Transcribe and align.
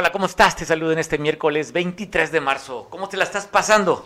Hola, 0.00 0.12
¿cómo 0.12 0.24
estás? 0.24 0.56
Te 0.56 0.64
saludo 0.64 0.92
en 0.92 0.98
este 0.98 1.18
miércoles 1.18 1.72
23 1.72 2.32
de 2.32 2.40
marzo. 2.40 2.86
¿Cómo 2.88 3.10
te 3.10 3.18
la 3.18 3.24
estás 3.24 3.46
pasando? 3.46 4.02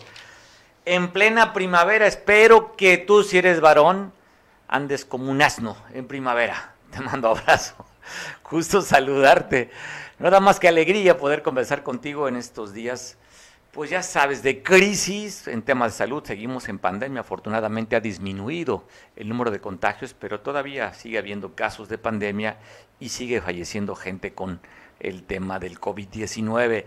En 0.85 1.13
plena 1.13 1.53
primavera, 1.53 2.09
espero 2.09 2.75
que 2.75 2.99
tú, 2.99 3.23
si 3.23 3.39
eres 3.39 3.61
varón, 3.61 4.13
andes 4.67 5.05
como 5.05 5.31
un 5.31 5.41
asno 5.41 5.77
en 5.93 6.09
primavera. 6.09 6.75
Te 6.91 6.99
mando 6.99 7.29
abrazo. 7.29 7.77
Justo 8.43 8.83
saludarte. 8.83 9.71
Nada 10.19 10.41
más 10.41 10.59
que 10.59 10.67
alegría 10.67 11.17
poder 11.17 11.43
conversar 11.43 11.85
contigo 11.85 12.27
en 12.27 12.35
estos 12.35 12.75
días. 12.75 13.17
Pues 13.71 13.89
ya 13.91 14.03
sabes, 14.03 14.43
de 14.43 14.65
crisis 14.65 15.47
en 15.47 15.63
temas 15.63 15.93
de 15.93 15.99
salud, 15.99 16.25
seguimos 16.25 16.69
en 16.69 16.81
pandemia, 16.81 17.21
afortunadamente 17.21 17.95
ha 17.95 18.01
disminuido 18.01 18.85
el 19.15 19.29
número 19.29 19.53
de 19.53 19.61
contagios, 19.61 20.13
pero 20.13 20.41
todavía 20.41 20.93
sigue 20.93 21.19
habiendo 21.19 21.55
casos 21.55 21.89
de 21.89 21.99
pandemia 21.99 22.57
y 22.99 23.11
sigue 23.11 23.41
falleciendo 23.41 23.95
gente 23.95 24.33
con 24.33 24.61
el 25.09 25.25
tema 25.25 25.59
del 25.59 25.81
COVID-19. 25.81 26.85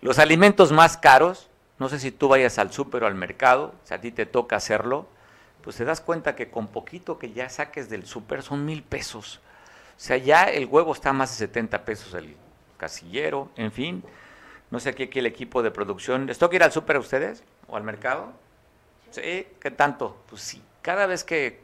Los 0.00 0.18
alimentos 0.18 0.72
más 0.72 0.96
caros, 0.96 1.48
no 1.78 1.88
sé 1.88 1.98
si 1.98 2.10
tú 2.10 2.28
vayas 2.28 2.58
al 2.58 2.72
súper 2.72 3.04
o 3.04 3.06
al 3.06 3.14
mercado, 3.14 3.74
si 3.84 3.94
a 3.94 4.00
ti 4.00 4.12
te 4.12 4.26
toca 4.26 4.56
hacerlo, 4.56 5.08
pues 5.62 5.76
te 5.76 5.84
das 5.84 6.00
cuenta 6.00 6.36
que 6.36 6.50
con 6.50 6.68
poquito 6.68 7.18
que 7.18 7.32
ya 7.32 7.48
saques 7.48 7.90
del 7.90 8.06
súper 8.06 8.42
son 8.42 8.64
mil 8.64 8.82
pesos. 8.82 9.40
O 9.96 10.00
sea, 10.00 10.16
ya 10.16 10.44
el 10.44 10.66
huevo 10.66 10.92
está 10.92 11.12
más 11.12 11.30
de 11.30 11.46
70 11.46 11.84
pesos 11.84 12.14
el 12.14 12.36
casillero, 12.76 13.50
en 13.56 13.72
fin. 13.72 14.04
No 14.70 14.80
sé 14.80 14.90
aquí, 14.90 15.04
aquí 15.04 15.18
el 15.18 15.26
equipo 15.26 15.62
de 15.62 15.70
producción. 15.70 16.26
¿Les 16.26 16.38
toca 16.38 16.56
ir 16.56 16.62
al 16.62 16.72
súper 16.72 16.96
a 16.96 17.00
ustedes 17.00 17.42
o 17.66 17.76
al 17.76 17.82
mercado? 17.82 18.32
Sí, 19.10 19.46
¿qué 19.60 19.70
tanto? 19.70 20.16
Pues 20.28 20.42
sí, 20.42 20.62
cada 20.82 21.06
vez 21.06 21.24
que 21.24 21.60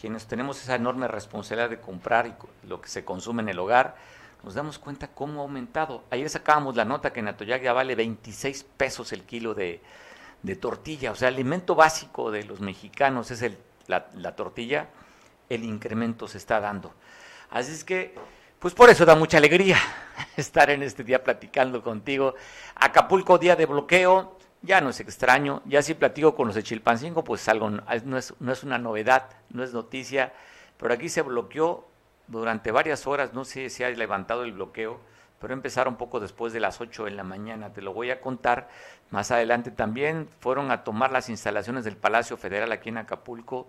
quienes 0.00 0.26
tenemos 0.26 0.62
esa 0.62 0.74
enorme 0.74 1.08
responsabilidad 1.08 1.70
de 1.70 1.80
comprar 1.80 2.26
y 2.26 2.66
lo 2.66 2.80
que 2.80 2.88
se 2.88 3.04
consume 3.04 3.42
en 3.42 3.48
el 3.48 3.58
hogar, 3.58 3.96
nos 4.42 4.54
damos 4.54 4.78
cuenta 4.78 5.08
cómo 5.08 5.40
ha 5.40 5.42
aumentado. 5.44 6.04
Ayer 6.10 6.28
sacábamos 6.28 6.76
la 6.76 6.84
nota 6.84 7.12
que 7.12 7.20
en 7.20 7.28
Atoyac 7.28 7.62
ya 7.62 7.72
vale 7.72 7.94
26 7.94 8.64
pesos 8.76 9.12
el 9.12 9.22
kilo 9.22 9.54
de, 9.54 9.80
tortilla. 10.60 11.12
O 11.12 11.14
sea, 11.14 11.28
el 11.28 11.34
alimento 11.34 11.74
básico 11.74 12.30
de 12.30 12.44
los 12.44 12.60
mexicanos 12.60 13.30
es 13.30 13.52
la 13.86 14.36
tortilla. 14.36 14.88
El 15.48 15.64
incremento 15.64 16.26
se 16.26 16.38
está 16.38 16.60
dando. 16.60 16.92
Así 17.52 17.72
es 17.72 17.84
que, 17.84 18.14
pues 18.58 18.72
por 18.72 18.88
eso 18.88 19.04
da 19.04 19.14
mucha 19.14 19.36
alegría 19.36 19.76
estar 20.36 20.70
en 20.70 20.82
este 20.82 21.04
día 21.04 21.22
platicando 21.22 21.82
contigo. 21.82 22.34
Acapulco, 22.74 23.38
día 23.38 23.56
de 23.56 23.66
bloqueo, 23.66 24.38
ya 24.62 24.80
no 24.80 24.88
es 24.88 25.00
extraño. 25.00 25.62
Ya 25.66 25.82
si 25.82 25.92
platico 25.92 26.34
con 26.34 26.46
los 26.46 26.56
de 26.56 26.62
Chilpancingo, 26.62 27.22
pues 27.22 27.46
algo 27.48 27.68
no 27.68 27.82
es, 28.16 28.34
no 28.40 28.52
es 28.52 28.64
una 28.64 28.78
novedad, 28.78 29.28
no 29.50 29.62
es 29.62 29.74
noticia. 29.74 30.32
Pero 30.78 30.94
aquí 30.94 31.10
se 31.10 31.20
bloqueó 31.20 31.91
durante 32.40 32.70
varias 32.70 33.06
horas, 33.06 33.32
no 33.34 33.44
sé 33.44 33.70
si 33.70 33.84
ha 33.84 33.90
levantado 33.90 34.44
el 34.44 34.52
bloqueo, 34.52 35.00
pero 35.40 35.54
empezaron 35.54 35.96
poco 35.96 36.20
después 36.20 36.52
de 36.52 36.60
las 36.60 36.80
8 36.80 37.04
de 37.04 37.10
la 37.10 37.24
mañana, 37.24 37.72
te 37.72 37.82
lo 37.82 37.92
voy 37.92 38.10
a 38.10 38.20
contar. 38.20 38.68
Más 39.10 39.30
adelante 39.30 39.70
también 39.70 40.28
fueron 40.40 40.70
a 40.70 40.84
tomar 40.84 41.12
las 41.12 41.28
instalaciones 41.28 41.84
del 41.84 41.96
Palacio 41.96 42.36
Federal 42.36 42.72
aquí 42.72 42.88
en 42.88 42.98
Acapulco 42.98 43.68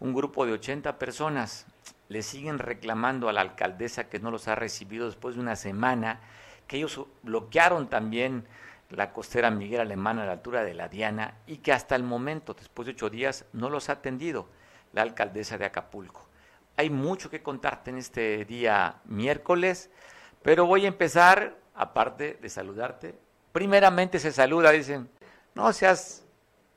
un 0.00 0.14
grupo 0.14 0.46
de 0.46 0.52
80 0.52 0.98
personas. 0.98 1.66
Le 2.08 2.22
siguen 2.22 2.58
reclamando 2.58 3.28
a 3.28 3.32
la 3.32 3.40
alcaldesa 3.40 4.08
que 4.08 4.20
no 4.20 4.30
los 4.30 4.48
ha 4.48 4.54
recibido 4.54 5.06
después 5.06 5.34
de 5.34 5.40
una 5.40 5.56
semana, 5.56 6.20
que 6.66 6.76
ellos 6.76 7.00
bloquearon 7.22 7.88
también 7.88 8.46
la 8.90 9.12
costera 9.12 9.50
Miguel 9.50 9.80
Alemana 9.80 10.22
a 10.22 10.26
la 10.26 10.32
altura 10.32 10.62
de 10.62 10.74
la 10.74 10.88
Diana 10.88 11.34
y 11.46 11.58
que 11.58 11.72
hasta 11.72 11.96
el 11.96 12.04
momento, 12.04 12.54
después 12.54 12.86
de 12.86 12.92
ocho 12.92 13.10
días, 13.10 13.46
no 13.52 13.70
los 13.70 13.88
ha 13.88 13.94
atendido 13.94 14.48
la 14.92 15.02
alcaldesa 15.02 15.58
de 15.58 15.64
Acapulco. 15.64 16.25
Hay 16.76 16.90
mucho 16.90 17.30
que 17.30 17.42
contarte 17.42 17.90
en 17.90 17.98
este 17.98 18.44
día 18.44 19.00
miércoles, 19.06 19.90
pero 20.42 20.66
voy 20.66 20.84
a 20.84 20.88
empezar, 20.88 21.56
aparte 21.74 22.38
de 22.40 22.48
saludarte, 22.48 23.18
primeramente 23.52 24.18
se 24.18 24.32
saluda, 24.32 24.70
dicen, 24.70 25.08
no 25.54 25.72
seas 25.72 26.24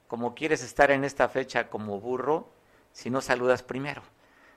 como 0.08 0.34
quieres 0.34 0.64
estar 0.64 0.90
en 0.90 1.04
esta 1.04 1.28
fecha 1.30 1.70
como 1.70 2.00
burro, 2.00 2.50
si 2.94 3.10
no 3.10 3.22
saludas 3.22 3.62
primero. 3.62 4.02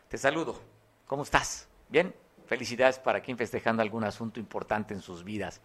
Te 0.08 0.16
saludo, 0.16 0.58
¿cómo 1.06 1.24
estás? 1.24 1.68
¿Bien? 1.88 2.14
Felicidades 2.46 2.98
para 2.98 3.20
quien 3.20 3.36
festejando 3.36 3.82
algún 3.82 4.04
asunto 4.04 4.40
importante 4.40 4.94
en 4.94 5.00
sus 5.00 5.24
vidas. 5.24 5.60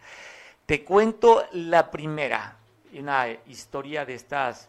Te 0.66 0.84
cuento 0.84 1.44
la 1.52 1.90
primera, 1.90 2.58
una 2.92 3.28
historia 3.46 4.04
de 4.04 4.14
estas, 4.14 4.68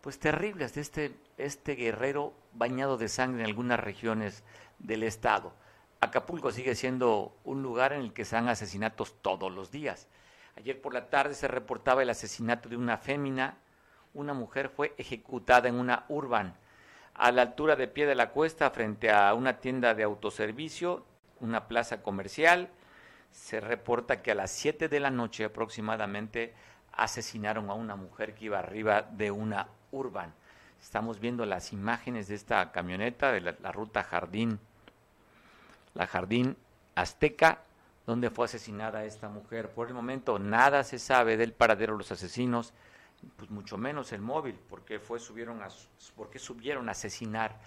pues 0.00 0.18
terribles, 0.18 0.74
de 0.74 0.80
este, 0.80 1.14
este 1.36 1.74
guerrero 1.74 2.32
bañado 2.58 2.98
de 2.98 3.08
sangre 3.08 3.42
en 3.42 3.46
algunas 3.46 3.80
regiones 3.80 4.44
del 4.78 5.04
estado. 5.04 5.54
Acapulco 6.00 6.52
sigue 6.52 6.74
siendo 6.74 7.36
un 7.44 7.62
lugar 7.62 7.92
en 7.92 8.00
el 8.00 8.12
que 8.12 8.24
se 8.24 8.36
dan 8.36 8.48
asesinatos 8.48 9.14
todos 9.22 9.52
los 9.52 9.70
días. 9.70 10.08
Ayer 10.56 10.80
por 10.80 10.92
la 10.92 11.08
tarde 11.08 11.34
se 11.34 11.48
reportaba 11.48 12.02
el 12.02 12.10
asesinato 12.10 12.68
de 12.68 12.76
una 12.76 12.98
fémina. 12.98 13.58
Una 14.14 14.34
mujer 14.34 14.68
fue 14.68 14.94
ejecutada 14.98 15.68
en 15.68 15.76
una 15.76 16.04
urban 16.08 16.54
a 17.14 17.32
la 17.32 17.42
altura 17.42 17.74
de 17.74 17.88
pie 17.88 18.06
de 18.06 18.14
la 18.14 18.30
cuesta 18.30 18.70
frente 18.70 19.10
a 19.10 19.34
una 19.34 19.58
tienda 19.58 19.94
de 19.94 20.04
autoservicio, 20.04 21.04
una 21.40 21.66
plaza 21.66 22.00
comercial. 22.00 22.70
Se 23.32 23.60
reporta 23.60 24.22
que 24.22 24.30
a 24.30 24.36
las 24.36 24.52
7 24.52 24.88
de 24.88 25.00
la 25.00 25.10
noche 25.10 25.44
aproximadamente 25.44 26.54
asesinaron 26.92 27.70
a 27.70 27.74
una 27.74 27.96
mujer 27.96 28.34
que 28.34 28.46
iba 28.46 28.58
arriba 28.60 29.02
de 29.02 29.32
una 29.32 29.68
urban. 29.90 30.32
Estamos 30.80 31.20
viendo 31.20 31.44
las 31.44 31.72
imágenes 31.72 32.28
de 32.28 32.34
esta 32.34 32.72
camioneta 32.72 33.32
de 33.32 33.40
la, 33.40 33.72
ruta 33.72 34.02
Jardín, 34.02 34.58
la 35.94 36.06
Jardín 36.06 36.56
Azteca, 36.94 37.62
donde 38.06 38.30
fue 38.30 38.46
asesinada 38.46 39.04
esta 39.04 39.28
mujer. 39.28 39.70
Por 39.70 39.88
el 39.88 39.94
momento 39.94 40.38
nada 40.38 40.84
se 40.84 40.98
sabe 40.98 41.36
del 41.36 41.52
paradero 41.52 41.92
de 41.92 41.98
los 41.98 42.12
asesinos, 42.12 42.72
pues 43.36 43.50
mucho 43.50 43.76
menos 43.76 44.12
el 44.12 44.22
móvil, 44.22 44.58
porque 44.68 44.98
fue 44.98 45.18
subieron 45.18 45.62
a, 45.62 45.68
porque 46.14 46.38
subieron 46.38 46.88
a 46.88 46.92
asesinar 46.92 47.58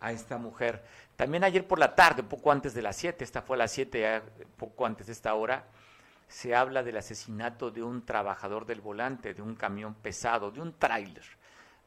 a 0.00 0.12
esta 0.12 0.36
mujer. 0.36 0.84
También 1.16 1.44
ayer 1.44 1.66
por 1.66 1.78
la 1.78 1.94
tarde, 1.94 2.22
poco 2.22 2.50
antes 2.50 2.74
de 2.74 2.82
las 2.82 2.96
7, 2.96 3.22
esta 3.24 3.42
fue 3.42 3.56
a 3.56 3.58
las 3.58 3.72
7, 3.72 4.22
poco 4.56 4.84
antes 4.84 5.06
de 5.06 5.12
esta 5.12 5.34
hora, 5.34 5.64
se 6.26 6.54
habla 6.54 6.82
del 6.82 6.96
asesinato 6.96 7.70
de 7.70 7.82
un 7.82 8.04
trabajador 8.04 8.66
del 8.66 8.80
volante, 8.80 9.34
de 9.34 9.42
un 9.42 9.54
camión 9.54 9.94
pesado, 9.94 10.50
de 10.50 10.60
un 10.60 10.74
tráiler 10.74 11.39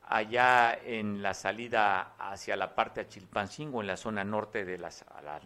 allá 0.08 0.78
en 0.84 1.22
la 1.22 1.34
salida 1.34 2.14
hacia 2.18 2.56
la 2.56 2.76
parte 2.76 3.04
de 3.04 3.10
Chilpancingo, 3.10 3.82
en 3.82 3.88
la 3.88 3.98
zona 3.98 4.24
norte 4.24 4.66
de 4.66 4.78
la, 4.78 4.92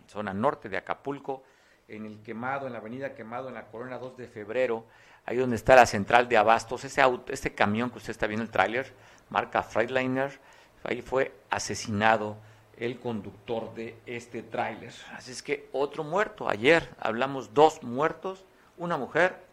zona 0.07 0.34
norte 0.34 0.69
de 0.69 0.78
Acapulco, 0.78 1.44
en 1.88 2.06
el 2.06 2.22
quemado, 2.22 2.67
en 2.67 2.73
la 2.73 2.79
avenida 2.79 3.13
quemado, 3.16 3.47
en 3.47 3.53
la 3.53 3.67
Corona 3.67 3.97
2 3.97 4.17
de 4.17 4.28
febrero, 4.28 4.85
ahí 5.25 5.38
donde 5.38 5.56
está 5.56 5.75
la 5.75 5.85
central 5.85 6.28
de 6.28 6.38
abastos, 6.38 6.84
ese 6.84 7.01
auto, 7.01 7.31
este 7.31 7.53
camión 7.53 7.90
que 7.90 7.97
usted 7.97 8.12
está 8.12 8.28
viendo, 8.28 8.44
el 8.44 8.51
tráiler, 8.51 8.94
marca 9.29 9.63
Freightliner, 9.63 10.40
ahí 10.84 11.01
fue 11.01 11.34
asesinado 11.50 12.38
el 12.78 13.00
conductor 13.00 13.73
de 13.73 13.96
este 14.06 14.44
tráiler. 14.44 14.94
Así 15.13 15.31
es 15.31 15.41
que 15.41 15.69
otro 15.72 16.03
muerto, 16.03 16.50
ayer 16.50 16.90
hablamos 17.00 17.53
dos 17.53 17.84
muertos, 17.84 18.46
una 18.78 18.97
mujer 18.97 19.47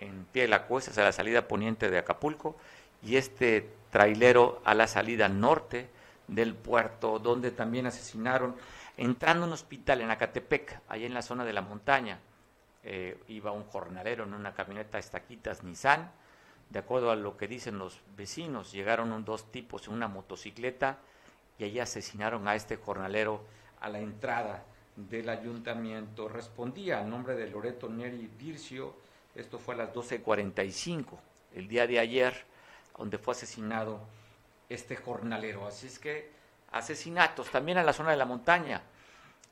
en 0.00 0.26
pie 0.26 0.42
de 0.42 0.48
la 0.48 0.66
cuesta 0.66 0.90
hacia 0.90 1.04
la 1.04 1.12
salida 1.12 1.48
poniente 1.48 1.90
de 1.90 1.98
Acapulco 1.98 2.56
y 3.02 3.16
este 3.16 3.70
trailero 3.96 4.60
a 4.62 4.74
la 4.74 4.86
salida 4.86 5.26
norte 5.26 5.88
del 6.28 6.54
puerto, 6.54 7.18
donde 7.18 7.50
también 7.50 7.86
asesinaron, 7.86 8.54
entrando 8.98 9.44
a 9.44 9.46
un 9.46 9.54
hospital 9.54 10.02
en 10.02 10.10
Acatepec, 10.10 10.82
allá 10.86 11.06
en 11.06 11.14
la 11.14 11.22
zona 11.22 11.46
de 11.46 11.54
la 11.54 11.62
montaña. 11.62 12.18
Eh, 12.84 13.18
iba 13.28 13.52
un 13.52 13.64
jornalero 13.64 14.24
en 14.24 14.34
una 14.34 14.52
camioneta 14.52 14.98
estaquitas 14.98 15.64
Nissan. 15.64 16.10
De 16.68 16.78
acuerdo 16.78 17.10
a 17.10 17.16
lo 17.16 17.38
que 17.38 17.48
dicen 17.48 17.78
los 17.78 17.98
vecinos, 18.18 18.70
llegaron 18.70 19.24
dos 19.24 19.50
tipos 19.50 19.88
en 19.88 19.94
una 19.94 20.08
motocicleta 20.08 20.98
y 21.58 21.64
allí 21.64 21.80
asesinaron 21.80 22.46
a 22.48 22.54
este 22.54 22.76
jornalero 22.76 23.46
a 23.80 23.88
la 23.88 24.00
entrada 24.00 24.62
del 24.94 25.30
ayuntamiento. 25.30 26.28
Respondía 26.28 27.00
al 27.00 27.08
nombre 27.08 27.34
de 27.34 27.48
Loreto 27.48 27.88
Neri 27.88 28.30
Dircio. 28.38 28.94
Esto 29.34 29.58
fue 29.58 29.72
a 29.72 29.78
las 29.78 29.94
12.45 29.94 31.16
el 31.54 31.66
día 31.66 31.86
de 31.86 31.98
ayer 31.98 32.55
donde 32.96 33.18
fue 33.18 33.32
asesinado 33.32 34.00
este 34.68 34.96
jornalero. 34.96 35.66
Así 35.66 35.86
es 35.86 35.98
que 35.98 36.30
asesinatos 36.72 37.50
también 37.50 37.78
en 37.78 37.86
la 37.86 37.92
zona 37.92 38.10
de 38.10 38.16
la 38.16 38.24
montaña, 38.24 38.82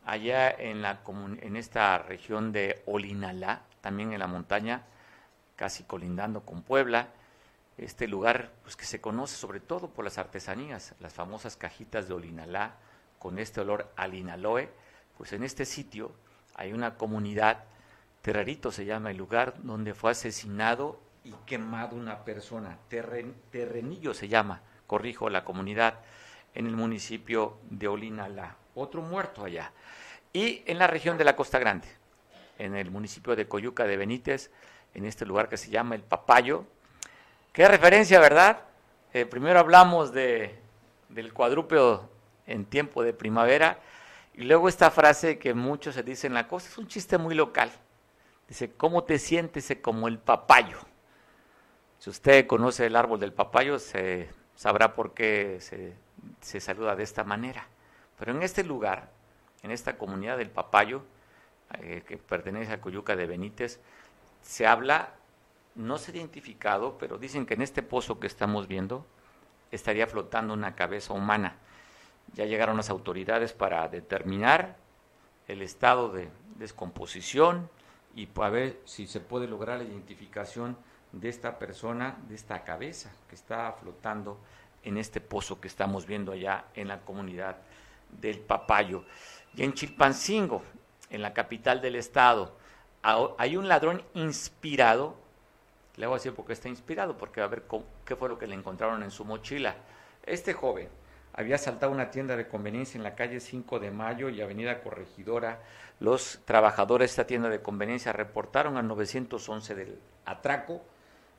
allá 0.04 0.50
en, 0.50 0.82
la, 0.82 1.00
en 1.40 1.56
esta 1.56 1.98
región 1.98 2.52
de 2.52 2.82
Olinalá, 2.86 3.62
también 3.80 4.12
en 4.12 4.18
la 4.18 4.26
montaña, 4.26 4.82
casi 5.56 5.84
colindando 5.84 6.42
con 6.42 6.62
Puebla. 6.62 7.08
Este 7.76 8.06
lugar 8.06 8.52
pues, 8.62 8.76
que 8.76 8.84
se 8.84 9.00
conoce 9.00 9.36
sobre 9.36 9.60
todo 9.60 9.88
por 9.88 10.04
las 10.04 10.18
artesanías, 10.18 10.94
las 11.00 11.12
famosas 11.12 11.56
cajitas 11.56 12.08
de 12.08 12.14
Olinalá 12.14 12.76
con 13.18 13.38
este 13.38 13.60
olor 13.60 13.90
al 13.96 14.14
inaloe, 14.14 14.68
pues 15.16 15.32
en 15.32 15.42
este 15.42 15.64
sitio 15.64 16.12
hay 16.54 16.72
una 16.72 16.96
comunidad, 16.96 17.64
Terrarito 18.22 18.70
se 18.70 18.84
llama 18.84 19.10
el 19.10 19.16
lugar, 19.16 19.54
donde 19.62 19.94
fue 19.94 20.10
asesinado 20.12 21.00
y 21.24 21.32
quemado 21.46 21.96
una 21.96 22.24
persona. 22.24 22.78
terrenillo 22.88 24.14
se 24.14 24.28
llama, 24.28 24.60
corrijo, 24.86 25.30
la 25.30 25.44
comunidad 25.44 26.00
en 26.54 26.66
el 26.66 26.76
municipio 26.76 27.58
de 27.70 27.88
Olinalá. 27.88 28.56
Otro 28.74 29.02
muerto 29.02 29.44
allá. 29.44 29.72
Y 30.32 30.62
en 30.66 30.78
la 30.78 30.86
región 30.86 31.16
de 31.16 31.24
la 31.24 31.36
Costa 31.36 31.58
Grande, 31.58 31.88
en 32.58 32.76
el 32.76 32.90
municipio 32.90 33.34
de 33.34 33.48
Coyuca 33.48 33.84
de 33.84 33.96
Benítez, 33.96 34.50
en 34.94 35.04
este 35.04 35.26
lugar 35.26 35.48
que 35.48 35.56
se 35.56 35.70
llama 35.70 35.94
El 35.94 36.02
Papayo. 36.02 36.64
Qué 37.52 37.66
referencia, 37.68 38.20
¿verdad? 38.20 38.60
Eh, 39.12 39.26
primero 39.26 39.58
hablamos 39.58 40.12
de, 40.12 40.58
del 41.08 41.32
cuadrúpedo 41.32 42.10
en 42.46 42.64
tiempo 42.64 43.02
de 43.02 43.12
primavera 43.12 43.78
y 44.34 44.42
luego 44.42 44.68
esta 44.68 44.90
frase 44.90 45.38
que 45.38 45.54
muchos 45.54 45.94
se 45.94 46.02
dicen 46.02 46.32
en 46.32 46.34
la 46.34 46.48
cosa, 46.48 46.68
es 46.68 46.78
un 46.78 46.88
chiste 46.88 47.16
muy 47.18 47.34
local. 47.34 47.70
Dice, 48.48 48.72
¿cómo 48.72 49.04
te 49.04 49.18
sientes 49.18 49.72
como 49.80 50.08
el 50.08 50.18
papayo? 50.18 50.78
Si 51.98 52.10
usted 52.10 52.46
conoce 52.46 52.86
el 52.86 52.96
árbol 52.96 53.20
del 53.20 53.32
papayo, 53.32 53.78
se 53.78 54.28
sabrá 54.54 54.94
por 54.94 55.14
qué 55.14 55.58
se, 55.60 55.94
se 56.40 56.60
saluda 56.60 56.96
de 56.96 57.02
esta 57.02 57.24
manera. 57.24 57.66
Pero 58.18 58.32
en 58.32 58.42
este 58.42 58.64
lugar, 58.64 59.10
en 59.62 59.70
esta 59.70 59.96
comunidad 59.96 60.36
del 60.38 60.50
papayo, 60.50 61.02
eh, 61.80 62.02
que 62.06 62.18
pertenece 62.18 62.72
a 62.72 62.80
Coyuca 62.80 63.16
de 63.16 63.26
Benítez, 63.26 63.80
se 64.42 64.66
habla, 64.66 65.14
no 65.74 65.98
se 65.98 66.12
ha 66.12 66.16
identificado, 66.16 66.98
pero 66.98 67.18
dicen 67.18 67.46
que 67.46 67.54
en 67.54 67.62
este 67.62 67.82
pozo 67.82 68.20
que 68.20 68.26
estamos 68.26 68.68
viendo 68.68 69.06
estaría 69.70 70.06
flotando 70.06 70.54
una 70.54 70.74
cabeza 70.74 71.14
humana. 71.14 71.56
Ya 72.34 72.44
llegaron 72.44 72.76
las 72.76 72.90
autoridades 72.90 73.52
para 73.52 73.88
determinar 73.88 74.76
el 75.48 75.62
estado 75.62 76.10
de 76.10 76.28
descomposición 76.56 77.68
y 78.14 78.26
para 78.26 78.50
ver 78.50 78.80
si 78.84 79.06
se 79.06 79.20
puede 79.20 79.48
lograr 79.48 79.78
la 79.78 79.84
identificación 79.84 80.76
de 81.14 81.28
esta 81.28 81.58
persona, 81.58 82.16
de 82.28 82.34
esta 82.34 82.64
cabeza 82.64 83.12
que 83.28 83.34
está 83.34 83.72
flotando 83.72 84.38
en 84.82 84.98
este 84.98 85.20
pozo 85.20 85.60
que 85.60 85.68
estamos 85.68 86.06
viendo 86.06 86.32
allá 86.32 86.66
en 86.74 86.88
la 86.88 87.00
comunidad 87.00 87.56
del 88.20 88.40
Papayo. 88.40 89.04
Y 89.54 89.62
en 89.62 89.72
Chilpancingo, 89.72 90.62
en 91.10 91.22
la 91.22 91.32
capital 91.32 91.80
del 91.80 91.96
estado, 91.96 92.56
hay 93.38 93.56
un 93.56 93.68
ladrón 93.68 94.02
inspirado, 94.14 95.16
le 95.96 96.06
voy 96.06 96.14
a 96.14 96.18
decir 96.18 96.34
por 96.34 96.46
qué 96.46 96.52
está 96.52 96.68
inspirado, 96.68 97.16
porque 97.16 97.40
va 97.40 97.46
a 97.46 97.50
ver 97.50 97.64
qué 98.04 98.16
fue 98.16 98.28
lo 98.28 98.38
que 98.38 98.46
le 98.46 98.54
encontraron 98.54 99.02
en 99.02 99.10
su 99.10 99.24
mochila. 99.24 99.76
Este 100.24 100.52
joven 100.52 100.88
había 101.32 101.56
asaltado 101.56 101.92
una 101.92 102.10
tienda 102.10 102.36
de 102.36 102.48
conveniencia 102.48 102.98
en 102.98 103.04
la 103.04 103.14
calle 103.14 103.40
5 103.40 103.78
de 103.78 103.90
Mayo 103.90 104.28
y 104.28 104.40
Avenida 104.40 104.82
Corregidora. 104.82 105.60
Los 106.00 106.40
trabajadores 106.44 107.10
de 107.10 107.12
esta 107.12 107.26
tienda 107.26 107.48
de 107.48 107.62
conveniencia 107.62 108.12
reportaron 108.12 108.76
al 108.76 108.88
911 108.88 109.74
del 109.74 110.00
atraco. 110.24 110.82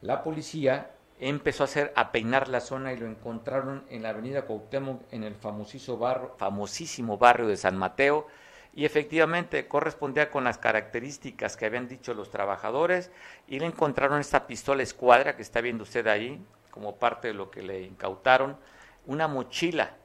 La 0.01 0.23
policía 0.23 0.91
empezó 1.19 1.63
a 1.63 1.65
hacer 1.65 1.93
a 1.95 2.11
peinar 2.11 2.49
la 2.49 2.59
zona 2.59 2.93
y 2.93 2.97
lo 2.97 3.07
encontraron 3.07 3.85
en 3.89 4.03
la 4.03 4.09
avenida 4.09 4.43
Cuauhtémoc 4.43 5.01
en 5.11 5.23
el 5.23 5.35
famosísimo 5.35 5.97
barrio, 5.97 6.35
famosísimo 6.37 7.17
barrio 7.17 7.47
de 7.47 7.57
San 7.57 7.77
Mateo 7.77 8.27
y 8.73 8.83
efectivamente 8.83 9.67
correspondía 9.67 10.29
con 10.29 10.43
las 10.43 10.57
características 10.57 11.55
que 11.55 11.65
habían 11.65 11.87
dicho 11.87 12.13
los 12.13 12.29
trabajadores 12.29 13.09
y 13.47 13.59
le 13.59 13.65
encontraron 13.65 14.19
esta 14.19 14.47
pistola 14.47 14.83
escuadra 14.83 15.37
que 15.37 15.41
está 15.41 15.61
viendo 15.61 15.83
usted 15.83 16.05
ahí 16.07 16.45
como 16.69 16.97
parte 16.97 17.29
de 17.29 17.33
lo 17.33 17.49
que 17.49 17.61
le 17.61 17.83
incautaron, 17.83 18.57
una 19.05 19.29
mochila 19.29 19.95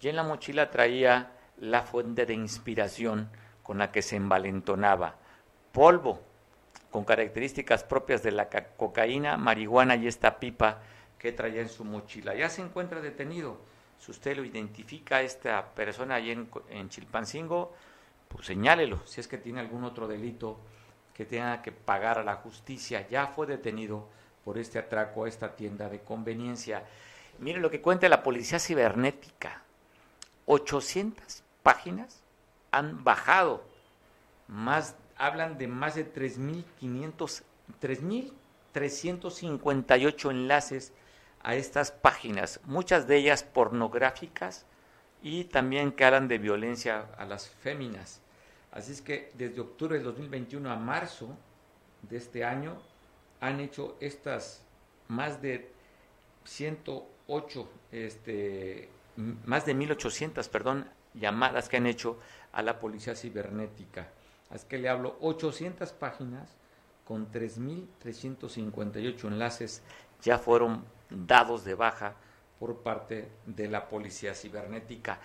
y 0.00 0.08
en 0.08 0.16
la 0.16 0.24
mochila 0.24 0.70
traía 0.70 1.32
la 1.58 1.82
fuente 1.82 2.26
de 2.26 2.34
inspiración 2.34 3.30
con 3.62 3.78
la 3.78 3.92
que 3.92 4.02
se 4.02 4.16
envalentonaba, 4.16 5.16
polvo, 5.70 6.20
con 6.90 7.04
características 7.04 7.84
propias 7.84 8.22
de 8.22 8.32
la 8.32 8.48
cocaína, 8.48 9.36
marihuana 9.36 9.96
y 9.96 10.06
esta 10.06 10.38
pipa 10.38 10.80
que 11.18 11.32
traía 11.32 11.60
en 11.60 11.68
su 11.68 11.84
mochila. 11.84 12.34
Ya 12.34 12.48
se 12.48 12.62
encuentra 12.62 13.00
detenido. 13.00 13.58
Si 13.98 14.10
usted 14.10 14.36
lo 14.36 14.44
identifica 14.44 15.16
a 15.16 15.22
esta 15.22 15.74
persona 15.74 16.14
allí 16.14 16.30
en, 16.30 16.48
en 16.70 16.88
Chilpancingo, 16.88 17.74
pues 18.28 18.46
señálelo. 18.46 19.00
Si 19.06 19.20
es 19.20 19.28
que 19.28 19.38
tiene 19.38 19.60
algún 19.60 19.84
otro 19.84 20.06
delito 20.06 20.58
que 21.14 21.24
tenga 21.24 21.62
que 21.62 21.72
pagar 21.72 22.18
a 22.18 22.24
la 22.24 22.36
justicia, 22.36 23.06
ya 23.08 23.26
fue 23.26 23.46
detenido 23.46 24.08
por 24.44 24.56
este 24.56 24.78
atraco 24.78 25.24
a 25.24 25.28
esta 25.28 25.56
tienda 25.56 25.88
de 25.88 26.00
conveniencia. 26.00 26.84
Mire 27.38 27.60
lo 27.60 27.70
que 27.70 27.80
cuenta 27.80 28.08
la 28.08 28.22
policía 28.22 28.58
cibernética. 28.58 29.62
800 30.46 31.42
páginas 31.62 32.22
han 32.70 33.04
bajado 33.04 33.64
más 34.46 34.94
hablan 35.18 35.58
de 35.58 35.68
más 35.68 35.96
de 35.96 36.10
3.500, 36.10 37.42
3.358 37.82 40.30
enlaces 40.30 40.94
a 41.42 41.54
estas 41.54 41.92
páginas, 41.92 42.60
muchas 42.64 43.06
de 43.06 43.16
ellas 43.16 43.42
pornográficas 43.42 44.64
y 45.22 45.44
también 45.44 45.92
que 45.92 46.04
hablan 46.04 46.28
de 46.28 46.38
violencia 46.38 47.06
a 47.18 47.26
las 47.26 47.48
féminas. 47.48 48.22
Así 48.70 48.92
es 48.92 49.02
que 49.02 49.32
desde 49.34 49.60
octubre 49.60 49.96
del 49.96 50.04
2021 50.04 50.70
a 50.70 50.76
marzo 50.76 51.36
de 52.02 52.16
este 52.16 52.44
año 52.44 52.80
han 53.40 53.58
hecho 53.60 53.96
estas 54.00 54.62
más 55.08 55.42
de 55.42 55.70
108, 56.44 57.68
este, 57.92 58.88
más 59.16 59.66
de 59.66 59.74
1.800, 59.74 60.48
perdón, 60.48 60.88
llamadas 61.14 61.68
que 61.68 61.78
han 61.78 61.86
hecho 61.86 62.18
a 62.52 62.62
la 62.62 62.78
policía 62.78 63.14
cibernética. 63.14 64.08
Así 64.50 64.66
que 64.66 64.78
le 64.78 64.88
hablo 64.88 65.16
800 65.20 65.92
páginas 65.92 66.56
con 67.04 67.30
3.358 67.30 69.24
enlaces 69.28 69.82
ya 70.22 70.38
fueron 70.38 70.84
dados 71.10 71.64
de 71.64 71.74
baja 71.74 72.14
por 72.58 72.78
parte 72.82 73.28
de 73.46 73.68
la 73.68 73.88
policía 73.88 74.34
cibernética. 74.34 75.20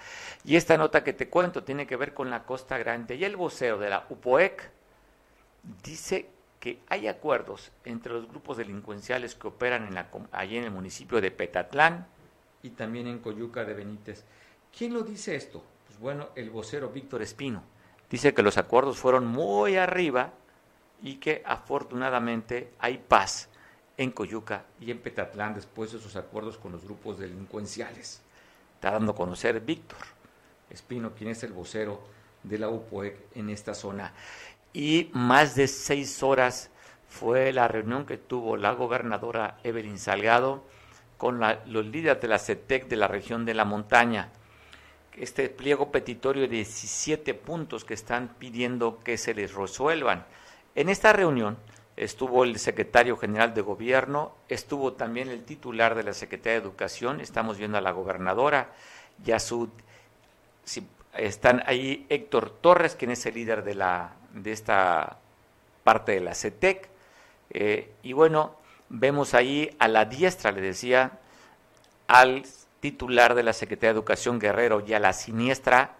Y 0.45 0.55
esta 0.55 0.77
nota 0.77 1.03
que 1.03 1.13
te 1.13 1.29
cuento 1.29 1.63
tiene 1.63 1.87
que 1.87 1.95
ver 1.95 2.13
con 2.13 2.29
la 2.29 2.45
Costa 2.45 2.77
Grande. 2.77 3.15
Y 3.15 3.25
el 3.25 3.35
vocero 3.35 3.79
de 3.79 3.89
la 3.89 4.05
UPOEC 4.09 4.69
dice 5.83 6.29
que 6.59 6.79
hay 6.87 7.07
acuerdos 7.07 7.71
entre 7.83 8.13
los 8.13 8.29
grupos 8.29 8.57
delincuenciales 8.57 9.35
que 9.35 9.47
operan 9.47 9.89
allí 10.31 10.57
en 10.57 10.65
el 10.65 10.71
municipio 10.71 11.19
de 11.19 11.31
Petatlán 11.31 12.07
y 12.61 12.69
también 12.69 13.07
en 13.07 13.19
Coyuca 13.19 13.65
de 13.65 13.73
Benítez. 13.73 14.23
¿Quién 14.77 14.93
lo 14.93 15.01
dice 15.01 15.35
esto? 15.35 15.63
Pues 15.87 15.99
bueno, 15.99 16.29
el 16.35 16.49
vocero 16.49 16.89
Víctor 16.89 17.21
Espino 17.23 17.72
dice 18.13 18.35
que 18.35 18.43
los 18.43 18.59
acuerdos 18.59 18.99
fueron 18.99 19.25
muy 19.25 19.75
arriba 19.75 20.33
y 21.01 21.15
que 21.15 21.41
afortunadamente 21.47 22.71
hay 22.77 22.99
paz 22.99 23.49
en 23.97 24.11
Coyuca 24.11 24.65
y 24.79 24.91
en 24.91 24.99
Petatlán 24.99 25.55
después 25.55 25.91
de 25.91 25.99
sus 25.99 26.15
acuerdos 26.15 26.59
con 26.59 26.73
los 26.73 26.83
grupos 26.83 27.17
delincuenciales. 27.17 28.21
Está 28.75 28.91
dando 28.91 29.13
a 29.13 29.15
conocer 29.15 29.59
Víctor 29.61 29.97
Espino, 30.69 31.15
quien 31.15 31.31
es 31.31 31.41
el 31.41 31.53
vocero 31.53 32.03
de 32.43 32.59
la 32.59 32.69
UPOEC 32.69 33.17
en 33.33 33.49
esta 33.49 33.73
zona. 33.73 34.13
Y 34.73 35.09
más 35.13 35.55
de 35.55 35.67
seis 35.67 36.21
horas 36.21 36.69
fue 37.09 37.51
la 37.51 37.67
reunión 37.67 38.05
que 38.05 38.19
tuvo 38.19 38.57
la 38.57 38.73
gobernadora 38.73 39.57
Evelyn 39.63 39.97
Salgado 39.97 40.63
con 41.17 41.39
los 41.39 41.85
líderes 41.87 42.21
de 42.21 42.27
la 42.27 42.37
CETEC 42.37 42.87
de 42.89 42.95
la 42.95 43.07
región 43.07 43.43
de 43.43 43.55
la 43.55 43.65
montaña 43.65 44.29
este 45.17 45.49
pliego 45.49 45.91
petitorio 45.91 46.43
de 46.43 46.49
17 46.49 47.33
puntos 47.33 47.85
que 47.85 47.93
están 47.93 48.29
pidiendo 48.39 48.99
que 49.03 49.17
se 49.17 49.33
les 49.33 49.53
resuelvan. 49.53 50.25
En 50.75 50.89
esta 50.89 51.13
reunión 51.13 51.57
estuvo 51.95 52.43
el 52.43 52.57
secretario 52.57 53.17
general 53.17 53.53
de 53.53 53.61
gobierno, 53.61 54.33
estuvo 54.49 54.93
también 54.93 55.29
el 55.29 55.43
titular 55.43 55.95
de 55.95 56.03
la 56.03 56.13
Secretaría 56.13 56.53
de 56.53 56.65
Educación, 56.65 57.21
estamos 57.21 57.57
viendo 57.57 57.77
a 57.77 57.81
la 57.81 57.91
gobernadora, 57.91 58.71
ya 59.23 59.39
su, 59.39 59.69
están 61.15 61.61
ahí 61.67 62.05
Héctor 62.09 62.49
Torres, 62.49 62.95
quien 62.95 63.11
es 63.11 63.25
el 63.25 63.35
líder 63.35 63.63
de, 63.63 63.75
la, 63.75 64.13
de 64.33 64.51
esta 64.51 65.19
parte 65.83 66.13
de 66.13 66.21
la 66.21 66.33
CETEC, 66.33 66.89
eh, 67.51 67.91
y 68.01 68.13
bueno, 68.13 68.55
vemos 68.89 69.35
ahí 69.35 69.75
a 69.77 69.87
la 69.87 70.05
diestra, 70.05 70.51
le 70.51 70.61
decía, 70.61 71.19
al 72.07 72.43
titular 72.83 73.33
de 73.33 73.43
la 73.43 73.53
Secretaría 73.53 73.93
de 73.93 73.99
Educación 73.99 74.39
Guerrero 74.39 74.83
y 74.85 74.93
a 74.93 74.99
la 74.99 75.13
siniestra 75.13 75.95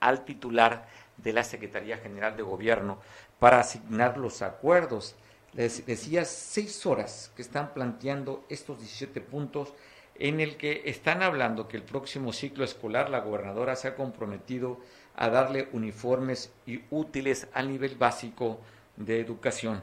al 0.00 0.24
titular 0.24 0.88
de 1.18 1.34
la 1.34 1.44
Secretaría 1.44 1.98
General 1.98 2.38
de 2.38 2.42
Gobierno 2.42 2.98
para 3.38 3.60
asignar 3.60 4.16
los 4.16 4.40
acuerdos. 4.40 5.14
Les 5.52 5.84
decía 5.84 6.24
seis 6.24 6.86
horas 6.86 7.30
que 7.36 7.42
están 7.42 7.74
planteando 7.74 8.46
estos 8.48 8.78
17 8.78 9.20
puntos 9.20 9.74
en 10.14 10.40
el 10.40 10.56
que 10.56 10.84
están 10.86 11.22
hablando 11.22 11.68
que 11.68 11.76
el 11.76 11.82
próximo 11.82 12.32
ciclo 12.32 12.64
escolar 12.64 13.10
la 13.10 13.20
gobernadora 13.20 13.76
se 13.76 13.88
ha 13.88 13.94
comprometido 13.94 14.80
a 15.16 15.28
darle 15.28 15.68
uniformes 15.74 16.50
y 16.64 16.80
útiles 16.90 17.46
al 17.52 17.68
nivel 17.68 17.96
básico 17.96 18.58
de 18.96 19.20
educación. 19.20 19.82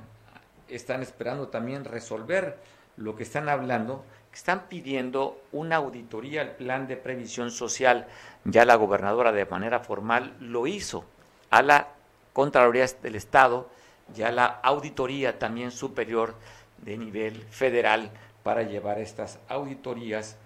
Están 0.67 1.03
esperando 1.03 1.49
también 1.49 1.85
resolver 1.85 2.57
lo 2.95 3.15
que 3.15 3.21
están 3.21 3.49
hablando 3.49 4.03
están 4.37 4.67
pidiendo 4.69 5.41
una 5.51 5.77
auditoría 5.77 6.41
al 6.41 6.51
plan 6.51 6.87
de 6.87 6.95
previsión 6.95 7.49
social. 7.49 8.05
Ya 8.45 8.65
la 8.65 8.75
gobernadora 8.75 9.31
de 9.31 9.47
manera 9.47 9.79
formal 9.79 10.35
lo 10.39 10.67
hizo 10.67 11.05
a 11.49 11.63
la 11.63 11.87
Contraloría 12.33 12.85
del 13.01 13.15
Estado 13.15 13.67
y 14.15 14.21
a 14.21 14.31
la 14.31 14.45
auditoría 14.45 15.39
también 15.39 15.71
superior 15.71 16.35
de 16.77 16.99
nivel 16.99 17.41
federal 17.49 18.11
para 18.43 18.61
llevar 18.61 18.99
estas 18.99 19.39
auditorías 19.49 20.37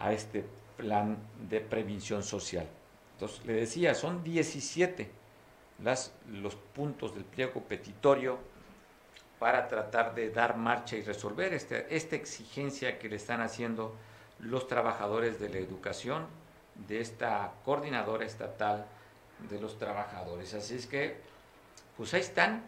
a 0.00 0.12
este 0.12 0.44
plan 0.76 1.16
de 1.48 1.60
previsión 1.60 2.24
social. 2.24 2.66
Entonces, 3.12 3.46
le 3.46 3.52
decía, 3.52 3.94
son 3.94 4.24
17 4.24 5.08
las, 5.84 6.12
los 6.32 6.56
puntos 6.56 7.14
del 7.14 7.24
pliego 7.24 7.60
petitorio 7.60 8.38
para 9.38 9.68
tratar 9.68 10.14
de 10.14 10.30
dar 10.30 10.56
marcha 10.56 10.96
y 10.96 11.02
resolver 11.02 11.52
este, 11.52 11.94
esta 11.94 12.16
exigencia 12.16 12.98
que 12.98 13.08
le 13.08 13.16
están 13.16 13.40
haciendo 13.40 13.94
los 14.38 14.66
trabajadores 14.66 15.38
de 15.38 15.48
la 15.48 15.58
educación 15.58 16.26
de 16.88 17.00
esta 17.00 17.52
coordinadora 17.64 18.24
estatal 18.24 18.86
de 19.50 19.60
los 19.60 19.78
trabajadores. 19.78 20.54
Así 20.54 20.76
es 20.76 20.86
que, 20.86 21.18
pues 21.96 22.14
ahí 22.14 22.20
están, 22.20 22.64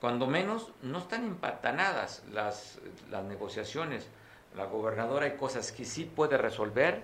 cuando 0.00 0.26
menos 0.26 0.72
no 0.82 0.98
están 0.98 1.24
empatanadas 1.24 2.22
las, 2.32 2.78
las 3.10 3.24
negociaciones. 3.24 4.08
La 4.56 4.66
gobernadora 4.66 5.26
hay 5.26 5.36
cosas 5.36 5.72
que 5.72 5.84
sí 5.84 6.04
puede 6.04 6.36
resolver 6.36 7.02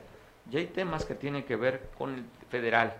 y 0.50 0.56
hay 0.56 0.66
temas 0.66 1.04
que 1.04 1.14
tienen 1.14 1.44
que 1.44 1.56
ver 1.56 1.90
con 1.96 2.14
el 2.14 2.24
federal. 2.50 2.94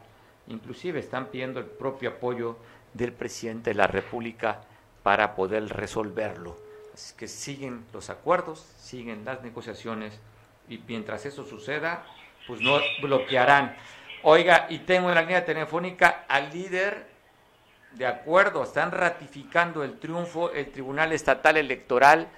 Inclusive 0.47 1.01
están 1.01 1.27
pidiendo 1.27 1.61
el 1.61 1.67
propio 1.67 2.11
apoyo 2.11 2.57
del 2.95 3.13
presidente 3.13 3.71
de 3.71 3.75
la 3.75 3.87
República 3.87 4.63
para 5.09 5.35
poder 5.35 5.67
resolverlo. 5.71 6.59
Así 6.93 7.15
que 7.17 7.29
siguen 7.29 7.87
los 7.95 8.11
acuerdos, 8.11 8.67
siguen 8.79 9.25
las 9.25 9.43
negociaciones 9.43 10.21
y 10.69 10.77
mientras 10.87 11.25
eso 11.25 11.47
suceda, 11.47 12.05
pues 12.47 12.61
no 12.61 12.79
bloquearán. 13.01 13.75
Oiga, 14.23 14.67
y 14.69 14.81
tengo 14.81 15.09
en 15.09 15.15
la 15.15 15.23
línea 15.23 15.47
telefónica 15.47 16.27
al 16.29 16.53
líder 16.53 17.07
de 17.93 18.05
acuerdo, 18.05 18.63
están 18.63 18.91
ratificando 18.91 19.83
el 19.83 19.99
triunfo 19.99 20.53
el 20.53 20.71
Tribunal 20.73 21.13
Estatal 21.13 21.57
Electoral 21.57 22.29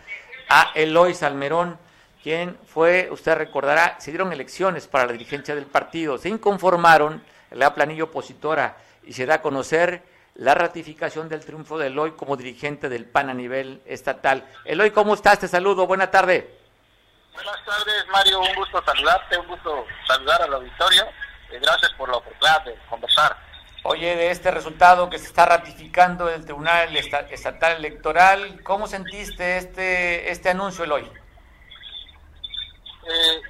a 0.48 0.70
Eloy 0.76 1.12
Salmerón, 1.12 1.76
quien 2.22 2.56
fue, 2.66 3.08
usted 3.10 3.34
recordará, 3.34 3.96
se 3.98 4.12
dieron 4.12 4.32
elecciones 4.32 4.86
para 4.86 5.06
la 5.06 5.12
dirigencia 5.12 5.56
del 5.56 5.66
partido, 5.66 6.18
se 6.18 6.28
inconformaron 6.28 7.20
la 7.50 7.74
planilla 7.74 8.04
opositora 8.04 8.76
y 9.02 9.12
se 9.12 9.26
da 9.26 9.34
a 9.34 9.42
conocer 9.42 10.04
la 10.34 10.54
ratificación 10.54 11.28
del 11.28 11.44
triunfo 11.44 11.78
de 11.78 11.88
Eloy 11.88 12.12
como 12.12 12.36
dirigente 12.36 12.88
del 12.88 13.04
PAN 13.04 13.30
a 13.30 13.34
nivel 13.34 13.82
estatal. 13.86 14.46
Eloy, 14.64 14.90
¿cómo 14.90 15.14
estás? 15.14 15.38
Te 15.38 15.48
saludo, 15.48 15.86
buena 15.86 16.10
tarde. 16.10 16.58
Buenas 17.34 17.64
tardes, 17.64 18.06
Mario, 18.10 18.40
un 18.40 18.54
gusto 18.54 18.82
saludarte, 18.84 19.38
un 19.38 19.46
gusto 19.46 19.86
saludar 20.06 20.42
al 20.42 20.54
auditorio. 20.54 21.06
y 21.52 21.58
gracias 21.58 21.92
por 21.94 22.08
la 22.08 22.16
oportunidad 22.16 22.64
de 22.64 22.74
conversar. 22.88 23.36
Oye, 23.82 24.14
de 24.14 24.30
este 24.30 24.50
resultado 24.50 25.08
que 25.08 25.18
se 25.18 25.26
está 25.26 25.46
ratificando 25.46 26.28
el 26.28 26.44
Tribunal 26.44 26.94
Estatal 26.96 27.76
Electoral, 27.76 28.62
¿cómo 28.62 28.86
sentiste 28.86 29.56
este, 29.56 30.30
este 30.30 30.50
anuncio, 30.50 30.84
Eloy? 30.84 31.10
Eh, 33.04 33.40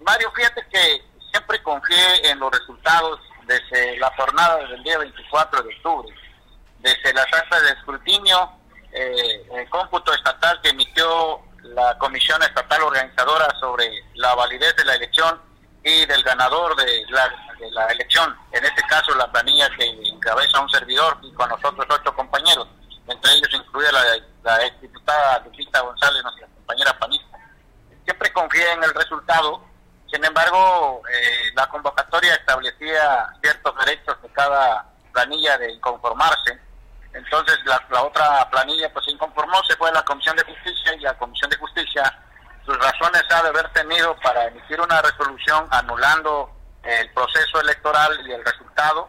Mario, 0.00 0.30
fíjate 0.36 0.64
que 0.70 1.02
siempre 1.30 1.62
confié 1.62 2.30
en 2.30 2.38
los 2.38 2.52
resultados 2.52 3.20
desde 3.46 3.98
la 3.98 4.10
jornada 4.16 4.58
del 4.68 4.82
día 4.84 4.98
24 4.98 5.62
de 5.62 5.74
octubre, 5.74 6.14
desde 6.82 7.12
las 7.14 7.26
actas 7.32 7.62
de 7.62 7.70
escrutinio, 7.70 8.50
eh, 8.92 9.46
el 9.54 9.70
cómputo 9.70 10.12
estatal 10.12 10.60
que 10.62 10.70
emitió 10.70 11.40
la 11.62 11.96
Comisión 11.98 12.42
Estatal 12.42 12.82
Organizadora 12.82 13.48
sobre 13.60 13.88
la 14.14 14.34
validez 14.34 14.74
de 14.76 14.84
la 14.84 14.94
elección 14.94 15.40
y 15.84 16.04
del 16.06 16.22
ganador 16.22 16.76
de 16.76 17.04
la, 17.10 17.86
elección, 17.90 18.36
en 18.52 18.64
este 18.64 18.82
caso 18.82 19.14
la 19.14 19.30
planilla 19.30 19.68
que 19.76 19.84
encabeza 19.84 20.60
un 20.60 20.68
servidor 20.68 21.18
y 21.22 21.32
con 21.32 21.48
nosotros 21.48 21.86
ocho 21.88 22.14
compañeros, 22.14 22.68
entre 23.08 23.32
ellos 23.32 23.48
incluye 23.52 23.90
la, 23.92 24.02
la 24.42 24.66
exdiputada 24.66 25.38
Lupita 25.44 25.80
González, 25.80 26.22
nuestra 26.22 26.46
compañera 26.48 26.98
panista. 26.98 27.38
Siempre 28.04 28.32
confié 28.32 28.72
en 28.72 28.82
el 28.84 28.94
resultado 28.94 29.62
sin 30.12 30.22
embargo, 30.26 31.02
eh, 31.10 31.52
la 31.54 31.66
convocatoria 31.68 32.34
establecía 32.34 33.26
ciertos 33.40 33.74
derechos 33.78 34.20
de 34.20 34.28
cada 34.28 34.86
planilla 35.10 35.56
de 35.56 35.72
inconformarse. 35.72 36.60
Entonces, 37.14 37.58
la, 37.64 38.02
otra 38.02 38.48
planilla 38.50 38.92
pues 38.92 39.04
se 39.04 39.12
inconformó, 39.12 39.62
se 39.68 39.76
fue 39.76 39.90
a 39.90 39.92
la 39.92 40.04
Comisión 40.04 40.36
de 40.36 40.44
Justicia 40.44 40.94
y 40.94 41.00
la 41.00 41.14
Comisión 41.18 41.50
de 41.50 41.56
Justicia 41.56 42.18
sus 42.64 42.78
razones 42.78 43.22
ha 43.30 43.42
de 43.42 43.48
haber 43.48 43.68
tenido 43.70 44.16
para 44.20 44.46
emitir 44.46 44.80
una 44.80 45.02
resolución 45.02 45.66
anulando 45.70 46.50
el 46.84 47.10
proceso 47.12 47.60
electoral 47.60 48.18
y 48.26 48.32
el 48.32 48.44
resultado. 48.44 49.08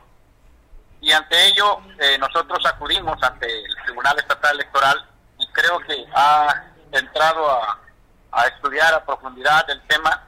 Y 1.02 1.12
ante 1.12 1.48
ello, 1.48 1.82
eh, 2.00 2.18
nosotros 2.18 2.66
acudimos 2.66 3.22
ante 3.22 3.46
el 3.46 3.76
Tribunal 3.86 4.18
Estatal 4.18 4.56
Electoral 4.56 5.06
y 5.38 5.48
creo 5.52 5.80
que 5.82 6.06
ha 6.16 6.64
entrado 6.92 7.52
a, 7.52 8.48
estudiar 8.48 8.94
a 8.94 9.06
profundidad 9.06 9.70
el 9.70 9.82
tema 9.88 10.28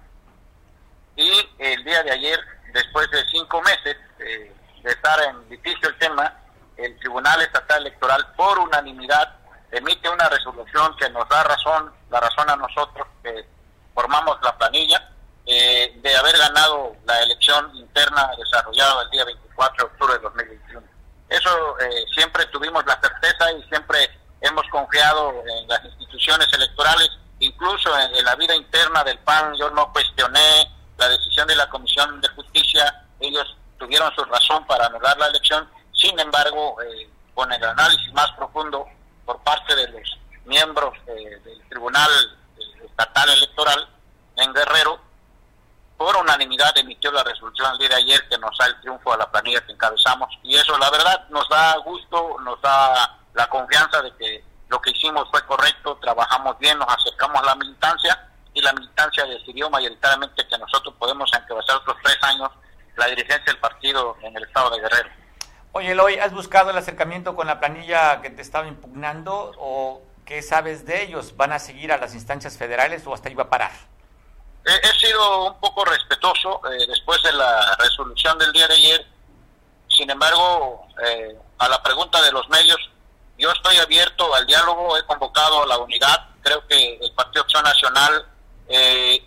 y 1.15 1.31
el 1.57 1.83
día 1.83 2.03
de 2.03 2.11
ayer, 2.11 2.39
después 2.73 3.09
de 3.09 3.25
cinco 3.31 3.61
meses 3.63 3.97
eh, 4.19 4.53
de 4.83 4.91
estar 4.91 5.19
en 5.23 5.49
litigio 5.49 5.89
el 5.89 5.97
tema, 5.97 6.31
el 6.77 6.97
Tribunal 6.99 7.41
Estatal 7.41 7.81
Electoral 7.81 8.33
por 8.35 8.59
unanimidad 8.59 9.35
emite 9.71 10.09
una 10.09 10.29
resolución 10.29 10.95
que 10.97 11.09
nos 11.09 11.27
da 11.29 11.43
razón, 11.43 11.93
la 12.09 12.19
razón 12.19 12.49
a 12.49 12.55
nosotros 12.55 13.07
que 13.23 13.45
formamos 13.93 14.37
la 14.41 14.57
planilla, 14.57 15.09
eh, 15.45 15.93
de 16.01 16.15
haber 16.15 16.37
ganado 16.37 16.95
la 17.05 17.21
elección 17.21 17.75
interna 17.75 18.31
desarrollada 18.37 19.03
el 19.03 19.09
día 19.11 19.25
24 19.25 19.85
de 19.85 19.91
octubre 19.91 20.13
de 20.13 20.19
2021. 20.19 20.87
Eso 21.29 21.79
eh, 21.79 22.05
siempre 22.13 22.45
tuvimos 22.47 22.85
la 22.85 22.99
certeza 22.99 23.51
y 23.51 23.63
siempre 23.63 24.09
hemos 24.41 24.67
confiado 24.69 25.33
en 25.45 25.67
las 25.67 25.83
instituciones 25.85 26.47
electorales, 26.53 27.09
incluso 27.39 27.97
en, 27.99 28.15
en 28.15 28.25
la 28.25 28.35
vida 28.35 28.55
interna 28.55 29.03
del 29.03 29.19
PAN, 29.19 29.53
yo 29.55 29.69
no 29.71 29.91
cuestioné 29.91 30.71
la 30.97 31.09
decisión 31.09 31.47
de 31.47 31.55
la 31.55 31.69
Comisión 31.69 32.21
de 32.21 32.27
Justicia, 32.29 33.05
ellos 33.19 33.55
tuvieron 33.77 34.13
su 34.15 34.23
razón 34.25 34.65
para 34.65 34.85
anular 34.85 35.17
la 35.17 35.27
elección, 35.27 35.69
embargo, 36.35 36.81
eh, 36.81 37.09
con 37.33 37.51
el 37.51 37.63
análisis 37.63 38.11
más 38.13 38.31
profundo 38.33 38.85
por 39.25 39.39
parte 39.43 39.75
de 39.75 39.87
los 39.89 40.17
miembros 40.45 40.93
eh, 41.07 41.39
del 41.43 41.69
Tribunal 41.69 42.09
Estatal 42.83 43.29
Electoral 43.29 43.87
en 44.37 44.53
Guerrero, 44.53 44.99
por 45.97 46.15
unanimidad 46.17 46.77
emitió 46.77 47.11
la 47.11 47.23
resolución 47.23 47.71
el 47.71 47.77
día 47.79 47.89
de 47.89 47.95
ayer 47.95 48.27
que 48.29 48.37
nos 48.37 48.57
da 48.57 48.65
el 48.65 48.79
triunfo 48.81 49.13
a 49.13 49.17
la 49.17 49.31
planilla 49.31 49.65
que 49.65 49.71
encabezamos. 49.71 50.29
Y 50.43 50.55
eso 50.55 50.77
la 50.77 50.91
verdad 50.91 51.27
nos 51.29 51.47
da 51.47 51.77
gusto, 51.77 52.37
nos 52.41 52.61
da 52.61 53.17
la 53.33 53.47
confianza 53.47 54.01
de 54.01 54.13
que 54.17 54.43
lo 54.67 54.81
que 54.81 54.91
hicimos 54.91 55.29
fue 55.31 55.45
correcto, 55.45 55.97
trabajamos 56.01 56.57
bien, 56.59 56.77
nos 56.77 56.89
acercamos 56.89 57.41
a 57.41 57.45
la 57.45 57.55
militancia 57.55 58.29
y 58.53 58.61
la 58.61 58.73
militancia 58.73 59.25
decidió 59.25 59.69
mayoritariamente 59.69 60.47
que 60.47 60.57
nosotros 60.57 60.93
podemos 60.99 61.29
encabezar 61.33 61.77
otros 61.77 61.97
tres 62.03 62.17
años 62.23 62.51
la 62.97 63.07
dirigencia 63.07 63.45
del 63.45 63.59
partido 63.59 64.17
en 64.21 64.35
el 64.35 64.43
estado 64.43 64.69
de 64.71 64.81
Guerrero. 64.81 65.09
Oye, 65.85 65.91
Eloy, 65.91 66.17
¿has 66.17 66.33
buscado 66.33 66.71
el 66.71 66.77
acercamiento 66.79 67.35
con 67.35 67.45
la 67.45 67.59
planilla 67.59 68.19
que 68.23 68.31
te 68.31 68.41
estaba 68.41 68.67
impugnando 68.67 69.51
o 69.59 70.01
qué 70.25 70.41
sabes 70.41 70.83
de 70.87 71.03
ellos? 71.03 71.37
¿Van 71.37 71.51
a 71.53 71.59
seguir 71.59 71.91
a 71.91 71.99
las 71.99 72.15
instancias 72.15 72.57
federales 72.57 73.05
o 73.05 73.13
hasta 73.13 73.29
iba 73.29 73.43
a 73.43 73.49
parar? 73.51 73.69
He, 74.65 74.99
sido 74.99 75.51
un 75.51 75.59
poco 75.59 75.85
respetuoso 75.85 76.59
eh, 76.71 76.87
después 76.87 77.21
de 77.21 77.33
la 77.33 77.75
resolución 77.77 78.35
del 78.39 78.51
día 78.51 78.67
de 78.67 78.73
ayer. 78.73 79.07
Sin 79.87 80.09
embargo, 80.09 80.87
eh, 81.05 81.37
a 81.59 81.69
la 81.69 81.83
pregunta 81.83 82.19
de 82.23 82.31
los 82.31 82.49
medios, 82.49 82.79
yo 83.37 83.51
estoy 83.51 83.77
abierto 83.77 84.33
al 84.33 84.47
diálogo, 84.47 84.97
he 84.97 85.03
convocado 85.03 85.61
a 85.61 85.67
la 85.67 85.77
unidad. 85.77 86.29
Creo 86.41 86.65
que 86.65 86.95
el 86.99 87.11
Partido 87.11 87.43
Acción 87.43 87.63
Nacional 87.63 88.25
eh, 88.69 89.23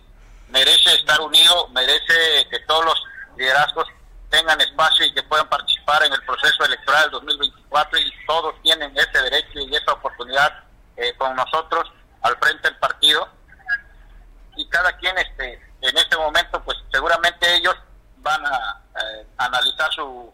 merece 0.49 0.93
estar 0.95 1.21
unido, 1.21 1.69
merece 1.69 2.49
que 2.51 2.59
todos 2.67 2.85
los 2.85 3.05
liderazgos 3.37 3.87
tengan 4.31 4.61
espacio 4.61 5.07
y 5.07 5.15
que 5.15 5.23
puedan 5.23 5.49
participar 5.49 6.03
en 6.05 6.13
el 6.13 6.23
proceso 6.25 6.65
electoral 6.65 7.05
del 7.05 7.13
2024 7.13 7.99
y 7.99 8.13
todos 8.27 8.55
tienen 8.63 8.97
ese 8.97 9.23
derecho 9.23 9.59
y 9.61 9.75
esa 9.75 9.93
oportunidad 9.93 10.65
eh, 10.97 11.15
con 11.17 11.35
nosotros 11.35 11.91
al 12.23 12.37
frente 12.39 12.69
del 12.69 12.79
partido 12.79 13.29
y 14.57 14.69
cada 14.69 14.97
quien 14.97 15.17
este 15.19 15.63
en 15.81 15.97
este 15.97 16.17
momento 16.17 16.63
pues 16.65 16.77
seguramente 16.91 17.55
ellos 17.55 17.75
van 18.19 18.45
a 18.45 18.83
eh, 18.97 19.27
analizar 19.39 19.91
su, 19.93 20.33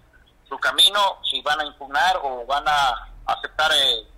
su 0.49 0.59
camino 0.59 1.21
si 1.31 1.41
van 1.43 1.61
a 1.61 1.65
impugnar 1.65 2.19
o 2.23 2.45
van 2.47 2.67
a 2.67 3.09
aceptar 3.27 3.71
eh, 3.75 4.09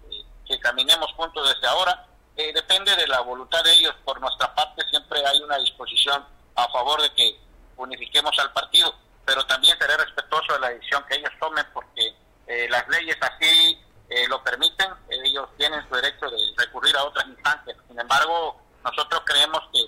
que 0.46 0.58
caminemos 0.60 1.12
juntos 1.14 1.52
desde 1.52 1.66
ahora 1.66 2.06
eh, 2.36 2.52
depende 2.52 2.94
de 2.94 3.06
la 3.08 3.20
voluntad 3.20 3.64
de 3.64 3.72
ellos. 3.72 3.94
Por 4.04 4.20
nuestra 4.20 4.54
parte 4.54 4.82
siempre 4.90 5.24
hay 5.26 5.40
una 5.40 5.56
disposición 5.56 6.24
a 6.54 6.68
favor 6.68 7.00
de 7.00 7.10
que 7.14 7.40
unifiquemos 7.78 8.38
al 8.38 8.52
partido, 8.52 8.94
pero 9.26 9.44
también 9.46 9.76
seré 9.78 9.96
respetuoso 9.96 10.52
de 10.54 10.60
la 10.60 10.68
decisión 10.70 11.04
que 11.08 11.16
ellos 11.16 11.32
tomen 11.40 11.66
porque 11.74 12.14
eh, 12.46 12.68
las 12.70 12.86
leyes 12.88 13.16
así 13.20 13.78
eh, 14.08 14.28
lo 14.28 14.42
permiten, 14.44 14.88
ellos 15.10 15.48
tienen 15.58 15.86
su 15.88 15.94
derecho 15.96 16.30
de 16.30 16.38
recurrir 16.56 16.96
a 16.96 17.04
otras 17.04 17.26
instancias. 17.26 17.76
Sin 17.88 17.98
embargo, 17.98 18.60
nosotros 18.90 19.22
creemos 19.24 19.60
que 19.72 19.80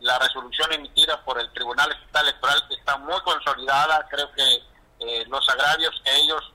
la 0.00 0.18
resolución 0.18 0.72
emitida 0.72 1.22
por 1.24 1.38
el 1.38 1.52
Tribunal 1.52 1.92
Estatal 1.92 2.28
Electoral 2.28 2.62
está 2.70 2.96
muy 2.98 3.20
consolidada, 3.20 4.06
creo 4.10 4.30
que 4.32 5.24
los 5.28 5.48
agravios 5.48 6.00
que 6.04 6.16
ellos 6.16 6.52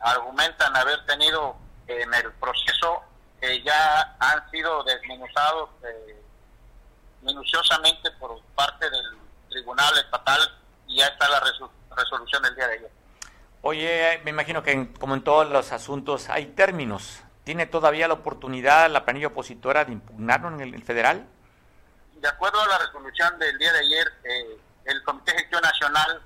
argumentan 0.00 0.74
haber 0.76 1.04
tenido 1.06 1.56
en 1.86 2.14
el 2.14 2.32
proceso 2.34 3.02
que 3.40 3.62
ya 3.62 4.16
han 4.18 4.50
sido 4.50 4.82
desmenuzados 4.84 5.70
eh, 5.82 6.22
minuciosamente 7.22 8.10
por 8.12 8.40
parte 8.54 8.88
del 8.88 9.18
Tribunal 9.48 9.96
Estatal 9.98 10.40
y 10.86 10.98
ya 10.98 11.06
está 11.06 11.28
la 11.28 11.42
resolución 11.96 12.42
del 12.42 12.54
día 12.54 12.68
de 12.68 12.74
ayer. 12.74 12.90
Oye, 13.62 14.20
me 14.24 14.30
imagino 14.30 14.62
que 14.62 14.92
como 14.94 15.14
en 15.14 15.24
todos 15.24 15.48
los 15.48 15.72
asuntos 15.72 16.28
hay 16.28 16.46
términos. 16.46 17.22
¿Tiene 17.50 17.66
todavía 17.66 18.06
la 18.06 18.14
oportunidad 18.14 18.88
la 18.90 19.04
planilla 19.04 19.26
opositora 19.26 19.84
de 19.84 19.90
impugnarlo 19.90 20.50
en 20.50 20.60
el, 20.60 20.84
federal? 20.84 21.26
De 22.14 22.28
acuerdo 22.28 22.60
a 22.60 22.68
la 22.68 22.78
resolución 22.78 23.36
del 23.40 23.58
día 23.58 23.72
de 23.72 23.78
ayer, 23.80 24.06
eh, 24.22 24.60
el 24.84 25.02
Comité 25.02 25.32
de 25.32 25.38
Gestión 25.38 25.60
Nacional, 25.60 26.22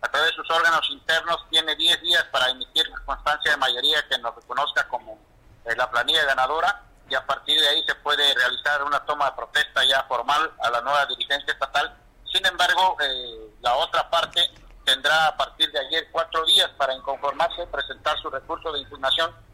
a 0.00 0.08
través 0.08 0.30
de 0.30 0.36
sus 0.36 0.48
órganos 0.48 0.88
internos, 0.90 1.44
tiene 1.50 1.74
10 1.74 2.02
días 2.02 2.22
para 2.30 2.50
emitir 2.50 2.88
constancia 3.04 3.50
de 3.50 3.56
mayoría 3.56 4.06
que 4.08 4.16
nos 4.18 4.32
reconozca 4.32 4.86
como 4.86 5.18
eh, 5.64 5.74
la 5.74 5.90
planilla 5.90 6.24
ganadora 6.24 6.84
y 7.08 7.16
a 7.16 7.26
partir 7.26 7.60
de 7.60 7.66
ahí 7.66 7.82
se 7.84 7.96
puede 7.96 8.32
realizar 8.32 8.84
una 8.84 9.00
toma 9.00 9.24
de 9.24 9.32
protesta 9.32 9.84
ya 9.84 10.04
formal 10.04 10.52
a 10.62 10.70
la 10.70 10.82
nueva 10.82 11.04
dirigencia 11.06 11.52
estatal. 11.52 11.96
Sin 12.32 12.46
embargo, 12.46 12.96
eh, 13.00 13.56
la 13.60 13.74
otra 13.74 14.08
parte 14.08 14.40
tendrá 14.84 15.26
a 15.26 15.36
partir 15.36 15.68
de 15.72 15.80
ayer 15.80 16.06
cuatro 16.12 16.44
días 16.44 16.70
para 16.78 16.94
inconformarse, 16.94 17.66
presentar 17.66 18.16
su 18.22 18.30
recurso 18.30 18.70
de 18.70 18.82
impugnación 18.82 19.49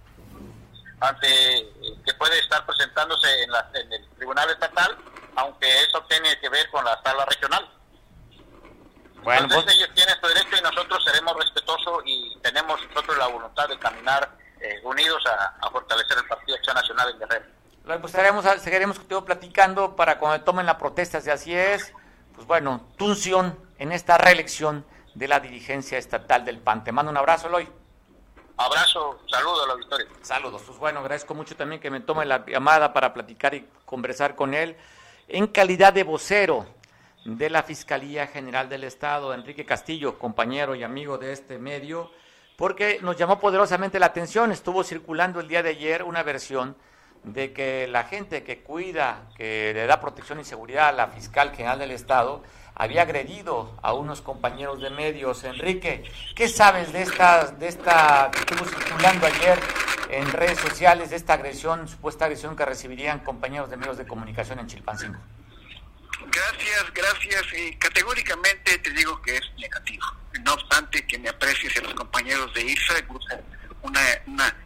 ante 1.01 1.27
que 2.05 2.15
puede 2.15 2.39
estar 2.39 2.65
presentándose 2.65 3.43
en, 3.43 3.51
en 3.75 3.93
el 3.93 4.09
Tribunal 4.17 4.51
Estatal, 4.51 4.97
aunque 5.37 5.83
eso 5.83 6.03
tiene 6.09 6.39
que 6.41 6.49
ver 6.49 6.69
con 6.71 6.85
la 6.85 7.01
sala 7.03 7.25
regional. 7.27 7.71
Bueno, 9.23 9.43
Entonces 9.43 9.65
pues- 9.65 9.77
ellos 9.77 9.91
tienen 9.95 10.15
su 10.21 10.27
derecho 10.29 10.57
y 10.57 10.63
nosotros 10.63 11.05
seremos 11.05 11.37
respetuosos 11.37 12.03
y 12.05 12.39
tenemos 12.43 12.81
nosotros 12.89 13.19
la 13.19 13.27
voluntad 13.27 13.69
de 13.69 13.79
caminar 13.79 14.31
eh, 14.61 14.81
unidos 14.85 15.23
a, 15.27 15.71
fortalecer 15.71 16.17
el 16.19 16.27
Partido 16.27 16.57
Acción 16.57 16.75
Nacional 16.75 17.11
en 17.11 17.19
Guerrero. 17.19 17.45
Pues 18.01 18.13
seguiremos, 18.13 18.45
seguiremos 18.63 18.99
contigo 18.99 19.25
platicando 19.25 19.95
para 19.95 20.19
cuando 20.19 20.43
tomen 20.45 20.65
la 20.65 20.79
protesta, 20.79 21.21
si 21.21 21.31
así 21.31 21.55
es, 21.55 21.93
pues 22.35 22.47
bueno, 22.47 22.87
tunción 22.97 23.59
en 23.79 23.93
esta 23.93 24.17
reelección 24.17 24.87
de 25.15 25.29
la 25.29 25.41
dirigencia 25.41 25.99
estatal 25.99 26.45
del 26.45 26.59
PAN. 26.59 26.85
Te 26.85 26.93
mando 26.93 27.11
un 27.11 27.17
abrazo, 27.17 27.49
Eloy. 27.49 27.69
Abrazo, 28.57 29.21
saludo 29.27 29.65
a 29.65 29.69
la 29.69 29.75
victoria. 29.75 30.07
Saludos, 30.23 30.63
pues 30.67 30.79
bueno, 30.79 31.01
agradezco 31.01 31.35
mucho 31.35 31.57
también 31.57 31.81
que 31.81 31.91
me 31.91 32.01
tome 32.01 32.25
la 32.25 32.45
llamada 32.47 32.93
para 32.93 33.13
platicar 33.13 33.55
y 33.55 33.69
conversar 33.85 34.35
con 34.35 34.55
él 34.55 34.77
en 35.29 35.47
calidad 35.47 35.93
de 35.93 36.05
vocero 36.05 36.67
de 37.25 37.51
la 37.51 37.63
Fiscalía 37.63 38.27
General 38.29 38.69
del 38.69 38.85
Estado, 38.85 39.35
Enrique 39.35 39.67
Castillo, 39.67 40.19
compañero 40.19 40.75
y 40.75 40.83
amigo 40.83 41.19
de 41.19 41.33
este 41.33 41.59
medio 41.59 42.11
porque 42.57 42.99
nos 43.03 43.17
llamó 43.17 43.39
poderosamente 43.39 43.99
la 44.01 44.07
atención. 44.07 44.51
Estuvo 44.51 44.83
circulando 44.83 45.41
el 45.41 45.49
día 45.49 45.63
de 45.63 45.71
ayer 45.71 46.03
una 46.03 46.23
versión 46.23 46.77
de 47.23 47.53
que 47.53 47.87
la 47.89 48.05
gente 48.05 48.43
que 48.43 48.63
cuida, 48.63 49.29
que 49.37 49.73
le 49.75 49.87
da 49.87 50.01
protección 50.01 50.41
y 50.41 50.45
seguridad 50.45 50.89
a 50.89 50.93
la 50.93 51.09
fiscal 51.09 51.55
general 51.55 51.79
del 51.79 51.91
Estado, 51.91 52.43
había 52.77 53.03
agredido 53.03 53.75
a 53.83 53.95
unos 53.95 54.21
compañeros 54.21 54.81
de 54.83 54.91
medios. 54.91 55.43
Enrique, 55.45 56.05
¿qué 56.35 56.49
sabes 56.49 56.93
de 56.93 57.03
esta, 57.03 57.47
de 57.47 57.69
esta 57.69 58.31
que 58.31 58.41
estuvo 58.41 58.65
circulando 58.67 59.27
ayer 59.27 59.59
en 60.11 60.31
redes 60.31 60.61
sociales, 60.61 61.11
de 61.11 61.17
esta 61.17 61.35
agresión, 61.35 61.89
supuesta 61.89 62.27
agresión 62.27 62.55
que 62.55 62.67
recibirían 62.67 63.21
compañeros 63.21 63.71
de 63.71 63.79
medios 63.79 63.97
de 63.97 64.07
comunicación 64.07 64.59
en 64.59 64.67
Chilpancingo? 64.67 65.19
Gracias, 66.31 66.93
gracias. 66.93 67.45
Y 67.55 67.77
categóricamente 67.77 68.77
te 68.79 68.91
digo 68.91 69.21
que 69.23 69.37
es 69.37 69.51
negativo. 69.59 70.05
No 70.45 70.53
obstante 70.53 71.07
que 71.07 71.19
me 71.19 71.31
aprecies 71.31 71.75
a 71.79 71.81
los 71.81 71.95
compañeros 71.95 72.53
de 72.53 72.63
IRSA, 72.63 72.95
una, 73.81 74.01
una, 74.27 74.57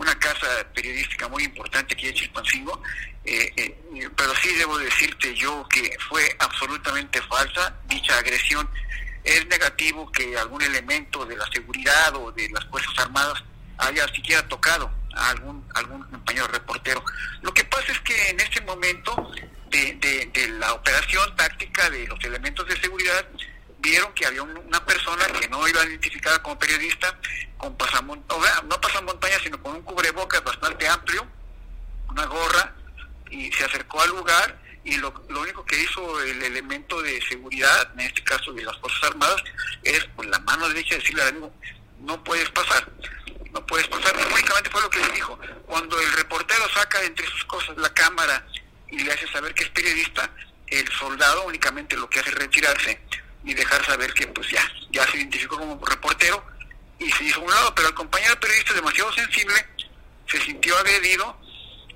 una 0.00 0.18
casa 0.18 0.46
periodística 0.74 1.28
muy 1.28 1.44
importante 1.44 1.92
aquí 1.92 2.08
en 2.08 2.14
Chilpancingo, 2.14 2.82
eh, 3.24 3.52
eh, 3.54 4.08
pero 4.16 4.34
sí 4.36 4.54
debo 4.54 4.78
decirte 4.78 5.34
yo 5.34 5.66
que 5.68 5.94
fue 6.08 6.34
absolutamente 6.38 7.20
falsa 7.22 7.76
dicha 7.86 8.18
agresión. 8.18 8.68
Es 9.22 9.46
negativo 9.48 10.10
que 10.10 10.38
algún 10.38 10.62
elemento 10.62 11.26
de 11.26 11.36
la 11.36 11.46
seguridad 11.52 12.16
o 12.16 12.32
de 12.32 12.48
las 12.48 12.64
Fuerzas 12.66 12.98
Armadas 12.98 13.44
haya 13.76 14.08
siquiera 14.14 14.46
tocado 14.48 14.90
a 15.14 15.30
algún, 15.30 15.62
algún 15.74 16.02
compañero 16.04 16.46
reportero. 16.46 17.04
Lo 17.42 17.52
que 17.52 17.64
pasa 17.64 17.92
es 17.92 18.00
que 18.00 18.30
en 18.30 18.40
este 18.40 18.62
momento 18.62 19.14
de, 19.68 20.30
de, 20.32 20.48
la 20.58 20.72
operación 20.72 21.36
táctica 21.36 21.90
de 21.90 22.06
los 22.06 22.18
elementos 22.24 22.66
de 22.66 22.80
seguridad, 22.80 23.26
vieron 23.80 24.12
que 24.14 24.26
había 24.26 24.42
una 24.42 24.84
persona 24.84 25.26
que 25.26 25.48
no 25.48 25.66
iba 25.66 25.84
identificada 25.84 26.42
como 26.42 26.58
periodista, 26.58 27.18
con 27.56 27.76
pasamontañas, 27.76 28.64
no 28.64 28.80
pasamontañas, 28.80 29.40
sino 29.42 29.62
con 29.62 29.76
un 29.76 29.82
cubrebocas 29.82 30.42
bastante 30.44 30.86
amplio, 30.88 31.26
una 32.08 32.26
gorra, 32.26 32.74
y 33.30 33.50
se 33.52 33.64
acercó 33.64 34.00
al 34.02 34.10
lugar 34.10 34.58
y 34.82 34.96
lo, 34.96 35.12
lo 35.28 35.42
único 35.42 35.64
que 35.64 35.78
hizo 35.78 36.20
el 36.22 36.42
elemento 36.42 37.00
de 37.02 37.20
seguridad, 37.28 37.92
en 37.94 38.00
este 38.00 38.24
caso 38.24 38.52
de 38.52 38.62
las 38.64 38.76
Fuerzas 38.78 39.04
Armadas, 39.04 39.42
es 39.82 40.04
con 40.16 40.30
la 40.30 40.38
mano 40.40 40.68
derecha 40.68 40.96
decirle 40.96 41.22
al 41.22 41.28
amigo, 41.28 41.52
no 42.00 42.22
puedes 42.24 42.48
pasar, 42.50 42.88
no 43.52 43.64
puedes 43.66 43.86
pasar. 43.88 44.14
Únicamente 44.16 44.70
fue 44.70 44.80
lo 44.80 44.90
que 44.90 45.00
le 45.00 45.12
dijo. 45.12 45.38
Cuando 45.66 46.00
el 46.00 46.12
reportero 46.14 46.68
saca 46.70 47.02
entre 47.02 47.26
sus 47.26 47.44
cosas 47.44 47.76
la 47.76 47.92
cámara 47.92 48.46
y 48.88 48.98
le 49.00 49.12
hace 49.12 49.28
saber 49.28 49.54
que 49.54 49.64
es 49.64 49.70
periodista, 49.70 50.30
el 50.66 50.88
soldado 50.92 51.44
únicamente 51.44 51.96
lo 51.96 52.08
que 52.08 52.20
hace 52.20 52.30
es 52.30 52.36
retirarse 52.36 53.00
y 53.44 53.54
dejar 53.54 53.84
saber 53.84 54.12
que 54.14 54.26
pues 54.28 54.50
ya, 54.50 54.62
ya 54.90 55.06
se 55.06 55.18
identificó 55.18 55.58
como 55.58 55.84
reportero 55.84 56.44
y 56.98 57.10
se 57.12 57.24
hizo 57.24 57.40
a 57.40 57.44
un 57.44 57.50
lado, 57.50 57.74
pero 57.74 57.88
el 57.88 57.94
compañero 57.94 58.38
periodista 58.38 58.74
demasiado 58.74 59.12
sensible 59.12 59.54
se 60.28 60.40
sintió 60.42 60.76
agredido 60.78 61.36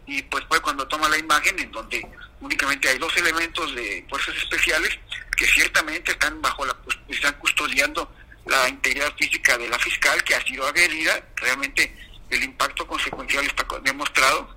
y 0.07 0.23
pues 0.23 0.45
fue 0.49 0.61
cuando 0.61 0.87
toma 0.89 1.09
la 1.09 1.19
imagen 1.19 1.59
en 1.59 1.71
donde 1.71 2.07
únicamente 2.41 2.89
hay 2.89 2.99
dos 2.99 3.15
elementos 3.17 3.75
de 3.75 4.05
fuerzas 4.09 4.35
especiales 4.37 4.99
que 5.37 5.47
ciertamente 5.47 6.13
están 6.13 6.41
bajo 6.41 6.65
la 6.65 6.77
están 7.09 7.35
custodiando 7.35 8.11
la 8.47 8.69
integridad 8.69 9.15
física 9.17 9.57
de 9.57 9.69
la 9.69 9.79
fiscal 9.79 10.23
que 10.23 10.35
ha 10.35 10.45
sido 10.45 10.67
agredida, 10.67 11.23
realmente 11.37 11.95
el 12.31 12.43
impacto 12.43 12.87
consecuencial 12.87 13.45
está 13.45 13.67
demostrado, 13.83 14.57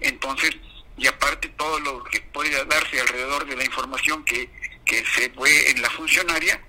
entonces 0.00 0.56
y 0.96 1.06
aparte 1.06 1.48
todo 1.50 1.78
lo 1.80 2.02
que 2.04 2.20
puede 2.20 2.64
darse 2.64 3.00
alrededor 3.00 3.46
de 3.46 3.56
la 3.56 3.64
información 3.64 4.24
que, 4.24 4.50
que 4.88 5.04
se 5.04 5.30
fue 5.30 5.70
en 5.70 5.82
la 5.82 5.90
funcionaria, 5.90 6.60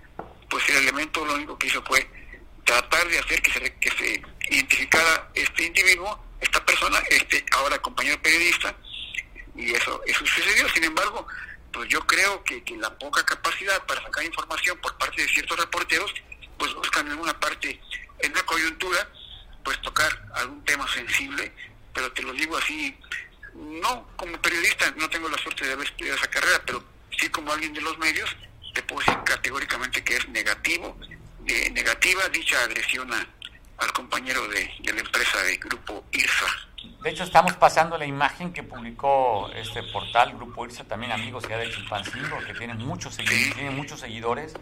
pues 0.49 0.67
el 0.69 0.75
elemento 0.77 1.25
lo 1.25 1.35
único 1.35 1.57
que 1.57 1.67
hizo 1.67 1.81
fue 1.83 2.07
tratar 2.65 3.07
de 3.07 3.17
hacer 3.17 3.41
que 3.41 3.51
se, 3.51 3.73
que 3.77 3.89
se 3.91 4.21
identificara 4.51 5.31
este 5.33 5.63
individuo, 5.63 6.23
esta 6.41 6.63
persona, 6.65 6.99
este 7.09 7.43
ahora 7.53 7.81
compañero 7.81 8.21
periodista, 8.21 8.75
y 9.55 9.71
eso, 9.73 10.01
eso 10.05 10.25
sucedió. 10.25 10.67
Sin 10.69 10.83
embargo, 10.83 11.25
pues 11.71 11.87
yo 11.87 12.05
creo 12.05 12.43
que, 12.43 12.61
que 12.63 12.75
la 12.75 12.95
poca 12.99 13.23
capacidad 13.25 13.83
para 13.85 14.03
sacar 14.03 14.25
información 14.25 14.77
por 14.79 14.97
parte 14.97 15.21
de 15.21 15.27
ciertos 15.29 15.57
reporteros, 15.57 16.13
pues 16.57 16.73
buscan 16.73 17.09
en 17.09 17.17
una 17.17 17.39
parte, 17.39 17.79
en 18.19 18.33
la 18.33 18.43
coyuntura, 18.43 19.09
pues 19.63 19.81
tocar 19.81 20.11
algún 20.35 20.63
tema 20.65 20.85
sensible, 20.93 21.53
pero 21.93 22.11
te 22.11 22.21
lo 22.21 22.33
digo 22.33 22.57
así 22.57 22.97
no 23.53 24.07
como 24.15 24.39
periodista, 24.41 24.91
no 24.97 25.09
tengo 25.09 25.29
la 25.29 25.37
suerte 25.37 25.65
de 25.65 25.73
haber 25.73 25.87
estudiado 25.87 26.17
esa 26.17 26.29
carrera, 26.29 26.61
pero 26.65 26.83
sí 27.17 27.29
como 27.29 27.51
alguien 27.51 27.73
de 27.73 27.81
los 27.81 27.97
medios, 27.97 28.35
te 28.73 28.83
puedo 28.83 28.99
decir 28.99 29.17
categóricamente 29.23 30.03
que 30.03 30.15
es 30.15 30.27
negativo, 30.29 30.97
de 31.41 31.69
negativa 31.71 32.27
dicha 32.29 32.63
agresión 32.63 33.11
al 33.11 33.93
compañero 33.93 34.47
de, 34.49 34.69
la 34.93 34.99
empresa 34.99 35.41
de 35.43 35.57
Grupo 35.57 36.03
IRSA. 36.11 36.45
De 37.01 37.09
hecho, 37.09 37.23
estamos 37.23 37.53
pasando 37.53 37.97
la 37.97 38.05
imagen 38.05 38.53
que 38.53 38.63
publicó 38.63 39.49
este 39.55 39.83
portal 39.83 40.33
Grupo 40.35 40.65
IRSA, 40.65 40.83
también 40.83 41.11
amigos 41.11 41.45
ya 41.49 41.57
de 41.57 41.69
Chilpancingo, 41.69 42.39
que 42.45 42.53
tienen 42.53 42.77
muchos 42.77 43.15
seguidores, 43.15 43.55
tienen 43.55 43.75
muchos 43.75 43.99
seguidores. 44.01 44.53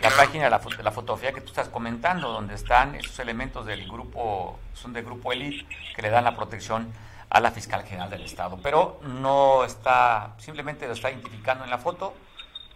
la 0.00 0.10
página 0.10 0.44
de 0.44 0.50
la, 0.50 0.58
de 0.58 0.82
la, 0.82 0.92
fotografía 0.92 1.32
que 1.32 1.40
tú 1.40 1.48
estás 1.48 1.68
comentando, 1.68 2.30
donde 2.30 2.54
están 2.54 2.94
esos 2.94 3.18
elementos 3.18 3.66
del 3.66 3.88
grupo, 3.88 4.58
son 4.74 4.92
de 4.92 5.02
Grupo 5.02 5.32
Elite, 5.32 5.66
que 5.94 6.02
le 6.02 6.10
dan 6.10 6.24
la 6.24 6.36
protección 6.36 6.92
a 7.30 7.40
la 7.40 7.50
fiscal 7.50 7.84
general 7.84 8.10
del 8.10 8.22
Estado. 8.22 8.58
Pero 8.62 9.00
no 9.02 9.64
está, 9.64 10.34
simplemente 10.38 10.86
lo 10.86 10.94
está 10.94 11.10
identificando 11.10 11.64
en 11.64 11.70
la 11.70 11.78
foto, 11.78 12.14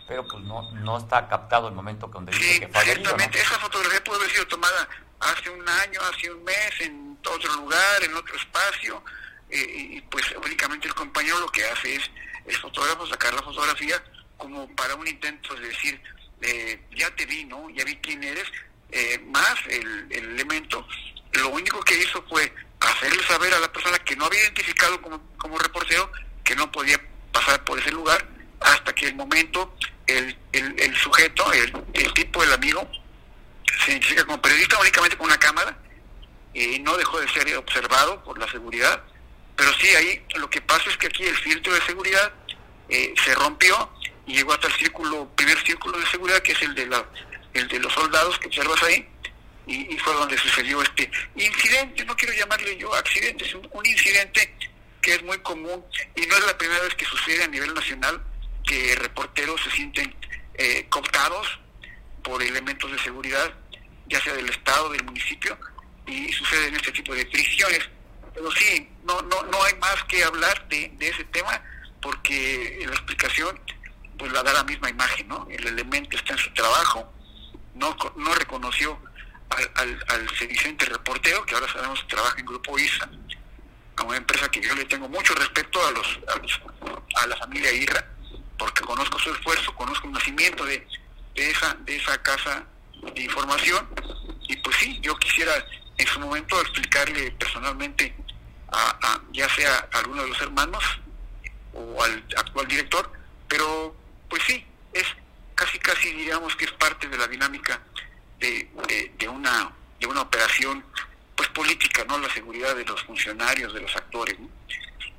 pero 0.07 0.27
pues 0.27 0.43
no, 0.45 0.71
no 0.73 0.99
está 0.99 1.29
captado 1.29 1.69
el 1.69 1.75
momento 1.75 2.07
donde 2.09 2.33
dice 2.33 2.61
que 2.61 2.69
fue 2.69 2.83
Ciertamente, 2.83 3.41
esa 3.41 3.59
fotografía 3.59 4.03
puede 4.05 4.21
haber 4.21 4.33
sido 4.33 4.47
tomada 4.49 4.89
hace 5.21 5.51
un 5.51 5.67
año, 5.69 6.01
hace 6.13 6.31
un 6.31 6.45
mes, 6.45 6.81
en 6.81 7.19
otro 7.27 7.55
lugar, 7.55 8.03
en 8.03 8.15
otro 8.15 8.37
espacio, 8.37 9.03
eh, 9.49 9.59
y 9.59 10.01
pues 10.03 10.25
únicamente 10.45 10.89
el 10.89 10.95
compañero 10.95 11.39
lo 11.41 11.49
que 11.49 11.65
hace 11.65 11.97
es, 11.97 12.11
el 12.47 12.57
fotógrafo, 12.57 13.07
sacar 13.07 13.33
la 13.35 13.43
fotografía 13.43 14.03
como 14.37 14.69
para 14.75 14.97
un 14.97 15.07
intento 15.07 15.55
de 15.55 15.69
decir, 15.69 16.03
eh, 16.41 16.85
ya 16.97 17.09
te 17.15 17.25
vi, 17.25 17.45
¿no? 17.45 17.71
Ya 17.71 17.85
vi 17.85 17.97
quién 17.99 18.25
eres, 18.25 18.51
eh, 18.91 19.19
más 19.27 19.55
el, 19.69 20.09
el 20.11 20.25
elemento, 20.33 20.85
lo 21.33 21.49
único 21.51 21.81
que 21.81 21.97
hizo 21.97 22.23
fue 22.29 22.53
hacerle 22.91 23.23
saber 23.27 23.55
a 23.55 23.61
la 23.61 23.73
persona 23.73 23.99
que 23.99 24.17
no 24.17 24.27
había 24.27 24.41
identificado 24.41 25.01
como, 25.01 25.21
como 25.37 25.59
reportero 25.59 26.11
que 26.45 26.57
no 26.57 26.71
podía 26.71 27.01
pasar 27.33 27.65
por 27.65 27.79
ese 27.79 27.91
lugar 27.91 28.27
hasta 28.61 28.95
que 28.95 29.07
el 29.07 29.15
momento 29.15 29.75
el, 30.07 30.37
el, 30.53 30.97
sujeto, 30.97 31.53
el, 31.53 31.73
el, 31.95 32.13
tipo, 32.15 32.43
el 32.43 32.53
amigo, 32.53 32.89
se 33.85 33.93
identifica 33.93 34.25
como 34.25 34.41
periodista 34.41 34.79
únicamente 34.81 35.17
con 35.17 35.27
una 35.27 35.39
cámara 35.39 35.77
y 36.55 36.79
no 36.81 36.97
dejó 36.97 37.21
de 37.21 37.29
ser 37.29 37.57
observado 37.57 38.23
por 38.25 38.39
la 38.39 38.49
seguridad. 38.51 39.03
Pero 39.57 39.73
sí, 39.75 39.89
ahí 39.89 40.25
lo 40.37 40.49
que 40.51 40.61
pasa 40.61 40.89
es 40.91 40.97
que 40.97 41.07
aquí 41.07 41.25
el 41.25 41.37
filtro 41.37 41.73
de 41.73 41.81
seguridad 41.83 42.33
eh, 42.89 43.15
se 43.25 43.35
rompió 43.35 43.91
y 44.27 44.35
llegó 44.35 44.53
hasta 44.53 44.69
el 44.69 44.75
círculo, 44.75 45.29
primer 45.35 45.59
círculo 45.65 45.99
de 45.99 46.07
seguridad, 46.07 46.41
que 46.41 46.53
es 46.53 46.63
el 46.63 46.75
de, 46.75 46.87
la, 46.87 47.05
el 47.55 47.69
de 47.69 47.79
los 47.79 47.93
soldados 47.93 48.39
que 48.39 48.49
observas 48.49 48.83
ahí, 48.83 49.09
y, 49.67 49.97
fue 49.99 50.15
donde 50.15 50.37
sucedió 50.37 50.83
este 50.83 51.11
incidente, 51.37 52.05
no 52.05 52.17
quiero 52.17 52.35
llamarle 52.35 52.77
yo 52.77 52.93
accidente, 52.95 53.45
es 53.45 53.55
un, 53.55 53.69
incidente 53.85 54.55
que 55.01 55.15
es 55.15 55.23
muy 55.23 55.39
común 55.39 55.85
y 56.17 56.27
no 56.27 56.37
es 56.37 56.47
la 56.47 56.57
primera 56.59 56.81
vez 56.83 56.95
que 56.95 57.05
sucede 57.05 57.45
a 57.45 57.49
nivel 57.49 57.73
nacional 57.75 58.23
que 58.65 58.95
reporteros 58.97 59.61
se 59.63 59.71
sienten 59.71 60.15
eh, 60.55 60.87
cooptados 60.89 61.61
por 62.23 62.43
elementos 62.43 62.91
de 62.91 62.99
seguridad, 63.01 63.53
ya 64.07 64.21
sea 64.21 64.35
del 64.35 64.49
Estado, 64.49 64.91
del 64.91 65.05
municipio, 65.05 65.59
y 66.07 66.33
sucede 66.33 66.69
en 66.69 66.77
este 66.77 66.93
tipo 66.93 67.15
de 67.15 67.27
prisiones. 67.27 67.89
Pero 68.35 68.51
sí, 68.53 68.89
no, 69.05 69.21
no, 69.23 69.43
no 69.45 69.63
hay 69.65 69.75
más 69.77 70.05
que 70.05 70.23
hablar 70.25 70.69
de, 70.69 70.93
ese 71.01 71.25
tema 71.25 71.63
porque 72.01 72.83
la 72.87 72.93
explicación 72.93 73.61
pues 74.19 74.33
la 74.33 74.43
da 74.43 74.53
la 74.53 74.65
misma 74.65 74.91
imagen, 74.91 75.29
¿no? 75.29 75.47
El 75.51 75.67
elemento 75.67 76.17
está 76.17 76.35
en 76.35 76.39
su 76.39 76.53
trabajo, 76.53 77.13
no, 77.75 77.97
no 78.17 78.35
reconoció 78.35 78.99
al, 79.75 80.05
al, 80.09 80.37
sedicente 80.37 80.85
reportero, 80.87 81.45
que 81.45 81.55
ahora 81.55 81.73
sabemos 81.73 82.01
que 82.01 82.09
trabaja 82.09 82.39
en 82.39 82.47
Grupo 82.47 82.79
ISA, 82.79 83.09
a 83.97 84.03
una 84.03 84.17
empresa 84.17 84.51
que 84.51 84.61
yo 84.61 84.75
le 84.75 84.85
tengo 84.85 85.09
mucho 85.09 85.35
respeto 85.35 85.87
a 85.87 85.91
los, 85.91 86.21
a, 87.17 87.27
la 87.27 87.37
familia 87.37 87.73
IRA, 87.73 88.07
porque 88.59 88.83
conozco 88.83 89.19
su 89.19 89.33
esfuerzo, 89.33 89.75
conozco 89.75 90.07
el 90.07 90.15
nacimiento 90.15 90.65
de, 90.65 90.87
de 91.35 91.51
esa, 91.51 91.75
de 91.81 91.97
esa 91.97 92.21
casa 92.23 92.65
de 93.15 93.23
información, 93.23 93.89
y 94.49 94.57
pues 94.57 94.77
sí, 94.77 94.99
yo 95.03 95.17
quisiera 95.17 95.53
en 95.99 96.07
su 96.07 96.21
momento 96.21 96.61
explicarle 96.61 97.31
personalmente 97.33 98.15
a, 98.73 99.21
ya 99.33 99.49
sea 99.51 99.89
a 99.93 99.99
alguno 99.99 100.23
de 100.23 100.29
los 100.29 100.41
hermanos 100.41 100.83
o 101.75 102.03
al 102.03 102.25
actual 102.37 102.67
director, 102.67 103.13
pero 103.49 103.95
pues 104.29 104.43
sí, 104.47 104.67
es 104.93 105.05
casi 105.55 105.79
casi 105.79 106.11
diríamos 106.13 106.57
que 106.57 106.65
es 106.65 106.73
parte 106.73 107.09
de 107.09 107.19
la 107.19 107.27
dinámica 107.27 107.81
de, 108.43 109.29
una 109.29 109.73
de 110.01 110.07
una 110.07 110.23
operación 110.23 110.85
pues 111.37 111.49
política, 111.51 112.05
no 112.05 112.19
la 112.19 112.33
seguridad 112.33 112.75
de 112.75 112.85
los 112.85 113.03
funcionarios, 113.03 113.73
de 113.73 113.81
los 113.81 113.95
actores. 113.97 114.37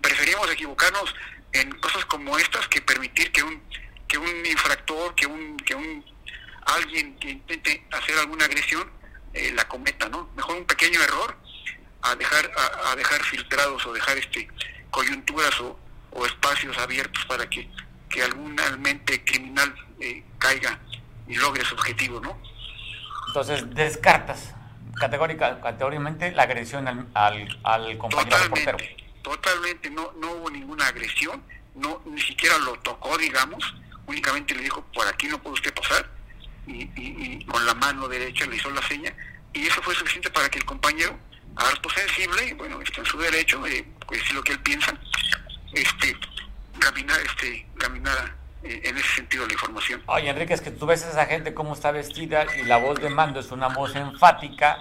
Preferimos 0.02 0.50
equivocarnos 0.52 1.16
en 1.54 1.72
cosas 1.80 2.06
como 2.06 2.38
estas 2.38 2.68
que 2.68 2.82
permitir 2.82 3.32
que 3.32 3.44
un 3.44 3.62
que 4.08 4.18
un 4.18 4.46
infractor, 4.46 5.16
que 5.16 5.26
un 5.26 5.58
que 5.58 5.76
un 5.76 6.04
alguien 6.66 7.18
que 7.18 7.32
intente 7.32 7.86
hacer 7.92 8.18
alguna 8.20 8.46
agresión 8.46 8.90
eh, 9.34 9.52
la 9.54 9.68
cometa, 9.68 10.10
¿no? 10.10 10.30
Mejor 10.36 10.58
un 10.58 10.66
pequeño 10.66 11.02
error 11.02 11.36
a 12.02 12.16
dejar 12.16 12.52
a, 12.86 12.96
dejar 12.96 13.24
filtrados 13.24 13.86
o 13.86 13.94
dejar 13.94 14.18
este 14.18 14.50
coyunturas 14.92 15.60
o, 15.62 15.80
espacios 16.28 16.78
abiertos 16.78 17.26
para 17.26 17.50
que, 17.50 17.68
que 18.08 18.22
algún 18.22 18.56
mente 18.80 19.24
criminal 19.24 19.74
eh, 20.00 20.24
caiga 20.38 20.80
y 21.28 21.36
logre 21.36 21.66
su 21.66 21.74
objetivo, 21.74 22.20
¿no? 22.20 22.38
Entonces, 23.28 23.74
descartas 23.74 24.54
categórica, 24.96 25.60
categóricamente 25.62 26.32
la 26.32 26.44
agresión 26.44 26.88
al, 26.88 27.98
compañero 27.98 28.38
totalmente, 28.38 28.98
Totalmente, 29.22 29.90
no, 29.90 30.12
no 30.20 30.32
hubo 30.34 30.50
ninguna 30.50 30.88
agresión, 30.88 31.42
no 31.76 32.02
ni 32.06 32.22
siquiera 32.22 32.58
lo 32.60 32.74
tocó, 32.80 33.18
digamos, 33.18 33.74
únicamente 34.06 34.54
le 34.54 34.64
dijo, 34.64 34.84
por 34.94 35.08
aquí 35.08 35.28
no 35.28 35.42
puede 35.42 35.56
usted 35.56 35.74
pasar, 35.74 36.10
y, 36.68 37.44
con 37.46 37.66
la 37.66 37.74
mano 37.74 38.08
derecha 38.08 38.46
le 38.46 38.58
hizo 38.58 38.70
la 38.72 38.86
seña, 38.88 39.14
y 39.54 39.68
eso 39.68 39.82
fue 39.82 39.96
suficiente 39.96 40.30
para 40.30 40.50
que 40.50 40.60
el 40.60 40.66
compañero, 40.66 41.18
harto 41.56 41.90
sensible, 41.90 42.48
y 42.48 42.54
bueno, 42.54 42.82
está 42.82 43.00
en 43.00 43.06
su 43.06 43.18
derecho, 43.18 43.66
eh, 43.66 43.86
pues 44.08 44.34
lo 44.34 44.44
que 44.44 44.54
él 44.54 44.60
piensa, 44.60 44.94
este, 45.74 46.18
caminar, 46.80 47.20
este, 47.22 47.66
caminara 47.78 48.36
en 48.64 48.98
ese 48.98 49.16
sentido 49.16 49.46
la 49.46 49.54
información. 49.54 50.02
Oye, 50.06 50.30
Enrique, 50.30 50.54
es 50.54 50.62
que 50.62 50.72
tú 50.72 50.86
ves 50.86 51.04
a 51.04 51.10
esa 51.10 51.26
gente 51.26 51.54
cómo 51.54 51.74
está 51.74 51.92
vestida 51.92 52.46
y 52.58 52.64
la 52.64 52.78
voz 52.78 53.00
de 53.00 53.10
mando 53.10 53.40
es 53.40 53.52
una 53.52 53.68
voz 53.68 53.96
enfática 53.96 54.78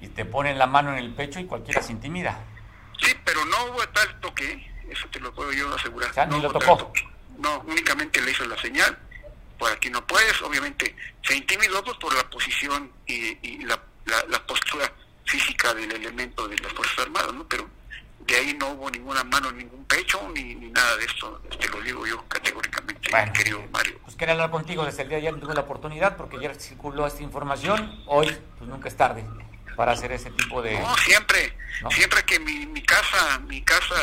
y 0.00 0.08
te 0.08 0.24
ponen 0.24 0.58
la 0.58 0.66
mano 0.66 0.92
en 0.92 0.98
el 0.98 1.12
pecho 1.12 1.40
y 1.40 1.46
cualquiera 1.46 1.82
se 1.82 1.92
intimida. 1.92 2.42
Sí, 2.98 3.14
pero 3.24 3.44
no 3.44 3.64
hubo 3.66 3.86
tal 3.88 4.20
toque, 4.20 4.70
eso 4.88 5.06
te 5.08 5.20
lo 5.20 5.32
puedo 5.34 5.52
yo 5.52 5.74
asegurar. 5.74 6.10
O 6.16 6.26
no 6.26 6.36
ni 6.36 6.42
lo 6.42 6.52
tocó. 6.52 6.92
No, 7.38 7.60
únicamente 7.66 8.20
le 8.20 8.30
hizo 8.30 8.44
la 8.44 8.56
señal. 8.58 8.98
Por 9.58 9.70
aquí 9.70 9.90
no 9.90 10.06
puedes, 10.06 10.40
obviamente 10.42 10.96
se 11.22 11.36
intimidó 11.36 11.84
pues, 11.84 11.96
por 11.98 12.14
la 12.14 12.28
posición 12.30 12.90
y, 13.06 13.64
la, 13.64 13.78
la, 14.28 14.46
postura 14.46 14.90
física 15.26 15.74
del 15.74 15.92
elemento 15.92 16.48
de 16.48 16.56
las 16.58 16.72
Fuerzas 16.72 17.00
Armadas, 17.00 17.34
¿no? 17.34 17.46
Pero 17.46 17.68
de 18.30 18.36
ahí 18.36 18.54
no 18.54 18.68
hubo 18.70 18.88
ninguna 18.90 19.24
mano, 19.24 19.50
ningún 19.50 19.84
pecho, 19.86 20.20
ni, 20.32 20.54
nada 20.54 20.96
de 20.96 21.04
esto, 21.04 21.42
te 21.58 21.68
lo 21.68 21.80
digo 21.80 22.06
yo 22.06 22.24
categóricamente, 22.28 23.10
querido 23.34 23.60
Mario. 23.72 23.98
Pues 24.04 24.14
quería 24.14 24.34
hablar 24.34 24.50
contigo 24.50 24.84
desde 24.84 25.02
el 25.02 25.08
día 25.08 25.18
de 25.18 25.22
ayer, 25.22 25.34
no 25.34 25.40
tuve 25.40 25.54
la 25.54 25.62
oportunidad 25.62 26.16
porque 26.16 26.36
ayer 26.36 26.54
circuló 26.54 27.06
esta 27.06 27.22
información, 27.22 28.02
hoy 28.06 28.26
pues 28.58 28.70
nunca 28.70 28.88
es 28.88 28.96
tarde 28.96 29.24
para 29.74 29.92
hacer 29.92 30.12
ese 30.12 30.30
tipo 30.30 30.62
de... 30.62 30.78
No, 30.78 30.96
siempre, 30.98 31.56
siempre 31.90 32.22
que 32.24 32.38
mi, 32.38 32.66
mi 32.66 32.82
casa, 32.82 33.38
mi 33.40 33.62
casa 33.62 33.96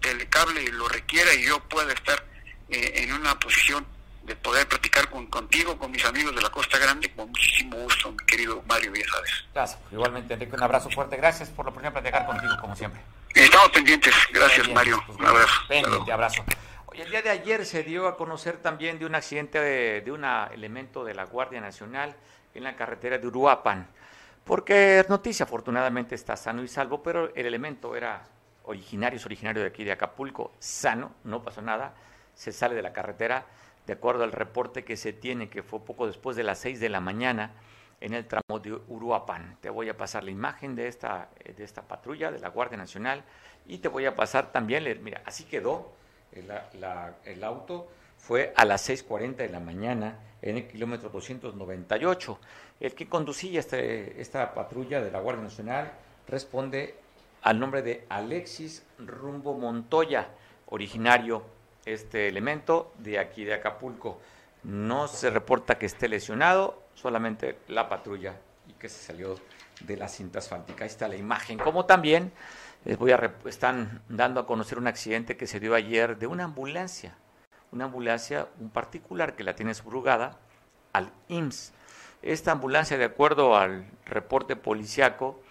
telecable 0.00 0.70
lo 0.72 0.86
requiera 0.88 1.32
y 1.32 1.46
yo 1.46 1.60
pueda 1.60 1.92
estar 1.92 2.22
eh, 2.68 2.92
en 2.96 3.12
una 3.14 3.38
posición 3.38 3.86
de 4.24 4.36
poder 4.36 4.68
platicar 4.68 5.08
con, 5.08 5.26
contigo, 5.26 5.78
con 5.78 5.90
mis 5.90 6.04
amigos 6.04 6.34
de 6.34 6.42
la 6.42 6.50
Costa 6.50 6.78
Grande, 6.78 7.10
con 7.14 7.28
muchísimo 7.28 7.76
gusto, 7.78 8.10
mi 8.10 8.24
querido 8.26 8.62
Mario, 8.66 8.92
ya 8.94 9.06
sabes. 9.10 9.30
Gracias, 9.54 9.80
igualmente 9.90 10.34
Enrique, 10.34 10.54
un 10.54 10.62
abrazo 10.62 10.90
fuerte, 10.90 11.16
gracias 11.16 11.48
por 11.48 11.64
la 11.64 11.70
oportunidad 11.70 11.94
de 11.94 12.10
platicar 12.10 12.26
contigo, 12.26 12.54
como 12.60 12.76
siempre. 12.76 13.00
Estamos 13.34 13.70
pendientes. 13.70 14.14
Gracias, 14.32 14.68
Mario. 14.70 15.02
Un 15.08 15.26
abrazo. 15.26 15.60
Pendiente, 15.66 16.12
abrazo. 16.12 16.44
Oye, 16.86 17.02
el 17.02 17.10
día 17.10 17.20
de 17.20 17.30
ayer 17.30 17.66
se 17.66 17.82
dio 17.82 18.06
a 18.06 18.16
conocer 18.16 18.58
también 18.58 19.00
de 19.00 19.06
un 19.06 19.14
accidente 19.16 19.60
de, 19.60 20.12
un 20.12 20.24
elemento 20.24 21.04
de 21.04 21.14
la 21.14 21.24
Guardia 21.24 21.60
Nacional 21.60 22.14
en 22.54 22.62
la 22.62 22.76
carretera 22.76 23.18
de 23.18 23.26
Uruapan. 23.26 23.88
Porque 24.44 25.00
es 25.00 25.08
noticia, 25.08 25.44
afortunadamente 25.44 26.14
está 26.14 26.36
sano 26.36 26.62
y 26.62 26.68
salvo, 26.68 27.02
pero 27.02 27.34
el 27.34 27.46
elemento 27.46 27.96
era 27.96 28.22
originario, 28.62 29.16
es 29.18 29.26
originario 29.26 29.62
de 29.62 29.68
aquí 29.68 29.82
de 29.82 29.92
Acapulco, 29.92 30.52
sano, 30.60 31.12
no 31.24 31.42
pasó 31.42 31.60
nada, 31.60 31.94
se 32.34 32.52
sale 32.52 32.76
de 32.76 32.82
la 32.82 32.92
carretera, 32.92 33.46
de 33.86 33.94
acuerdo 33.94 34.22
al 34.22 34.32
reporte 34.32 34.84
que 34.84 34.96
se 34.96 35.12
tiene, 35.12 35.48
que 35.48 35.62
fue 35.62 35.80
poco 35.80 36.06
después 36.06 36.36
de 36.36 36.44
las 36.44 36.60
6 36.60 36.78
de 36.78 36.88
la 36.88 37.00
mañana, 37.00 37.52
en 38.04 38.12
el 38.12 38.26
tramo 38.26 38.60
de 38.60 38.78
Uruapan. 38.88 39.56
Te 39.62 39.70
voy 39.70 39.88
a 39.88 39.96
pasar 39.96 40.24
la 40.24 40.30
imagen 40.30 40.76
de 40.76 40.88
esta, 40.88 41.30
de 41.56 41.64
esta 41.64 41.80
patrulla 41.80 42.30
de 42.30 42.38
la 42.38 42.50
Guardia 42.50 42.76
Nacional 42.76 43.24
y 43.66 43.78
te 43.78 43.88
voy 43.88 44.04
a 44.04 44.14
pasar 44.14 44.52
también, 44.52 45.02
mira, 45.02 45.22
así 45.24 45.44
quedó 45.44 45.90
el, 46.32 47.42
auto, 47.44 47.88
fue 48.18 48.52
a 48.56 48.66
las 48.66 48.90
6.40 48.90 49.36
de 49.36 49.48
la 49.48 49.58
mañana 49.58 50.18
en 50.42 50.58
el 50.58 50.68
kilómetro 50.68 51.08
298. 51.08 52.38
El 52.78 52.94
que 52.94 53.08
conducía 53.08 53.58
este, 53.58 54.20
esta 54.20 54.52
patrulla 54.52 55.00
de 55.00 55.10
la 55.10 55.20
Guardia 55.20 55.44
Nacional 55.44 55.90
responde 56.28 56.96
al 57.40 57.58
nombre 57.58 57.80
de 57.80 58.04
Alexis 58.10 58.84
Rumbo 58.98 59.54
Montoya, 59.54 60.28
originario 60.66 61.42
este 61.86 62.28
elemento 62.28 62.92
de 62.98 63.18
aquí 63.18 63.44
de 63.44 63.54
Acapulco. 63.54 64.20
No 64.62 65.08
se 65.08 65.30
reporta 65.30 65.78
que 65.78 65.86
esté 65.86 66.06
lesionado, 66.06 66.83
solamente 66.94 67.58
la 67.68 67.88
patrulla 67.88 68.36
y 68.68 68.72
que 68.74 68.88
se 68.88 69.02
salió 69.02 69.36
de 69.80 69.96
la 69.96 70.08
cinta 70.08 70.38
asfáltica. 70.38 70.84
Ahí 70.84 70.90
está 70.90 71.08
la 71.08 71.16
imagen. 71.16 71.58
Como 71.58 71.84
también 71.84 72.32
les 72.84 72.98
voy 72.98 73.12
a 73.12 73.34
están 73.46 74.02
dando 74.08 74.40
a 74.40 74.46
conocer 74.46 74.78
un 74.78 74.86
accidente 74.86 75.36
que 75.36 75.46
se 75.46 75.60
dio 75.60 75.74
ayer 75.74 76.18
de 76.18 76.26
una 76.26 76.44
ambulancia. 76.44 77.16
Una 77.72 77.86
ambulancia, 77.86 78.48
un 78.60 78.70
particular 78.70 79.34
que 79.34 79.44
la 79.44 79.54
tiene 79.54 79.74
subrugada 79.74 80.38
al 80.92 81.10
IMSS. 81.28 81.72
Esta 82.22 82.52
ambulancia, 82.52 82.96
de 82.96 83.04
acuerdo 83.04 83.56
al 83.56 83.84
reporte 84.06 84.56
policiaco, 84.56 85.42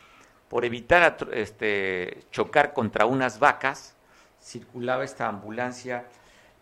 por 0.47 0.65
evitar 0.65 1.17
este, 1.33 2.23
chocar 2.31 2.73
contra 2.73 3.05
unas 3.05 3.39
vacas, 3.39 3.95
circulaba 4.41 5.03
esta 5.03 5.27
ambulancia 5.27 6.05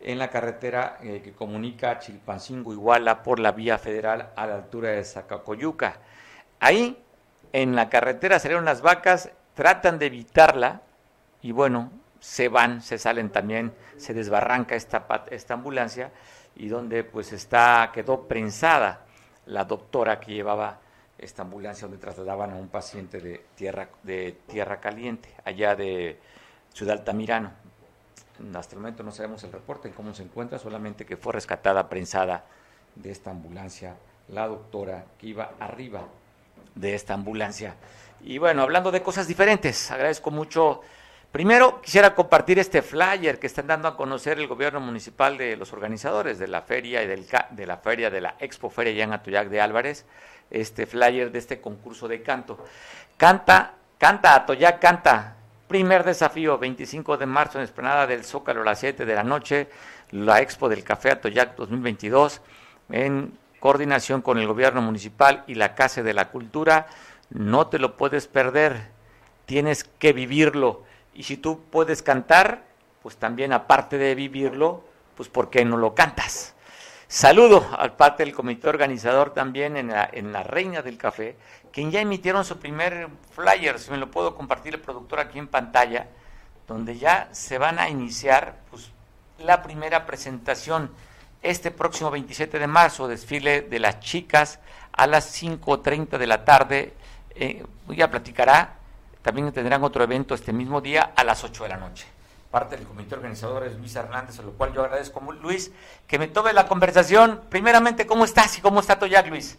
en 0.04 0.20
la 0.20 0.30
carretera 0.30 0.98
eh, 1.02 1.22
que 1.24 1.34
comunica 1.34 2.00
Chilpancingo 2.00 2.74
Iguala 2.74 3.24
por 3.24 3.40
la 3.40 3.52
vía 3.52 3.78
federal 3.78 4.30
a 4.36 4.48
la 4.48 4.56
altura 4.56 4.90
de 4.90 5.04
Zacacoyuca. 5.04 6.00
Ahí, 6.60 7.02
en 7.54 7.76
la 7.76 7.90
carretera 7.90 8.40
salieron 8.40 8.66
las 8.66 8.82
vacas, 8.82 9.32
tratan 9.54 10.00
de 10.00 10.08
evitarla 10.08 10.82
y 11.42 11.52
bueno, 11.52 11.92
se 12.20 12.50
van, 12.50 12.82
se 12.82 12.98
salen 12.98 13.30
también, 13.30 13.74
se 13.98 14.14
desbarranca 14.14 14.76
esta, 14.76 15.06
esta 15.30 15.54
ambulancia 15.56 16.12
y 16.56 16.68
donde 16.68 17.04
pues 17.04 17.34
está, 17.34 17.92
quedó 17.94 18.28
prensada 18.28 19.06
la 19.46 19.66
doctora 19.66 20.20
que 20.20 20.34
llevaba 20.34 20.80
esta 21.18 21.42
ambulancia 21.44 21.88
donde 21.88 22.02
trasladaban 22.02 22.52
a 22.52 22.56
un 22.56 22.70
paciente 22.70 23.20
de 23.20 23.46
tierra, 23.56 23.90
de 24.04 24.38
tierra 24.48 24.80
caliente, 24.80 25.30
allá 25.46 25.76
de 25.76 26.20
Ciudad 26.74 26.98
Altamirano 26.98 27.61
hasta 28.56 28.76
el 28.76 28.82
momento 28.82 29.04
no 29.04 29.12
sabemos 29.12 29.44
el 29.44 29.52
reporte 29.52 29.88
en 29.88 29.94
cómo 29.94 30.14
se 30.14 30.24
encuentra, 30.24 30.60
solamente 30.60 31.06
que 31.06 31.18
fue 31.18 31.34
rescatada, 31.34 31.90
prensada 31.90 32.46
de 32.96 33.12
esta 33.12 33.32
ambulancia, 33.32 33.96
la 34.30 34.48
doctora 34.48 35.06
que 35.20 35.28
iba 35.28 35.52
arriba 35.60 36.08
de 36.76 36.96
esta 36.96 37.14
ambulancia. 37.14 37.76
Y 38.22 38.38
bueno, 38.38 38.62
hablando 38.62 38.92
de 38.92 39.02
cosas 39.02 39.28
diferentes, 39.28 39.92
agradezco 39.92 40.32
mucho 40.32 40.82
Primero 41.32 41.80
quisiera 41.82 42.14
compartir 42.14 42.60
este 42.60 42.82
flyer 42.82 43.40
que 43.40 43.48
están 43.48 43.68
dando 43.68 43.88
a 43.88 43.96
conocer 43.96 44.38
el 44.38 44.48
gobierno 44.48 44.82
municipal 44.82 45.38
de 45.38 45.56
los 45.56 45.72
organizadores 45.72 46.38
de 46.40 46.50
la 46.50 46.62
feria 46.62 47.04
y 47.04 47.08
del, 47.08 47.26
de 47.52 47.66
la 47.66 47.78
feria 47.78 48.10
de 48.10 48.20
la 48.20 48.36
Expo 48.40 48.70
Feria 48.70 48.92
ya 48.92 49.04
en 49.06 49.14
Atoyac 49.14 49.48
de 49.48 49.62
Álvarez, 49.62 50.06
este 50.50 50.86
flyer 50.86 51.32
de 51.32 51.40
este 51.40 51.62
concurso 51.62 52.10
de 52.10 52.22
canto. 52.22 52.58
Canta, 53.16 53.76
canta 53.98 54.36
Atoyac, 54.36 54.82
canta. 54.82 55.38
Primer 55.72 56.04
desafío, 56.04 56.58
25 56.58 57.16
de 57.16 57.26
marzo 57.26 57.58
en 57.58 57.64
Esplanada 57.64 58.06
del 58.06 58.26
Zócalo 58.26 58.62
a 58.62 58.66
las 58.66 58.80
7 58.80 59.06
de 59.06 59.16
la 59.16 59.24
noche, 59.24 59.70
la 60.10 60.42
Expo 60.42 60.68
del 60.68 60.84
Café 60.84 61.12
Atoyac 61.12 61.56
2022 61.56 62.42
en 62.90 63.38
coordinación 63.62 64.22
con 64.22 64.38
el 64.38 64.48
gobierno 64.48 64.82
municipal 64.82 65.46
y 65.48 65.56
la 65.56 65.74
Casa 65.74 66.04
de 66.04 66.14
la 66.14 66.30
Cultura. 66.30 66.88
No 67.30 67.68
te 67.68 67.80
lo 67.80 67.96
puedes 67.96 68.28
perder, 68.28 68.90
tienes 69.46 69.86
que 69.86 70.12
vivirlo 70.12 70.84
y 71.14 71.24
si 71.24 71.38
tú 71.38 71.62
puedes 71.72 72.04
cantar, 72.04 72.66
pues 73.02 73.16
también 73.16 73.54
aparte 73.54 73.98
de 73.98 74.14
vivirlo, 74.14 74.84
pues 75.16 75.30
¿por 75.30 75.50
qué 75.50 75.64
no 75.64 75.78
lo 75.78 75.96
cantas? 75.96 76.54
Saludo 77.12 77.68
al 77.78 77.98
parte 77.98 78.24
del 78.24 78.34
comité 78.34 78.70
organizador 78.70 79.34
también 79.34 79.76
en 79.76 79.90
la, 79.90 80.10
en 80.14 80.32
la 80.32 80.44
Reina 80.44 80.82
del 80.82 80.98
Café, 80.98 81.36
quien 81.70 81.92
ya 81.92 82.00
emitieron 82.00 82.46
su 82.46 82.58
primer 82.58 83.10
flyer, 83.32 83.80
si 83.80 83.92
me 83.92 83.98
lo 83.98 84.10
puedo 84.10 84.34
compartir 84.34 84.76
el 84.76 84.80
productor 84.80 85.20
aquí 85.20 85.38
en 85.38 85.50
pantalla, 85.50 86.08
donde 86.70 86.98
ya 86.98 87.28
se 87.34 87.58
van 87.58 87.80
a 87.80 87.90
iniciar 87.90 88.60
pues, 88.70 88.92
la 89.40 89.62
primera 89.62 90.06
presentación 90.06 90.90
este 91.42 91.70
próximo 91.70 92.12
27 92.12 92.58
de 92.58 92.68
marzo, 92.68 93.10
desfile 93.10 93.60
de 93.60 93.80
las 93.80 94.00
chicas 94.00 94.60
a 94.94 95.06
las 95.06 95.38
5.30 95.44 96.18
de 96.18 96.28
la 96.28 96.46
tarde. 96.46 96.94
Eh, 97.36 97.66
ya 97.90 98.10
platicará 98.10 98.78
también 99.22 99.52
tendrán 99.52 99.84
otro 99.84 100.02
evento 100.02 100.34
este 100.34 100.54
mismo 100.54 100.80
día 100.80 101.12
a 101.14 101.26
las 101.26 101.44
8 101.44 101.64
de 101.64 101.70
la 101.70 101.76
noche. 101.76 102.08
Parte 102.52 102.76
del 102.76 102.86
comité 102.86 103.16
organizador 103.16 103.66
es 103.66 103.76
Luis 103.76 103.96
Hernández, 103.96 104.38
a 104.40 104.42
lo 104.42 104.52
cual 104.52 104.74
yo 104.74 104.84
agradezco, 104.84 105.22
Luis, 105.32 105.72
que 106.08 106.20
me 106.20 106.28
tome 106.28 106.52
la 106.52 106.68
conversación. 106.68 107.42
Primeramente, 107.50 108.06
¿cómo 108.06 108.26
estás 108.26 108.58
y 108.58 108.62
cómo 108.62 108.82
está 108.82 109.00
Toyac, 109.00 109.28
Luis? 109.28 109.58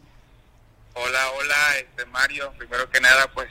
Hola, 0.94 1.30
hola, 1.38 1.78
este 1.78 2.04
Mario. 2.06 2.52
Primero 2.58 2.90
que 2.90 3.00
nada, 3.00 3.28
pues 3.32 3.48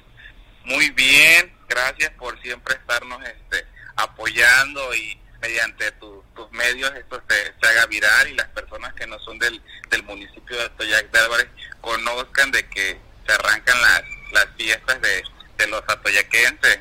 muy 0.64 0.92
bien. 0.92 1.52
Gracias 1.68 2.12
por 2.12 2.40
siempre 2.42 2.76
estarnos 2.76 3.20
este, 3.24 3.66
apoyando 3.96 4.94
y 4.94 5.20
mediante 5.42 5.92
tus 5.94 6.22
medios 6.52 6.92
esto 6.96 7.20
se, 7.28 7.46
se, 7.60 7.68
haga 7.68 7.88
viral 7.88 8.28
y 8.28 8.36
las 8.36 8.48
personas 8.50 8.94
que 8.94 9.08
no 9.08 9.18
son 9.20 9.40
del, 9.40 9.60
del 9.90 10.04
municipio 10.04 10.56
de 10.58 10.70
Toyac 10.70 11.10
de 11.10 11.20
Álvarez 11.20 11.48
conozcan 11.82 12.52
de 12.52 12.68
que 12.68 13.00
se 13.26 13.34
arrancan 13.34 13.82
las, 13.82 14.04
las 14.34 14.48
fiestas 14.56 15.02
de 15.02 15.24
de 15.62 15.68
los 15.68 15.84
atoyaquenses. 15.88 16.80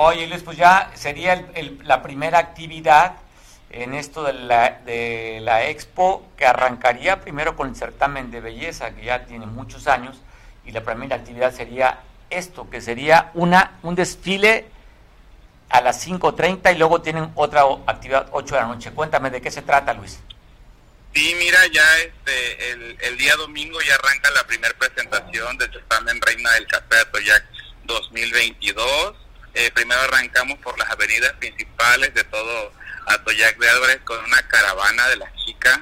Oye, 0.00 0.28
Luis, 0.28 0.44
pues 0.44 0.56
ya 0.56 0.92
sería 0.94 1.44
la 1.82 2.04
primera 2.04 2.38
actividad 2.38 3.16
en 3.68 3.94
esto 3.94 4.22
de 4.22 4.32
la, 4.32 4.78
de 4.84 5.40
la 5.42 5.66
expo 5.66 6.24
que 6.36 6.46
arrancaría 6.46 7.20
primero 7.20 7.56
con 7.56 7.70
el 7.70 7.74
certamen 7.74 8.30
de 8.30 8.40
belleza, 8.40 8.94
que 8.94 9.04
ya 9.04 9.26
tiene 9.26 9.46
muchos 9.46 9.88
años, 9.88 10.16
y 10.64 10.70
la 10.70 10.84
primera 10.84 11.16
actividad 11.16 11.52
sería 11.52 11.98
esto, 12.30 12.70
que 12.70 12.80
sería 12.80 13.32
una 13.34 13.72
un 13.82 13.96
desfile 13.96 14.66
a 15.68 15.80
las 15.80 16.06
5.30 16.06 16.76
y 16.76 16.78
luego 16.78 17.02
tienen 17.02 17.32
otra 17.34 17.64
actividad 17.86 18.28
8 18.30 18.54
de 18.54 18.60
la 18.60 18.68
noche. 18.68 18.92
Cuéntame 18.92 19.30
de 19.30 19.40
qué 19.40 19.50
se 19.50 19.62
trata, 19.62 19.94
Luis. 19.94 20.20
Sí, 21.12 21.34
mira, 21.40 21.58
ya 21.72 21.98
este, 21.98 22.70
el, 23.04 23.18
día 23.18 23.34
domingo 23.34 23.80
ya 23.80 23.96
arranca 23.96 24.30
la 24.30 24.46
primera 24.46 24.74
presentación 24.78 25.58
del 25.58 25.72
certamen 25.72 26.20
Reina 26.20 26.52
del 26.52 26.68
Café 26.68 27.00
Atoyac 27.00 27.44
2022. 27.82 29.27
Eh, 29.58 29.72
primero 29.72 30.00
arrancamos 30.02 30.56
por 30.60 30.78
las 30.78 30.88
avenidas 30.88 31.32
principales 31.32 32.14
de 32.14 32.22
todo 32.22 32.72
Atoyac 33.06 33.58
de 33.58 33.68
Álvarez 33.68 33.98
con 34.04 34.24
una 34.24 34.40
caravana 34.46 35.08
de 35.08 35.16
las 35.16 35.34
chicas. 35.44 35.80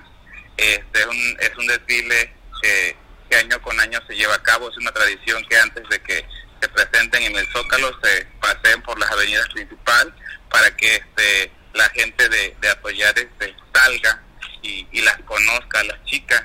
Este 0.56 1.00
es 1.00 1.06
un, 1.06 1.36
es 1.38 1.54
un 1.58 1.66
desfile 1.66 2.32
que, 2.62 2.96
año 3.36 3.60
con 3.60 3.78
año 3.78 4.00
se 4.08 4.16
lleva 4.16 4.34
a 4.34 4.42
cabo. 4.42 4.70
Es 4.70 4.78
una 4.78 4.92
tradición 4.92 5.44
que 5.44 5.58
antes 5.58 5.86
de 5.90 6.00
que 6.00 6.26
se 6.58 6.68
presenten 6.70 7.24
en 7.24 7.36
el 7.36 7.46
Zócalo 7.52 7.92
se 8.02 8.26
pasen 8.40 8.80
por 8.80 8.98
las 8.98 9.10
avenidas 9.10 9.46
principales 9.50 10.14
para 10.50 10.74
que 10.74 10.94
este, 10.94 11.52
la 11.74 11.90
gente 11.90 12.30
de, 12.30 12.56
de 12.58 12.68
Atoyac 12.70 13.18
este, 13.18 13.54
salga 13.74 14.22
y, 14.62 15.02
las 15.02 15.18
conozca 15.26 15.84
las 15.84 16.02
chicas. 16.04 16.44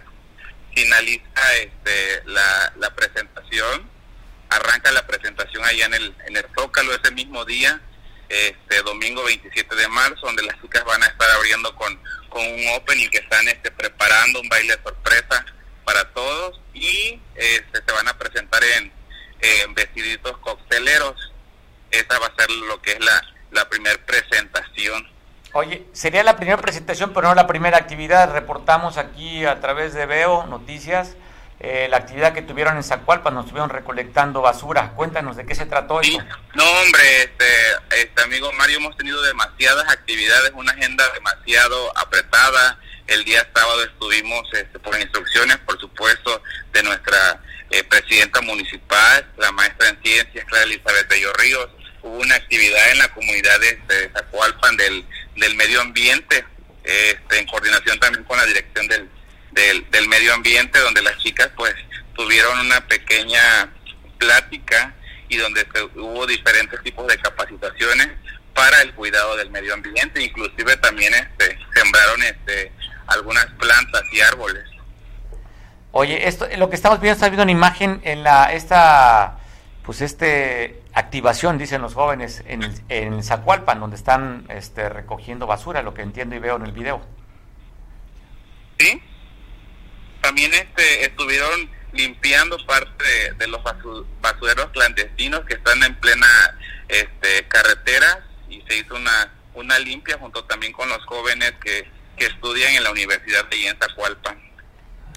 Finaliza 0.76 1.56
este, 1.62 2.24
la, 2.26 2.74
la 2.76 2.94
presentación, 2.94 3.90
arranca 4.52 4.92
la 4.92 5.06
presentación 5.08 5.64
allá 5.64 5.86
en 5.86 5.94
el, 5.94 6.16
en 6.28 6.38
el 6.38 6.46
Zócalo 6.58 6.94
ese 6.94 7.12
mismo 7.12 7.44
día, 7.46 7.82
este 8.30 8.82
domingo 8.84 9.24
27 9.24 9.76
de 9.76 9.88
marzo, 9.88 10.26
donde 10.26 10.44
las 10.44 10.62
chicas 10.62 10.84
van 10.86 11.02
a 11.04 11.08
estar 11.08 11.30
abriendo 11.32 11.74
con, 11.76 12.00
con 12.30 12.42
un 12.42 12.68
opening 12.76 13.10
que 13.10 13.20
están 13.20 13.48
este, 13.48 13.72
preparando 13.72 14.42
un 14.42 14.50
baile 14.50 14.78
sorpresa 14.84 15.46
para 15.84 16.06
todos 16.14 16.60
y 16.74 17.20
este, 17.36 17.82
se 17.86 17.94
van 17.94 18.08
a 18.08 18.18
presentar 18.18 18.62
en, 18.64 18.92
vestiditos 19.74 20.38
cocteleros. 20.38 21.34
Esa 21.90 22.20
va 22.20 22.28
a 22.28 22.36
ser 22.36 22.52
lo 22.52 22.80
que 22.80 22.92
es 22.92 23.00
la, 23.04 23.22
la 23.50 23.68
primera 23.68 23.98
presentación 24.06 25.10
Oye, 25.54 25.86
sería 25.92 26.24
la 26.24 26.38
primera 26.38 26.58
presentación, 26.58 27.12
pero 27.14 27.28
no 27.28 27.36
la 27.36 27.46
primera 27.46 27.78
actividad. 27.78 28.32
Reportamos 28.32 28.98
aquí 28.98 29.46
a 29.46 29.60
través 29.60 29.94
de 29.94 30.06
Veo 30.06 30.46
Noticias 30.46 31.18
eh, 31.64 31.88
la 31.90 31.98
actividad 31.98 32.34
que 32.34 32.42
tuvieron 32.42 32.76
en 32.76 32.84
Zacualpa, 32.84 33.32
nos 33.32 33.46
estuvieron 33.46 33.70
recolectando 33.70 34.42
basura. 34.42 34.94
Cuéntanos 34.96 35.38
de 35.38 35.46
qué 35.46 35.56
se 35.56 35.66
trató 35.66 36.02
sí. 36.04 36.18
No, 36.56 36.64
hombre, 36.64 37.24
este, 37.24 37.46
este 38.02 38.24
amigo 38.24 38.52
Mario, 38.54 38.78
hemos 38.78 38.98
tenido 38.98 39.22
demasiadas 39.22 39.88
actividades, 39.90 40.52
una 40.56 40.72
agenda 40.72 41.04
demasiado 41.14 41.98
apretada. 41.98 42.80
El 43.08 43.24
día 43.26 43.48
sábado 43.54 43.84
estuvimos 43.84 44.48
este, 44.54 44.80
por 44.80 45.00
instrucciones, 45.00 45.58
por 45.60 45.80
supuesto, 45.80 46.42
de 46.74 46.84
nuestra 46.84 47.42
eh, 47.70 47.84
presidenta 47.84 48.42
municipal, 48.42 49.32
la 49.38 49.52
maestra 49.52 49.90
en 49.90 50.02
ciencias, 50.02 50.46
Clara 50.46 50.64
Elizabeth 50.64 51.08
Bello 51.08 51.32
Ríos. 51.34 51.70
Hubo 52.02 52.18
una 52.18 52.36
actividad 52.36 52.92
en 52.92 52.98
la 52.98 53.08
comunidad 53.10 53.60
de, 53.60 53.76
de 53.88 54.10
Zacualpan 54.10 54.76
del 54.78 55.06
del 55.36 55.56
medio 55.56 55.82
ambiente, 55.82 56.46
este, 56.84 57.40
en 57.40 57.46
coordinación 57.48 58.00
también 58.00 58.24
con 58.24 58.38
la 58.38 58.46
dirección 58.46 58.88
del, 58.88 59.10
del, 59.52 60.08
medio 60.08 60.34
ambiente, 60.34 60.80
donde 60.80 61.02
las 61.02 61.18
chicas 61.20 61.50
pues 61.56 61.74
tuvieron 62.16 62.60
una 62.60 62.86
pequeña 62.88 63.70
plática 64.18 64.94
y 65.30 65.38
donde 65.38 65.66
hubo 65.96 66.26
diferentes 66.28 66.82
tipos 66.84 67.08
de 67.08 67.18
capacitaciones 67.18 68.10
para 68.54 68.82
el 68.82 68.94
cuidado 68.94 69.38
del 69.38 69.50
medio 69.50 69.74
ambiente, 69.74 70.22
inclusive 70.22 70.76
también 70.78 71.14
este, 71.14 71.58
sembraron 71.74 72.22
este, 72.24 72.72
algunas 73.08 73.46
plantas 73.60 74.04
y 74.12 74.22
árboles. 74.22 74.64
Oye, 75.92 76.28
esto, 76.28 76.48
lo 76.58 76.70
que 76.70 76.76
estamos 76.76 77.00
viendo, 77.02 77.16
está 77.16 77.28
viendo 77.28 77.44
una 77.44 77.52
imagen 77.52 78.02
en 78.04 78.24
la 78.24 78.54
esta 78.54 79.38
pues 79.84 80.02
este 80.02 80.82
activación, 80.94 81.58
dicen 81.58 81.82
los 81.82 81.94
jóvenes, 81.94 82.44
en, 82.46 82.64
en 82.90 83.24
Zacualpan, 83.24 83.80
donde 83.80 83.96
están 83.96 84.46
este, 84.50 84.90
recogiendo 84.90 85.48
basura, 85.48 85.82
lo 85.82 85.94
que 85.94 86.02
entiendo 86.02 86.36
y 86.36 86.40
veo 86.40 86.58
en 86.58 86.64
el 86.64 86.72
video. 86.72 87.02
Sí, 88.78 89.02
también 90.22 90.54
este, 90.54 91.06
estuvieron 91.06 91.70
limpiando 91.94 92.58
parte 92.66 93.34
de, 93.38 93.48
los 93.48 93.62
basureros 94.22 94.70
clandestinos 94.72 95.42
que 95.46 95.56
están 95.56 95.84
en 95.84 95.96
plena 95.96 96.28
este, 96.88 97.48
carretera 97.48 98.26
y 98.50 98.62
se 98.62 98.78
hizo 98.78 98.96
una, 98.96 99.34
una 99.56 99.78
limpia 99.80 100.18
junto 100.18 100.44
también 100.46 100.72
con 100.72 100.88
los 100.88 101.04
jóvenes 101.06 101.54
que, 101.62 101.90
que 102.18 102.28
estudian 102.28 102.74
en 102.76 102.84
la 102.84 102.92
Universidad 102.92 103.46
de 103.46 103.76
Zacualpan. 103.80 104.40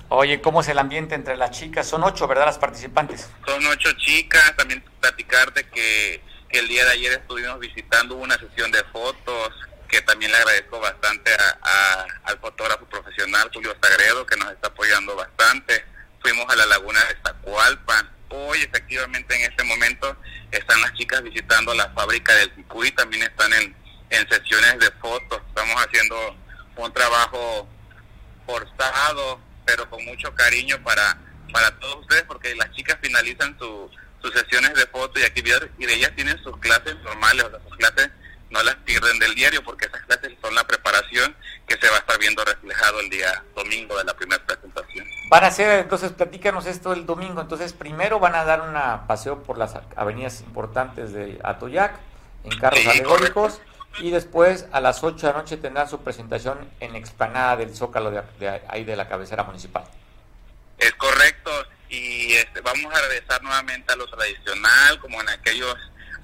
Oye, 0.08 0.40
¿cómo 0.40 0.60
es 0.60 0.68
el 0.68 0.78
ambiente 0.78 1.14
entre 1.14 1.36
las 1.36 1.50
chicas? 1.50 1.86
Son 1.86 2.02
ocho, 2.02 2.26
¿verdad, 2.26 2.46
las 2.46 2.58
participantes? 2.58 3.30
Son 3.46 3.64
ocho 3.66 3.92
chicas. 3.92 4.54
También 4.56 4.84
platicarte 5.00 5.66
que, 5.68 6.22
que 6.48 6.58
el 6.58 6.68
día 6.68 6.84
de 6.84 6.92
ayer 6.92 7.12
estuvimos 7.12 7.58
visitando 7.58 8.16
una 8.16 8.38
sesión 8.38 8.70
de 8.70 8.84
fotos, 8.84 9.50
que 9.94 10.02
también 10.02 10.32
le 10.32 10.38
agradezco 10.38 10.80
bastante 10.80 11.30
a, 11.32 12.06
al 12.24 12.38
fotógrafo 12.40 12.84
profesional 12.86 13.48
Julio 13.54 13.76
Sagredo, 13.80 14.26
que 14.26 14.36
nos 14.36 14.50
está 14.50 14.66
apoyando 14.66 15.14
bastante. 15.14 15.84
Fuimos 16.20 16.52
a 16.52 16.56
la 16.56 16.66
laguna 16.66 16.98
de 17.04 17.16
Zacualpan. 17.24 18.10
Hoy, 18.30 18.58
efectivamente, 18.62 19.36
en 19.36 19.50
este 19.52 19.62
momento 19.62 20.16
están 20.50 20.80
las 20.80 20.92
chicas 20.94 21.22
visitando 21.22 21.72
la 21.74 21.88
fábrica 21.90 22.34
del 22.34 22.52
Ticuy, 22.56 22.90
también 22.90 23.22
están 23.22 23.52
en, 23.52 23.76
en 24.10 24.28
sesiones 24.28 24.80
de 24.80 24.90
fotos. 25.00 25.40
Estamos 25.48 25.76
haciendo 25.76 26.36
un 26.76 26.92
trabajo 26.92 27.68
forzado 28.44 29.40
pero 29.64 29.88
con 29.88 30.04
mucho 30.04 30.34
cariño 30.34 30.76
para, 30.82 31.16
para 31.52 31.70
todos 31.78 32.00
ustedes, 32.00 32.24
porque 32.24 32.54
las 32.56 32.70
chicas 32.72 32.98
finalizan 33.00 33.56
su, 33.58 33.88
sus 34.20 34.34
sesiones 34.34 34.74
de 34.74 34.86
foto 34.88 35.20
y 35.20 35.22
actividades 35.22 35.70
y 35.78 35.86
de 35.86 35.94
ellas 35.94 36.12
tienen 36.16 36.36
sus 36.42 36.56
clases 36.58 36.96
normales, 37.02 37.44
o 37.44 37.68
sus 37.68 37.76
clases 37.78 38.10
no 38.54 38.62
las 38.62 38.76
pierden 38.76 39.18
del 39.18 39.34
diario, 39.34 39.62
porque 39.64 39.86
esas 39.86 40.00
clases 40.02 40.32
son 40.40 40.54
la 40.54 40.64
preparación 40.64 41.36
que 41.66 41.76
se 41.76 41.88
va 41.88 41.96
a 41.96 41.98
estar 41.98 42.18
viendo 42.18 42.44
reflejado 42.44 43.00
el 43.00 43.10
día 43.10 43.42
domingo 43.54 43.98
de 43.98 44.04
la 44.04 44.14
primera 44.14 44.42
presentación. 44.46 45.06
Van 45.28 45.44
a 45.44 45.48
hacer, 45.48 45.80
entonces, 45.80 46.12
platícanos 46.12 46.66
esto 46.66 46.92
el 46.92 47.04
domingo. 47.04 47.40
Entonces, 47.40 47.72
primero 47.72 48.20
van 48.20 48.36
a 48.36 48.44
dar 48.44 48.62
un 48.62 49.06
paseo 49.06 49.42
por 49.42 49.58
las 49.58 49.74
avenidas 49.96 50.40
importantes 50.40 51.12
de 51.12 51.40
Atoyac 51.42 51.98
en 52.44 52.58
carros 52.58 52.86
alegóricos 52.86 53.60
y 53.98 54.10
después 54.10 54.66
a 54.72 54.80
las 54.80 55.02
8 55.02 55.26
de 55.26 55.32
la 55.32 55.38
noche 55.40 55.56
tendrán 55.56 55.88
su 55.88 56.02
presentación 56.02 56.58
en 56.78 56.94
explanada 56.94 57.56
del 57.56 57.74
Zócalo 57.74 58.10
de, 58.10 58.62
ahí 58.68 58.84
de 58.84 58.96
la 58.96 59.08
cabecera 59.08 59.42
municipal. 59.42 59.84
Es 60.78 60.92
correcto 60.94 61.50
y 61.88 62.34
este, 62.34 62.60
vamos 62.60 62.94
a 62.94 63.00
regresar 63.00 63.42
nuevamente 63.42 63.92
a 63.92 63.96
lo 63.96 64.06
tradicional 64.06 64.98
como 65.00 65.20
en 65.20 65.28
aquellos 65.28 65.76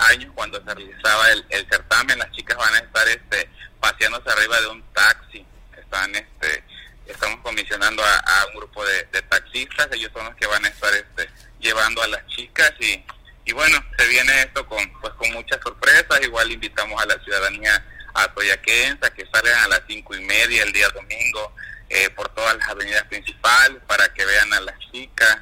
años 0.09 0.33
cuando 0.35 0.63
se 0.63 0.75
realizaba 0.75 1.31
el, 1.31 1.67
certamen 1.71 2.19
las 2.19 2.31
chicas 2.33 2.57
van 2.57 2.75
a 2.75 2.79
estar 2.79 3.09
este 3.09 3.49
paseándose 3.81 4.31
arriba 4.31 4.61
de 4.61 4.67
un 4.69 4.83
taxi 4.93 5.47
están 5.77 6.15
este 6.15 6.65
estamos 7.07 7.41
comisionando 7.41 8.03
a, 8.05 8.47
un 8.53 8.61
grupo 8.61 8.85
de, 8.85 9.05
taxistas 9.23 9.89
ellos 9.93 10.11
son 10.13 10.25
los 10.25 10.35
que 10.37 10.47
van 10.47 10.65
a 10.65 10.69
estar 10.69 10.93
este 10.95 11.29
llevando 11.61 12.03
a 12.03 12.09
las 12.09 12.27
chicas 12.27 12.73
y 12.81 13.05
y 13.51 13.53
bueno, 13.53 13.85
se 13.99 14.07
viene 14.07 14.43
esto 14.43 14.65
con 14.67 14.79
pues 15.01 15.13
con 15.15 15.33
muchas 15.33 15.59
sorpresas. 15.61 16.21
Igual 16.23 16.53
invitamos 16.53 17.03
a 17.03 17.07
la 17.07 17.19
ciudadanía 17.25 17.85
a 18.15 18.29
Toyaquense 18.33 19.05
a 19.05 19.11
que 19.11 19.27
salgan 19.27 19.65
a 19.65 19.69
las 19.69 19.83
cinco 19.89 20.15
y 20.15 20.21
media 20.21 20.63
el 20.63 20.73
día 20.73 20.89
domingo 20.91 21.53
eh, 21.89 22.11
por 22.11 22.29
todas 22.29 22.57
las 22.57 22.69
avenidas 22.69 23.03
principales 23.05 23.83
para 23.89 24.13
que 24.15 24.25
vean 24.25 24.53
a 24.53 24.61
las 24.61 24.79
chicas 24.93 25.39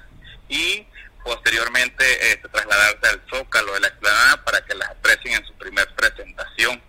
y 0.48 0.86
posteriormente 1.28 2.32
eh, 2.32 2.40
trasladarse 2.50 3.06
al 3.06 3.20
Zócalo 3.28 3.74
de 3.74 3.80
la 3.80 3.88
explanada 3.88 4.42
para 4.44 4.64
que 4.64 4.74
las 4.74 4.88
aprecien 4.88 5.34
en 5.34 5.44
su 5.44 5.52
primer 5.54 5.86
presentación. 5.94 6.80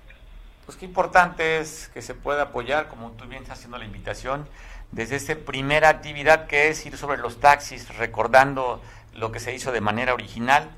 Pues 0.65 0.77
qué 0.77 0.85
importante 0.85 1.59
es 1.59 1.91
que 1.93 2.01
se 2.01 2.13
pueda 2.13 2.43
apoyar, 2.43 2.87
como 2.87 3.11
tú 3.11 3.25
bien 3.25 3.43
estás 3.43 3.57
haciendo 3.57 3.77
la 3.77 3.83
invitación, 3.83 4.47
desde 4.91 5.17
esta 5.17 5.35
primera 5.35 5.89
actividad 5.89 6.47
que 6.47 6.69
es 6.69 6.85
ir 6.85 6.95
sobre 6.95 7.17
los 7.17 7.41
taxis, 7.41 7.97
recordando 7.97 8.81
lo 9.13 9.33
que 9.33 9.41
se 9.41 9.53
hizo 9.53 9.73
de 9.73 9.81
manera 9.81 10.13
original 10.13 10.69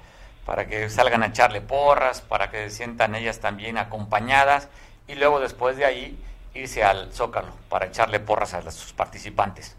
para 0.43 0.65
que 0.65 0.89
salgan 0.89 1.21
a 1.21 1.27
echarle 1.27 1.61
porras, 1.61 2.21
para 2.21 2.49
que 2.49 2.67
se 2.71 2.77
sientan 2.77 3.13
ellas 3.13 3.41
también 3.41 3.77
acompañadas 3.77 4.69
y 5.07 5.13
luego 5.13 5.39
después 5.39 5.77
de 5.77 5.85
ahí 5.85 6.17
irse 6.55 6.83
al 6.83 7.13
Zócalo 7.13 7.53
para 7.69 7.85
echarle 7.85 8.19
porras 8.19 8.55
a 8.55 8.71
sus 8.71 8.91
participantes. 8.93 9.75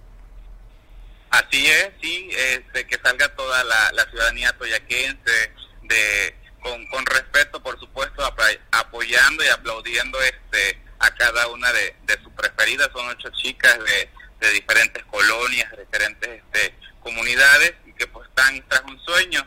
Así 1.32 1.66
es, 1.66 1.90
sí, 2.02 2.28
este, 2.30 2.86
que 2.86 2.98
salga 3.02 3.26
toda 3.34 3.64
la, 3.64 4.06
ciudadanía 4.10 4.52
toyaquense 4.52 5.50
de, 5.80 6.36
con, 6.60 7.06
respeto, 7.06 7.62
por 7.62 7.80
supuesto, 7.80 8.22
apoyando 8.70 9.42
y 9.42 9.48
aplaudiendo 9.48 10.20
este, 10.20 10.78
a 10.98 11.10
cada 11.14 11.48
una 11.48 11.72
de, 11.72 11.96
sus 12.22 12.30
preferidas. 12.34 12.90
Son 12.92 13.08
ocho 13.08 13.30
chicas 13.30 13.78
de, 13.78 14.50
diferentes 14.52 15.02
colonias, 15.06 15.70
de 15.70 15.84
diferentes 15.84 16.28
este, 16.28 16.74
comunidades, 17.00 17.76
y 17.86 17.94
que 17.94 18.06
pues 18.08 18.28
están 18.28 18.62
tras 18.68 18.82
un 18.82 19.00
sueño, 19.00 19.42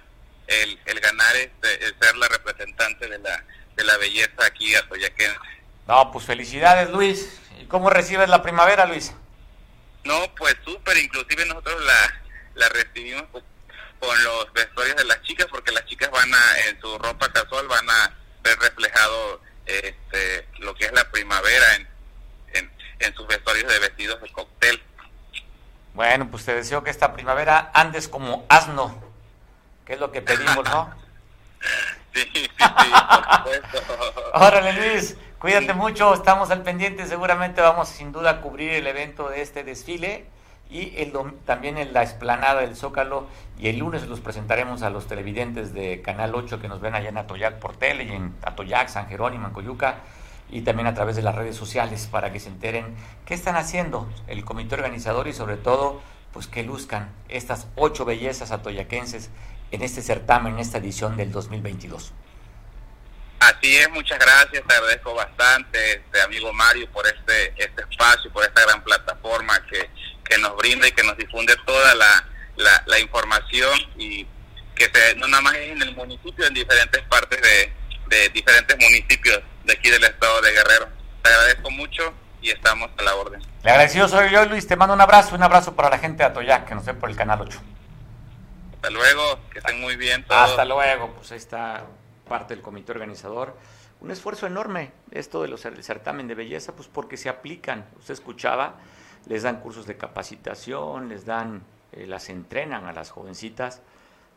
el, 0.47 0.79
el 0.85 0.99
ganar 0.99 1.35
este, 1.35 1.85
el 1.85 1.95
ser 2.01 2.15
la 2.17 2.27
representante 2.29 3.07
de 3.07 3.19
la, 3.19 3.43
de 3.75 3.83
la 3.83 3.95
belleza 3.97 4.43
aquí 4.43 4.73
a 4.73 4.87
Toyaquense. 4.89 5.37
No, 5.87 6.11
pues 6.11 6.25
felicidades 6.25 6.89
Luis. 6.89 7.39
¿Y 7.61 7.65
cómo 7.65 7.91
recibes 7.91 8.27
la 8.27 8.41
primavera, 8.41 8.87
Luis? 8.87 9.13
No, 10.05 10.33
pues 10.35 10.55
súper, 10.63 10.97
inclusive 10.97 11.45
nosotros 11.45 11.83
la, 11.83 12.21
la 12.55 12.69
recibimos 12.69 13.23
con, 13.31 13.43
los 14.23 14.53
vestuarios 14.53 14.95
de 14.97 15.05
las 15.05 15.21
chicas, 15.23 15.47
porque 15.49 15.71
las 15.71 15.85
chicas 15.85 16.11
van 16.11 16.31
a, 16.31 16.59
en 16.69 16.79
su 16.79 16.97
ropa 16.99 17.27
casual, 17.33 17.67
van 17.67 17.89
a 17.89 18.13
ver 18.43 18.57
reflejado 18.59 19.41
este, 19.65 20.47
lo 20.59 20.75
que 20.75 20.85
es 20.85 20.93
la 20.93 21.09
primavera 21.11 21.75
en, 21.75 21.87
en, 22.53 22.71
en 22.99 23.15
sus 23.15 23.25
vestuarios 23.25 23.67
de 23.71 23.79
vestidos 23.79 24.21
de 24.21 24.31
cóctel. 24.31 24.81
Bueno, 25.95 26.29
pues 26.29 26.45
te 26.45 26.53
deseo 26.53 26.83
que 26.83 26.91
esta 26.91 27.13
primavera 27.13 27.71
andes 27.73 28.07
como 28.07 28.45
asno 28.47 29.05
que 29.85 29.93
es 29.93 29.99
lo 29.99 30.11
que 30.11 30.21
pedimos, 30.21 30.65
¿no? 30.65 30.93
Sí, 32.13 32.21
sí, 32.33 32.43
sí, 32.43 32.49
por 32.57 33.35
supuesto. 33.35 34.31
Órale, 34.35 34.71
Luis, 34.71 35.17
cuídate 35.45 35.75
mucho, 35.75 36.11
estamos 36.15 36.49
al 36.49 36.63
pendiente, 36.63 37.05
seguramente 37.05 37.61
vamos 37.61 37.89
sin 37.89 38.11
duda 38.11 38.31
a 38.31 38.41
cubrir 38.41 38.71
el 38.71 38.87
evento 38.87 39.29
de 39.29 39.43
este 39.43 39.63
desfile 39.63 40.25
y 40.71 40.95
el 40.97 41.13
también 41.45 41.77
en 41.77 41.93
la 41.93 42.01
explanada 42.01 42.61
del 42.61 42.75
Zócalo 42.75 43.27
y 43.59 43.67
el 43.67 43.77
lunes 43.77 44.07
los 44.07 44.21
presentaremos 44.21 44.81
a 44.81 44.89
los 44.89 45.05
televidentes 45.05 45.71
de 45.71 46.01
Canal 46.01 46.33
8 46.33 46.59
que 46.59 46.67
nos 46.67 46.81
ven 46.81 46.95
allá 46.95 47.09
en 47.09 47.19
Atoyac 47.19 47.59
por 47.59 47.77
tele 47.77 48.05
y 48.05 48.11
en 48.11 48.33
Atoyac, 48.41 48.87
San 48.87 49.07
Jerónimo, 49.07 49.45
en 49.45 49.53
Coyuca 49.53 49.97
y 50.49 50.61
también 50.61 50.87
a 50.87 50.95
través 50.95 51.15
de 51.15 51.21
las 51.21 51.35
redes 51.35 51.55
sociales 51.55 52.07
para 52.09 52.33
que 52.33 52.39
se 52.39 52.49
enteren 52.49 52.95
qué 53.27 53.35
están 53.35 53.55
haciendo 53.55 54.09
el 54.25 54.43
comité 54.45 54.73
organizador 54.73 55.27
y 55.27 55.33
sobre 55.33 55.57
todo 55.57 56.01
pues 56.33 56.47
que 56.47 56.63
luzcan 56.63 57.11
estas 57.29 57.67
ocho 57.75 58.03
bellezas 58.03 58.49
atoyaquenses 58.49 59.29
en 59.69 59.83
este 59.83 60.01
certamen, 60.01 60.55
en 60.55 60.59
esta 60.59 60.79
edición 60.79 61.15
del 61.17 61.31
2022. 61.31 62.13
Así 63.45 63.77
es, 63.77 63.87
muchas 63.91 64.17
gracias, 64.17 64.63
te 64.67 64.73
agradezco 64.73 65.13
bastante, 65.13 65.97
este 65.97 66.21
amigo 66.21 66.51
Mario, 66.51 66.89
por 66.89 67.05
este, 67.05 67.53
este 67.55 67.83
espacio, 67.83 68.31
por 68.33 68.43
esta 68.43 68.63
gran 68.63 68.83
plataforma 68.83 69.53
que, 69.69 69.87
que 70.23 70.39
nos 70.39 70.57
brinda 70.57 70.87
y 70.87 70.91
que 70.91 71.03
nos 71.03 71.15
difunde 71.15 71.55
toda 71.63 71.93
la, 71.93 72.27
la, 72.87 72.99
información 72.99 73.77
y 73.99 74.25
que 74.75 74.85
se, 74.91 75.15
no 75.17 75.27
nada 75.27 75.43
más 75.43 75.53
es 75.57 75.69
en 75.69 75.81
el 75.83 75.95
municipio, 75.95 76.43
en 76.47 76.55
diferentes 76.55 77.03
partes 77.03 77.39
de, 77.39 77.71
de 78.07 78.29
diferentes 78.29 78.79
municipios 78.79 79.43
de 79.63 79.73
aquí 79.73 79.91
del 79.91 80.03
estado 80.03 80.41
de 80.41 80.51
Guerrero. 80.51 80.89
Te 81.21 81.29
agradezco 81.29 81.69
mucho 81.69 82.15
y 82.41 82.49
estamos 82.49 82.89
a 82.97 83.03
la 83.03 83.15
orden. 83.15 83.43
Le 83.63 83.69
agradecido 83.69 84.07
soy 84.07 84.31
yo, 84.31 84.43
Luis, 84.45 84.65
te 84.65 84.75
mando 84.75 84.95
un 84.95 85.01
abrazo, 85.01 85.35
un 85.35 85.43
abrazo 85.43 85.75
para 85.75 85.91
la 85.91 85.99
gente 85.99 86.23
de 86.23 86.29
Atoyac, 86.29 86.67
que 86.67 86.73
nos 86.73 86.85
ve 86.85 86.95
por 86.95 87.11
el 87.11 87.15
Canal 87.15 87.41
8. 87.41 87.61
Hasta 88.73 88.89
luego, 88.89 89.39
que 89.51 89.59
estén 89.59 89.79
muy 89.81 89.97
bien. 89.97 90.25
Hasta 90.29 90.65
luego, 90.65 91.13
pues 91.13 91.31
ahí 91.31 91.37
está 91.37 91.85
parte 92.27 92.53
del 92.55 92.63
comité 92.63 92.91
organizador. 92.91 93.55
Un 94.01 94.11
esfuerzo 94.11 94.45
enorme 94.47 94.91
esto 95.11 95.41
de 95.41 95.47
del 95.47 95.83
certamen 95.83 96.27
de 96.27 96.35
belleza, 96.35 96.75
pues 96.75 96.87
porque 96.87 97.17
se 97.17 97.29
aplican. 97.29 97.85
Usted 97.97 98.13
escuchaba, 98.13 98.75
les 99.27 99.43
dan 99.43 99.61
cursos 99.61 99.85
de 99.85 99.97
capacitación, 99.97 101.09
les 101.09 101.25
dan, 101.25 101.63
eh, 101.91 102.05
las 102.05 102.29
entrenan 102.29 102.85
a 102.85 102.93
las 102.93 103.11
jovencitas, 103.11 103.81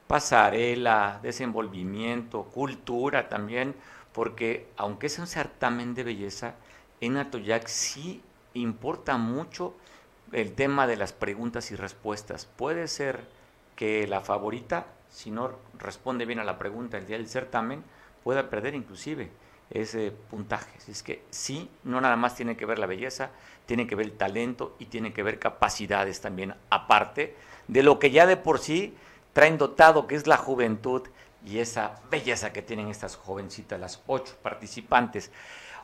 pasarela, 0.07 1.21
desenvolvimiento, 1.23 2.45
cultura 2.45 3.29
también, 3.29 3.75
porque 4.13 4.69
aunque 4.77 5.09
es 5.09 5.19
un 5.19 5.27
certamen 5.27 5.95
de 5.95 6.05
belleza, 6.05 6.55
en 7.01 7.17
Atoyac 7.17 7.67
sí 7.67 8.23
importa 8.55 9.17
mucho 9.17 9.75
el 10.33 10.53
tema 10.53 10.87
de 10.87 10.97
las 10.97 11.13
preguntas 11.13 11.71
y 11.71 11.77
respuestas. 11.77 12.47
Puede 12.47 12.89
ser 12.89 13.29
que 13.77 14.07
la 14.07 14.21
favorita, 14.21 14.87
si 15.11 15.31
no 15.31 15.53
responde 15.79 16.27
bien 16.27 16.39
a 16.39 16.45
la 16.45 16.59
pregunta 16.59 16.99
el 16.99 17.07
día 17.07 17.17
del 17.17 17.29
certamen, 17.29 17.85
pueda 18.25 18.51
perder 18.51 18.75
inclusive 18.75 19.31
ese 19.71 20.11
puntaje. 20.11 20.79
Es 20.91 21.03
que 21.03 21.25
sí, 21.31 21.71
no 21.85 22.01
nada 22.01 22.17
más 22.17 22.35
tiene 22.35 22.57
que 22.57 22.67
ver 22.67 22.79
la 22.79 22.87
belleza, 22.87 23.31
tiene 23.67 23.87
que 23.87 23.95
ver 23.95 24.07
el 24.07 24.13
talento 24.13 24.75
y 24.79 24.87
tiene 24.87 25.13
que 25.13 25.23
ver 25.23 25.39
capacidades 25.39 26.21
también, 26.21 26.55
aparte 26.71 27.37
de 27.69 27.83
lo 27.83 27.99
que 27.99 28.11
ya 28.11 28.27
de 28.27 28.37
por 28.37 28.59
sí 28.59 28.95
traen 29.33 29.59
dotado, 29.59 30.07
que 30.07 30.15
es 30.15 30.27
la 30.27 30.37
juventud 30.37 31.03
y 31.45 31.59
esa 31.59 32.01
belleza 32.11 32.53
que 32.53 32.63
tienen 32.63 32.89
estas 32.89 33.17
jovencitas, 33.17 33.79
las 33.79 34.03
ocho 34.07 34.37
participantes. 34.43 35.31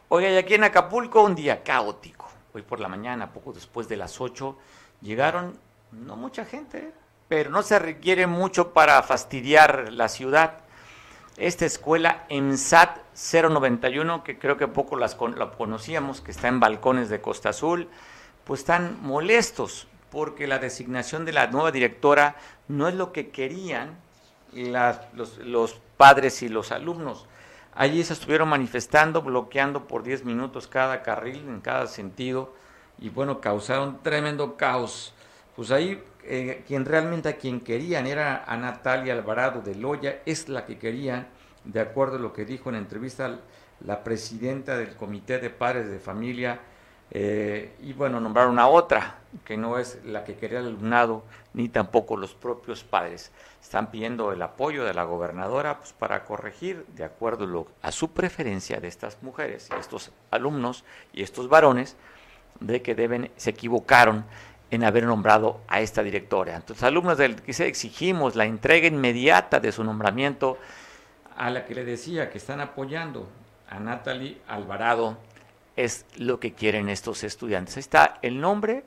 Hoy 0.09 0.25
y 0.25 0.37
aquí 0.37 0.55
en 0.55 0.65
Acapulco 0.65 1.23
un 1.23 1.35
día 1.35 1.63
caótico. 1.63 2.29
Hoy 2.53 2.63
por 2.63 2.81
la 2.81 2.89
mañana, 2.89 3.33
poco 3.33 3.53
después 3.53 3.89
de 3.89 3.97
las 3.97 4.21
ocho, 4.21 4.59
llegaron 5.01 5.59
no 5.93 6.17
mucha 6.17 6.45
gente, 6.45 6.93
pero 7.29 7.51
no 7.51 7.63
se 7.63 7.79
requiere 7.79 8.27
mucho 8.27 8.73
para 8.73 9.03
fastidiar 9.03 9.93
la 9.93 10.09
ciudad. 10.09 10.59
Esta 11.37 11.67
escuela 11.67 12.27
EMSAT 12.29 12.99
091, 13.15 14.23
que 14.23 14.39
creo 14.39 14.57
que 14.57 14.69
poco 14.69 14.97
las 14.97 15.17
la 15.37 15.51
conocíamos, 15.51 16.21
que 16.21 16.31
está 16.31 16.49
en 16.49 16.61
balcones 16.61 17.09
de 17.09 17.21
Costa 17.21 17.51
Azul, 17.51 17.89
pues 18.45 18.61
están 18.61 18.99
molestos 19.03 19.89
porque 20.11 20.47
la 20.47 20.59
designación 20.59 21.25
de 21.25 21.33
la 21.33 21.49
nueva 21.49 21.73
directora 21.73 22.37
no 22.69 22.87
es 22.87 22.95
lo 22.95 23.13
que 23.13 23.31
querían 23.31 23.99
los, 24.53 25.39
los, 25.39 25.81
padres 25.97 26.43
y 26.43 26.49
los 26.49 26.71
alumnos. 26.71 27.27
Allí 27.75 28.05
se 28.05 28.13
estuvieron 28.13 28.49
manifestando, 28.49 29.23
bloqueando 29.23 29.89
por 29.89 30.05
10 30.05 30.25
minutos 30.25 30.69
cada 30.69 31.03
carril 31.03 31.49
en 31.49 31.61
cada 31.61 31.89
sentido 31.89 32.55
y 32.99 33.09
bueno, 33.09 33.41
causaron 33.41 34.01
tremendo 34.03 34.57
caos. 34.57 35.13
Pues 35.57 35.73
ahí 35.73 36.03
eh, 36.27 36.65
quien 36.67 36.85
realmente 36.85 37.29
a 37.29 37.37
quien 37.37 37.61
querían 37.61 38.07
era 38.07 38.45
a 38.45 38.57
Natalia 38.57 39.13
Alvarado 39.13 39.61
de 39.61 39.75
Loya, 39.75 40.21
es 40.27 40.49
la 40.49 40.65
que 40.67 40.79
querían, 40.79 41.27
de 41.65 41.81
acuerdo 41.81 42.17
a 42.17 42.21
lo 42.21 42.33
que 42.33 42.45
dijo 42.45 42.69
en 42.69 42.77
entrevista 42.77 43.39
la 43.81 44.05
presidenta 44.05 44.77
del 44.77 44.97
Comité 44.97 45.39
de 45.39 45.51
Padres 45.51 45.91
de 45.91 45.99
Familia, 45.99 46.61
eh, 47.11 47.77
y 47.83 47.93
bueno, 47.93 48.19
nombraron 48.19 48.59
a 48.59 48.67
otra, 48.67 49.19
que 49.45 49.57
no 49.57 49.79
es 49.79 50.05
la 50.05 50.25
que 50.25 50.37
quería 50.37 50.61
el 50.61 50.67
alumnado, 50.67 51.23
ni 51.53 51.69
tampoco 51.69 52.17
los 52.17 52.35
propios 52.35 52.83
padres. 52.83 53.31
Están 53.63 53.91
pidiendo 53.91 54.33
el 54.33 54.43
apoyo 54.43 54.85
de 54.85 54.95
la 54.95 55.05
gobernadora 55.05 55.79
pues, 55.79 55.93
para 55.93 56.25
corregir, 56.25 56.85
de 56.97 57.05
acuerdo 57.05 57.67
a 57.83 57.93
su 57.93 58.11
preferencia 58.13 58.81
de 58.81 58.89
estas 58.89 59.23
mujeres, 59.23 59.69
estos 59.79 60.11
alumnos 60.31 60.85
y 61.13 61.23
estos 61.23 61.49
varones, 61.49 61.97
de 62.61 62.83
que 62.83 62.95
deben, 62.95 63.31
se 63.37 63.51
equivocaron 63.51 64.25
en 64.75 64.85
haber 64.85 65.05
nombrado 65.05 65.61
a 65.69 65.81
esta 65.81 66.03
directora. 66.03 66.57
Entonces, 66.57 66.83
alumnos 66.83 67.19
del 67.19 67.41
que 67.43 67.53
exigimos 67.67 68.37
la 68.37 68.45
entrega 68.45 68.87
inmediata 68.87 69.61
de 69.61 69.73
su 69.73 69.85
nombramiento 69.85 70.59
a 71.37 71.51
la 71.51 71.65
que 71.65 71.75
le 71.75 71.85
decía 71.85 72.31
que 72.31 72.39
están 72.39 72.61
apoyando 72.61 73.29
a 73.69 73.79
Natalie 73.81 74.39
Alvarado 74.47 75.19
es 75.77 76.07
lo 76.17 76.39
que 76.39 76.53
quieren 76.53 76.89
estos 76.89 77.25
estudiantes. 77.25 77.77
Ahí 77.77 77.81
está 77.81 78.19
el 78.23 78.41
nombre, 78.41 78.85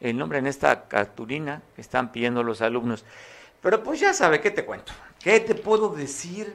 el 0.00 0.16
nombre 0.16 0.38
en 0.38 0.46
esta 0.46 0.86
cartulina 0.88 1.62
que 1.74 1.80
están 1.80 2.12
pidiendo 2.12 2.42
los 2.42 2.60
alumnos. 2.60 3.04
Pero 3.62 3.82
pues 3.82 4.00
ya 4.00 4.12
sabe, 4.12 4.40
¿qué 4.40 4.50
te 4.50 4.64
cuento? 4.64 4.92
¿Qué 5.22 5.40
te 5.40 5.54
puedo 5.54 5.88
decir 5.88 6.54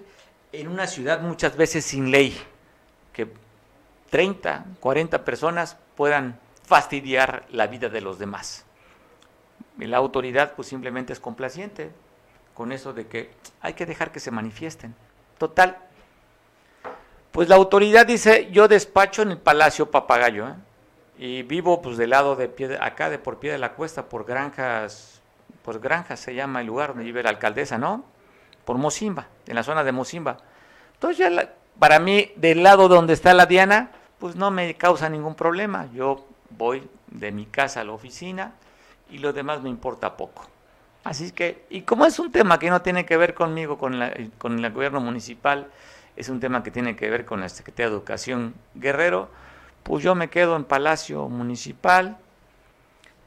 en 0.52 0.68
una 0.68 0.86
ciudad 0.86 1.22
muchas 1.22 1.58
veces 1.58 1.86
sin 1.86 2.12
ley? 2.12 2.40
Que 3.14 3.28
30, 4.12 4.66
40 4.80 5.26
personas 5.26 5.78
puedan 5.96 6.40
fastidiar 6.70 7.46
la 7.50 7.66
vida 7.66 7.90
de 7.90 8.00
los 8.00 8.20
demás. 8.20 8.64
Y 9.80 9.86
la 9.86 9.98
autoridad 9.98 10.54
pues 10.56 10.68
simplemente 10.68 11.14
es 11.14 11.20
complaciente 11.20 11.90
con 12.54 12.72
eso 12.72 12.94
de 12.94 13.08
que 13.08 13.32
hay 13.60 13.74
que 13.74 13.88
dejar 13.88 14.12
que 14.12 14.20
se 14.20 14.30
manifiesten. 14.30 14.94
Total. 15.40 15.78
Pues 17.32 17.50
la 17.50 17.56
autoridad 17.56 18.06
dice, 18.06 18.50
yo 18.52 18.68
despacho 18.68 19.24
en 19.24 19.32
el 19.32 19.40
Palacio 19.40 19.90
Papagayo, 19.90 20.48
¿eh? 20.48 20.54
y 21.18 21.42
vivo 21.42 21.82
pues 21.82 21.98
del 21.98 22.12
lado 22.12 22.36
de 22.36 22.50
pie 22.50 22.78
acá, 22.80 23.10
de 23.10 23.18
por 23.18 23.40
pie 23.40 23.52
de 23.52 23.58
la 23.58 23.74
cuesta, 23.74 24.08
por 24.08 24.26
granjas, 24.26 25.22
por 25.64 25.80
granjas 25.80 26.20
se 26.20 26.36
llama 26.36 26.62
el 26.62 26.68
lugar 26.68 26.90
donde 26.90 27.04
vive 27.04 27.24
la 27.24 27.30
alcaldesa, 27.30 27.80
¿no? 27.80 28.06
Por 28.64 28.78
Mozimba, 28.78 29.28
en 29.48 29.56
la 29.56 29.64
zona 29.64 29.84
de 29.84 29.92
Mozimba. 29.92 30.38
Entonces 30.94 31.18
ya 31.18 31.54
para 31.80 32.00
mí, 32.00 32.32
del 32.36 32.62
lado 32.62 32.88
donde 32.88 33.14
está 33.14 33.34
la 33.34 33.48
Diana, 33.48 33.90
pues 34.20 34.36
no 34.36 34.52
me 34.52 34.76
causa 34.76 35.10
ningún 35.10 35.34
problema. 35.34 35.88
Yo 35.94 36.28
voy 36.60 36.88
de 37.08 37.32
mi 37.32 37.46
casa 37.46 37.82
a 37.82 37.84
la 37.86 37.94
oficina 37.94 38.54
y 39.10 39.18
lo 39.18 39.34
demás 39.34 39.64
me 39.64 39.70
importa 39.70 40.16
poco. 40.18 40.46
Así 41.04 41.32
que, 41.32 41.66
y 41.70 41.82
como 41.82 42.06
es 42.06 42.20
un 42.20 42.32
tema 42.32 42.60
que 42.60 42.70
no 42.70 42.82
tiene 42.82 43.06
que 43.06 43.18
ver 43.18 43.34
conmigo, 43.34 43.78
con, 43.78 43.98
la, 43.98 44.14
con 44.38 44.64
el 44.64 44.72
gobierno 44.72 45.00
municipal, 45.00 45.72
es 46.18 46.28
un 46.28 46.42
tema 46.42 46.62
que 46.62 46.70
tiene 46.70 46.98
que 46.98 47.10
ver 47.10 47.26
con 47.26 47.40
la 47.40 47.48
Secretaría 47.48 47.90
de 47.90 47.96
Educación 47.96 48.54
Guerrero, 48.76 49.32
pues 49.84 50.04
yo 50.04 50.14
me 50.14 50.30
quedo 50.30 50.58
en 50.58 50.66
Palacio 50.66 51.30
Municipal, 51.30 52.18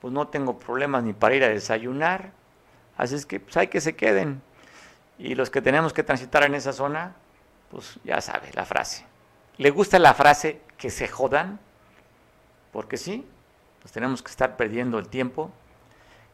pues 0.03 0.13
no 0.13 0.29
tengo 0.29 0.59
problemas 0.59 1.03
ni 1.03 1.15
para 1.15 1.35
ir 1.35 1.45
a 1.45 1.49
desayunar, 1.49 2.33
así 2.99 3.15
es 3.15 3.25
que 3.25 3.41
pues 3.41 3.57
hay 3.57 3.69
que 3.69 3.81
se 3.81 3.97
queden. 3.97 4.43
Y 5.19 5.35
los 5.35 5.49
que 5.49 5.63
tenemos 5.63 5.95
que 5.95 6.03
transitar 6.03 6.45
en 6.45 6.55
esa 6.55 6.75
zona, 6.75 7.15
pues 7.71 7.99
ya 8.05 8.21
sabe 8.21 8.51
la 8.53 8.67
frase. 8.67 9.07
¿Le 9.57 9.71
gusta 9.71 9.99
la 9.99 10.13
frase 10.13 10.61
que 10.77 10.91
se 10.91 11.09
jodan? 11.09 11.59
Porque 12.73 12.97
sí, 12.97 13.25
pues 13.81 13.93
tenemos 13.93 14.23
que 14.23 14.31
estar 14.31 14.57
perdiendo 14.57 14.99
el 14.99 15.09
tiempo 15.09 15.53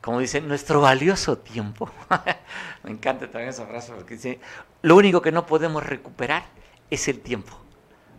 como 0.00 0.20
dice, 0.20 0.40
nuestro 0.40 0.80
valioso 0.80 1.38
tiempo. 1.38 1.90
Me 2.84 2.90
encanta 2.90 3.28
también 3.30 3.50
esa 3.50 3.66
frase 3.66 3.92
porque 3.92 4.14
dice, 4.14 4.40
lo 4.82 4.96
único 4.96 5.20
que 5.20 5.32
no 5.32 5.46
podemos 5.46 5.84
recuperar 5.84 6.44
es 6.90 7.08
el 7.08 7.20
tiempo. 7.20 7.58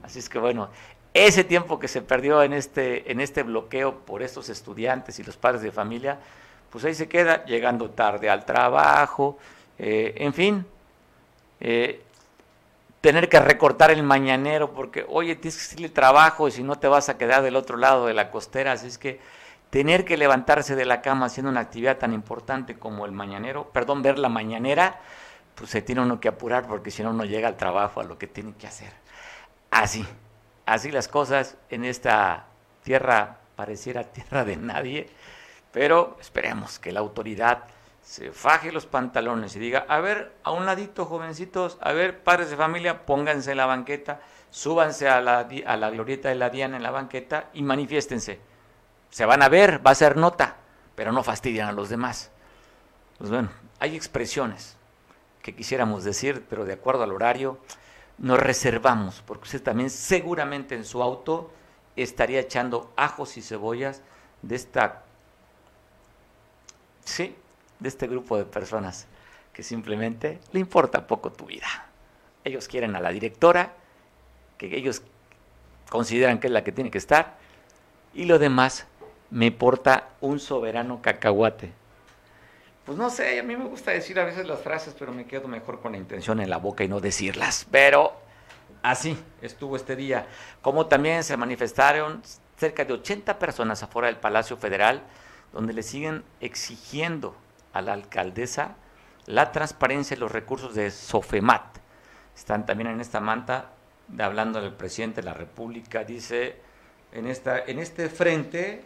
Así 0.03 0.19
es 0.19 0.29
que 0.29 0.39
bueno, 0.39 0.69
ese 1.13 1.43
tiempo 1.43 1.79
que 1.79 1.87
se 1.87 2.01
perdió 2.01 2.43
en 2.43 2.53
este, 2.53 3.11
en 3.11 3.21
este 3.21 3.43
bloqueo 3.43 3.99
por 3.99 4.21
estos 4.21 4.49
estudiantes 4.49 5.19
y 5.19 5.23
los 5.23 5.37
padres 5.37 5.61
de 5.61 5.71
familia, 5.71 6.19
pues 6.69 6.83
ahí 6.85 6.93
se 6.93 7.07
queda 7.07 7.45
llegando 7.45 7.89
tarde 7.89 8.29
al 8.29 8.45
trabajo, 8.45 9.37
eh, 9.77 10.13
en 10.17 10.33
fin, 10.33 10.65
eh, 11.61 12.03
tener 13.01 13.29
que 13.29 13.39
recortar 13.39 13.91
el 13.91 14.03
mañanero 14.03 14.73
porque, 14.73 15.05
oye, 15.07 15.35
tienes 15.35 15.57
que 15.57 15.63
hacer 15.63 15.85
el 15.85 15.91
trabajo 15.91 16.47
y 16.47 16.51
si 16.51 16.63
no 16.63 16.77
te 16.77 16.87
vas 16.87 17.09
a 17.09 17.17
quedar 17.17 17.41
del 17.43 17.55
otro 17.55 17.77
lado 17.77 18.05
de 18.05 18.13
la 18.13 18.29
costera, 18.31 18.73
así 18.73 18.87
es 18.87 18.97
que 18.97 19.19
tener 19.69 20.03
que 20.03 20.17
levantarse 20.17 20.75
de 20.75 20.85
la 20.85 21.01
cama 21.01 21.27
haciendo 21.27 21.49
una 21.49 21.61
actividad 21.61 21.97
tan 21.97 22.13
importante 22.13 22.77
como 22.77 23.05
el 23.05 23.11
mañanero, 23.11 23.69
perdón, 23.69 24.01
ver 24.01 24.19
la 24.19 24.29
mañanera, 24.29 24.99
pues 25.55 25.69
se 25.69 25.81
tiene 25.81 26.01
uno 26.01 26.19
que 26.19 26.27
apurar 26.27 26.67
porque 26.67 26.91
si 26.91 27.03
no 27.03 27.11
uno 27.11 27.25
llega 27.25 27.47
al 27.47 27.57
trabajo 27.57 28.01
a 28.01 28.03
lo 28.03 28.17
que 28.17 28.27
tiene 28.27 28.53
que 28.53 28.67
hacer. 28.67 28.91
Así, 29.71 30.05
así 30.65 30.91
las 30.91 31.07
cosas 31.07 31.57
en 31.69 31.85
esta 31.85 32.47
tierra 32.83 33.37
pareciera 33.55 34.03
tierra 34.03 34.43
de 34.43 34.57
nadie, 34.57 35.09
pero 35.71 36.17
esperemos 36.19 36.79
que 36.79 36.91
la 36.91 37.01
autoridad 37.01 37.65
se 38.09 38.31
faje 38.31 38.71
los 38.71 38.87
pantalones 38.87 39.55
y 39.55 39.59
diga, 39.59 39.85
a 39.87 39.99
ver, 39.99 40.33
a 40.43 40.49
un 40.49 40.65
ladito, 40.65 41.05
jovencitos, 41.05 41.77
a 41.79 41.91
ver, 41.91 42.23
padres 42.23 42.49
de 42.49 42.55
familia, 42.57 43.05
pónganse 43.05 43.51
en 43.51 43.57
la 43.57 43.67
banqueta, 43.67 44.19
súbanse 44.49 45.07
a 45.07 45.21
la, 45.21 45.47
a 45.67 45.77
la 45.77 45.89
glorieta 45.91 46.29
de 46.29 46.33
la 46.33 46.49
Diana 46.49 46.77
en 46.77 46.81
la 46.81 46.89
banqueta 46.89 47.51
y 47.53 47.61
manifiéstense 47.61 48.39
se 49.11 49.25
van 49.25 49.43
a 49.43 49.47
ver, 49.47 49.85
va 49.85 49.91
a 49.91 49.95
ser 49.95 50.17
nota, 50.17 50.55
pero 50.95 51.11
no 51.11 51.21
fastidian 51.21 51.69
a 51.69 51.71
los 51.71 51.89
demás. 51.89 52.31
Pues 53.19 53.29
bueno, 53.29 53.49
hay 53.79 53.95
expresiones 53.95 54.75
que 55.43 55.55
quisiéramos 55.55 56.03
decir, 56.03 56.43
pero 56.49 56.65
de 56.65 56.73
acuerdo 56.73 57.03
al 57.03 57.11
horario, 57.11 57.59
nos 58.17 58.39
reservamos, 58.39 59.21
porque 59.21 59.43
usted 59.43 59.61
también 59.61 59.91
seguramente 59.91 60.73
en 60.73 60.83
su 60.83 61.03
auto 61.03 61.51
estaría 61.95 62.39
echando 62.39 62.91
ajos 62.95 63.37
y 63.37 63.43
cebollas 63.43 64.01
de 64.41 64.55
esta, 64.55 65.03
sí, 67.05 67.35
de 67.79 67.89
este 67.89 68.07
grupo 68.07 68.37
de 68.37 68.45
personas 68.45 69.07
que 69.53 69.63
simplemente 69.63 70.39
le 70.51 70.59
importa 70.59 71.07
poco 71.07 71.31
tu 71.31 71.45
vida. 71.45 71.87
Ellos 72.43 72.67
quieren 72.67 72.95
a 72.95 73.01
la 73.01 73.09
directora, 73.09 73.73
que 74.57 74.75
ellos 74.75 75.01
consideran 75.89 76.39
que 76.39 76.47
es 76.47 76.53
la 76.53 76.63
que 76.63 76.71
tiene 76.71 76.91
que 76.91 76.97
estar, 76.97 77.37
y 78.13 78.25
lo 78.25 78.39
demás 78.39 78.87
me 79.29 79.51
porta 79.51 80.09
un 80.21 80.39
soberano 80.39 81.01
cacahuate. 81.01 81.73
Pues 82.85 82.97
no 82.97 83.09
sé, 83.09 83.39
a 83.39 83.43
mí 83.43 83.55
me 83.55 83.65
gusta 83.65 83.91
decir 83.91 84.19
a 84.19 84.25
veces 84.25 84.47
las 84.47 84.61
frases, 84.61 84.95
pero 84.97 85.11
me 85.11 85.25
quedo 85.25 85.47
mejor 85.47 85.79
con 85.79 85.91
la 85.91 85.97
intención 85.97 86.39
en 86.39 86.49
la 86.49 86.57
boca 86.57 86.83
y 86.83 86.87
no 86.87 86.99
decirlas. 86.99 87.67
Pero 87.69 88.13
así 88.81 89.15
estuvo 89.41 89.75
este 89.75 89.95
día. 89.95 90.25
Como 90.61 90.87
también 90.87 91.23
se 91.23 91.37
manifestaron 91.37 92.23
cerca 92.57 92.85
de 92.85 92.93
80 92.93 93.37
personas 93.37 93.83
afuera 93.83 94.07
del 94.07 94.17
Palacio 94.17 94.57
Federal, 94.57 95.03
donde 95.53 95.73
le 95.73 95.83
siguen 95.83 96.23
exigiendo 96.39 97.35
a 97.73 97.81
la 97.81 97.93
alcaldesa 97.93 98.75
la 99.29 99.51
transparencia 99.51 100.17
y 100.17 100.19
los 100.19 100.31
recursos 100.31 100.73
de 100.73 100.89
Sofemat. 100.89 101.77
Están 102.35 102.65
también 102.65 102.89
en 102.89 102.99
esta 102.99 103.19
manta 103.19 103.69
hablando 104.17 104.59
del 104.59 104.73
presidente 104.73 105.21
de 105.21 105.25
la 105.25 105.35
República, 105.35 106.03
dice, 106.03 106.57
en, 107.11 107.27
esta, 107.27 107.59
en 107.59 107.77
este 107.77 108.09
frente 108.09 108.85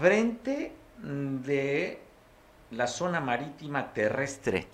frente 0.00 0.72
de 1.02 2.00
la 2.70 2.86
zona 2.86 3.20
marítima 3.20 3.92
terrestre. 3.92 4.68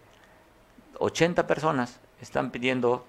80 0.99 1.47
personas 1.47 1.99
están 2.21 2.51
pidiendo 2.51 3.07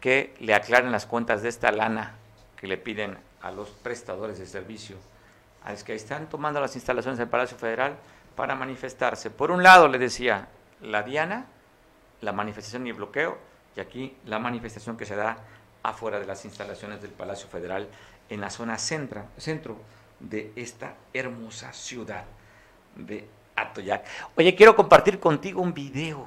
que 0.00 0.34
le 0.40 0.54
aclaren 0.54 0.92
las 0.92 1.06
cuentas 1.06 1.42
de 1.42 1.48
esta 1.48 1.72
lana 1.72 2.16
que 2.56 2.66
le 2.66 2.76
piden 2.76 3.16
a 3.40 3.50
los 3.50 3.70
prestadores 3.70 4.38
de 4.38 4.46
servicio. 4.46 4.96
A 5.64 5.72
los 5.72 5.84
que 5.84 5.94
están 5.94 6.28
tomando 6.28 6.60
las 6.60 6.74
instalaciones 6.74 7.18
del 7.18 7.28
Palacio 7.28 7.56
Federal 7.56 7.96
para 8.36 8.54
manifestarse. 8.54 9.30
Por 9.30 9.50
un 9.50 9.62
lado, 9.62 9.88
le 9.88 9.98
decía, 9.98 10.48
la 10.80 11.02
Diana, 11.02 11.46
la 12.20 12.32
manifestación 12.32 12.86
y 12.86 12.90
el 12.90 12.96
bloqueo, 12.96 13.38
y 13.76 13.80
aquí 13.80 14.16
la 14.26 14.38
manifestación 14.38 14.96
que 14.96 15.06
se 15.06 15.16
da 15.16 15.38
afuera 15.82 16.18
de 16.18 16.26
las 16.26 16.44
instalaciones 16.44 17.02
del 17.02 17.10
Palacio 17.10 17.48
Federal 17.48 17.88
en 18.28 18.40
la 18.40 18.50
zona 18.50 18.78
centro, 18.78 19.24
centro 19.36 19.76
de 20.20 20.52
esta 20.56 20.94
hermosa 21.12 21.72
ciudad 21.72 22.24
de 22.96 23.28
Atoyac. 23.56 24.04
Oye, 24.36 24.54
quiero 24.54 24.74
compartir 24.74 25.20
contigo 25.20 25.60
un 25.60 25.74
video 25.74 26.26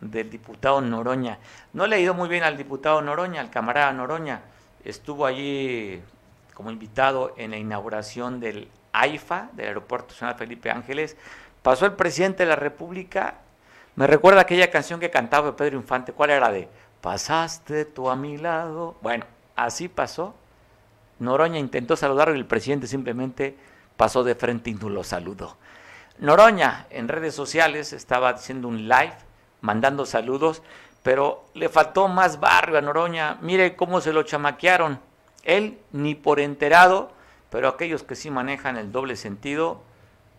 del 0.00 0.30
diputado 0.30 0.80
Noroña. 0.80 1.38
No 1.72 1.86
le 1.86 1.96
ha 1.96 1.98
ido 1.98 2.14
muy 2.14 2.28
bien 2.28 2.44
al 2.44 2.56
diputado 2.56 3.00
Noroña, 3.02 3.40
al 3.40 3.50
camarada 3.50 3.92
Noroña. 3.92 4.42
Estuvo 4.84 5.26
allí 5.26 6.02
como 6.54 6.70
invitado 6.70 7.34
en 7.36 7.52
la 7.52 7.56
inauguración 7.56 8.40
del 8.40 8.68
AIFA, 8.92 9.50
del 9.52 9.68
Aeropuerto 9.68 10.08
Nacional 10.08 10.36
Felipe 10.36 10.70
Ángeles. 10.70 11.16
Pasó 11.62 11.86
el 11.86 11.92
presidente 11.92 12.42
de 12.42 12.48
la 12.48 12.56
República. 12.56 13.36
Me 13.94 14.06
recuerda 14.06 14.40
aquella 14.40 14.70
canción 14.70 15.00
que 15.00 15.10
cantaba 15.10 15.56
Pedro 15.56 15.76
Infante. 15.76 16.12
¿Cuál 16.12 16.30
era 16.30 16.50
de? 16.50 16.68
Pasaste 17.00 17.84
tú 17.84 18.10
a 18.10 18.16
mi 18.16 18.38
lado. 18.38 18.96
Bueno, 19.02 19.24
así 19.56 19.88
pasó 19.88 20.34
Noroña 21.22 21.58
intentó 21.58 21.96
saludarlo 21.96 22.34
y 22.34 22.38
el 22.38 22.46
presidente 22.46 22.86
simplemente 22.86 23.56
pasó 23.96 24.24
de 24.24 24.34
frente 24.34 24.70
y 24.70 24.74
no 24.74 24.88
lo 24.88 25.04
saludó. 25.04 25.56
Noroña 26.18 26.86
en 26.90 27.08
redes 27.08 27.34
sociales 27.34 27.92
estaba 27.92 28.30
haciendo 28.30 28.68
un 28.68 28.88
live, 28.88 29.14
mandando 29.60 30.04
saludos, 30.04 30.62
pero 31.02 31.44
le 31.54 31.68
faltó 31.68 32.08
más 32.08 32.40
barrio 32.40 32.76
a 32.76 32.80
Noroña. 32.80 33.38
Mire 33.40 33.76
cómo 33.76 34.00
se 34.00 34.12
lo 34.12 34.24
chamaquearon. 34.24 34.98
Él 35.44 35.78
ni 35.92 36.16
por 36.16 36.40
enterado, 36.40 37.12
pero 37.50 37.68
aquellos 37.68 38.02
que 38.02 38.16
sí 38.16 38.30
manejan 38.30 38.76
el 38.76 38.90
doble 38.90 39.14
sentido 39.14 39.80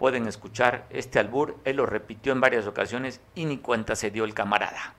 pueden 0.04 0.28
escuchar 0.28 0.86
este 0.90 1.18
albur. 1.18 1.56
Él 1.64 1.78
lo 1.78 1.86
repitió 1.86 2.34
en 2.34 2.42
varias 2.42 2.68
ocasiones 2.68 3.22
y 3.36 3.46
ni 3.46 3.60
cuenta 3.60 3.96
se 3.96 4.12
dio 4.12 4.26
el 4.26 4.34
camarada. 4.34 4.96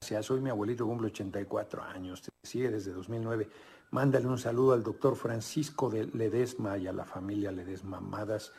Soy 0.00 0.40
mi 0.40 0.48
abuelito, 0.48 0.86
cumple 0.86 1.08
84 1.08 1.82
años, 1.82 2.22
te 2.22 2.30
sigue 2.42 2.70
desde 2.70 2.92
2009. 2.92 3.50
Mándale 3.90 4.26
un 4.28 4.38
saludo 4.38 4.72
al 4.72 4.82
doctor 4.82 5.14
Francisco 5.14 5.90
de 5.90 6.06
Ledesma 6.06 6.78
y 6.78 6.86
a 6.86 6.94
la 6.94 7.04
familia 7.04 7.52
Ledesma 7.52 7.98
Amadas. 7.98 8.50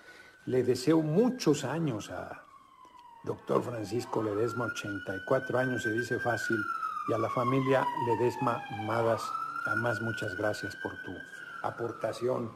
Le 0.45 0.61
deseo 0.61 1.01
muchos 1.01 1.63
años 1.63 2.11
a 2.11 2.43
doctor 3.23 3.63
Francisco 3.63 4.21
Ledesma, 4.21 4.65
84 4.65 5.57
años, 5.57 5.81
se 5.81 5.91
dice 5.93 6.19
fácil, 6.19 6.57
y 7.09 7.13
a 7.13 7.17
la 7.17 7.29
familia 7.31 7.83
Ledesma 8.05 8.61
Madas, 8.85 9.23
además 9.65 9.99
muchas 9.99 10.35
gracias 10.35 10.75
por 10.75 10.91
tu 11.01 11.11
aportación, 11.63 12.51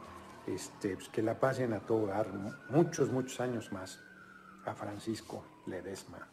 este, 0.46 0.96
pues, 0.96 1.08
que 1.08 1.22
la 1.22 1.38
pasen 1.38 1.72
a 1.72 1.80
todo 1.80 2.06
dar 2.06 2.28
muchos, 2.70 3.10
muchos 3.10 3.40
años 3.40 3.72
más 3.72 4.00
a 4.64 4.74
Francisco 4.74 5.44
Ledesma. 5.66 6.28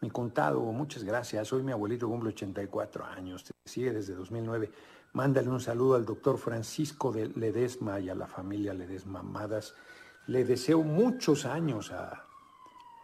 Mi 0.00 0.10
contado, 0.10 0.60
muchas 0.60 1.04
gracias. 1.04 1.52
Hoy 1.52 1.62
mi 1.62 1.72
abuelito 1.72 2.08
cumple 2.08 2.28
84 2.28 3.04
años, 3.04 3.44
te 3.44 3.52
sigue 3.64 3.92
desde 3.92 4.14
2009. 4.14 4.70
Mándale 5.14 5.48
un 5.48 5.60
saludo 5.60 5.94
al 5.94 6.04
doctor 6.04 6.36
Francisco 6.36 7.10
de 7.10 7.28
Ledesma 7.28 7.98
y 8.00 8.10
a 8.10 8.14
la 8.14 8.26
familia 8.26 8.74
Ledesma 8.74 9.22
Madas. 9.22 9.74
Le 10.26 10.44
deseo 10.44 10.82
muchos 10.82 11.46
años 11.46 11.90
a 11.92 12.26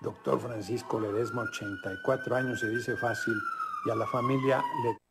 doctor 0.02 0.38
Francisco 0.40 1.00
Ledesma, 1.00 1.42
84 1.42 2.36
años, 2.36 2.60
se 2.60 2.68
dice 2.68 2.96
fácil, 2.96 3.34
y 3.86 3.90
a 3.90 3.94
la 3.94 4.06
familia 4.06 4.62
Ledesma. 4.82 5.01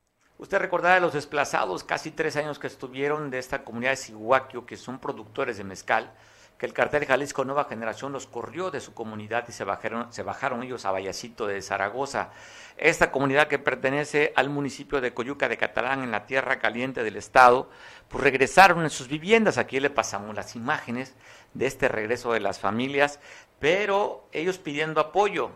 Usted 0.42 0.58
recordará 0.58 1.00
los 1.00 1.14
desplazados, 1.14 1.84
casi 1.84 2.10
tres 2.10 2.36
años 2.36 2.58
que 2.58 2.66
estuvieron 2.66 3.30
de 3.30 3.38
esta 3.38 3.64
comunidad 3.64 3.92
de 3.92 3.98
Sihuaquio, 3.98 4.66
que 4.66 4.76
son 4.76 4.98
productores 4.98 5.58
de 5.58 5.64
mezcal, 5.64 6.12
que 6.58 6.66
el 6.66 6.74
cartel 6.74 7.06
Jalisco 7.06 7.46
Nueva 7.46 7.66
Generación 7.66 8.12
los 8.12 8.26
corrió 8.26 8.72
de 8.72 8.80
su 8.80 8.96
comunidad 8.96 9.46
y 9.48 9.52
se 9.52 9.64
bajaron, 9.66 10.12
se 10.12 10.24
bajaron 10.24 10.64
ellos 10.64 10.84
a 10.86 10.92
Vallecito 10.92 11.46
de 11.46 11.62
Zaragoza. 11.62 12.32
Esta 12.76 13.12
comunidad 13.12 13.50
que 13.50 13.60
pertenece 13.60 14.34
al 14.36 14.50
municipio 14.50 15.00
de 15.00 15.14
Coyuca 15.14 15.48
de 15.48 15.58
Catalán, 15.58 16.02
en 16.02 16.10
la 16.10 16.26
tierra 16.26 16.58
caliente 16.58 17.04
del 17.04 17.18
estado, 17.18 17.70
pues 18.08 18.24
regresaron 18.24 18.82
en 18.82 18.90
sus 18.90 19.10
viviendas. 19.10 19.60
Aquí 19.60 19.80
le 19.80 19.92
pasamos 19.92 20.36
las 20.36 20.56
imágenes 20.56 21.14
de 21.54 21.68
este 21.68 21.88
regreso 21.88 22.34
de 22.34 22.40
las 22.40 22.60
familias, 22.60 23.20
pero 23.60 24.28
ellos 24.32 24.58
pidiendo 24.58 25.02
apoyo. 25.02 25.52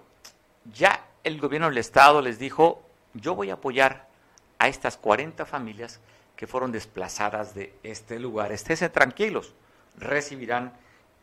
Ya 0.71 1.07
el 1.23 1.41
gobierno 1.41 1.69
del 1.69 1.79
estado 1.79 2.21
les 2.21 2.38
dijo, 2.38 2.83
yo 3.15 3.33
voy 3.33 3.49
a 3.49 3.55
apoyar 3.55 4.13
a 4.66 4.68
estas 4.68 4.97
40 4.97 5.45
familias 5.45 5.99
que 6.36 6.47
fueron 6.47 6.72
desplazadas 6.72 7.53
de 7.53 7.74
este 7.84 8.20
lugar. 8.20 8.51
Esténse 8.51 8.89
tranquilos, 8.89 9.53
recibirán 9.97 10.74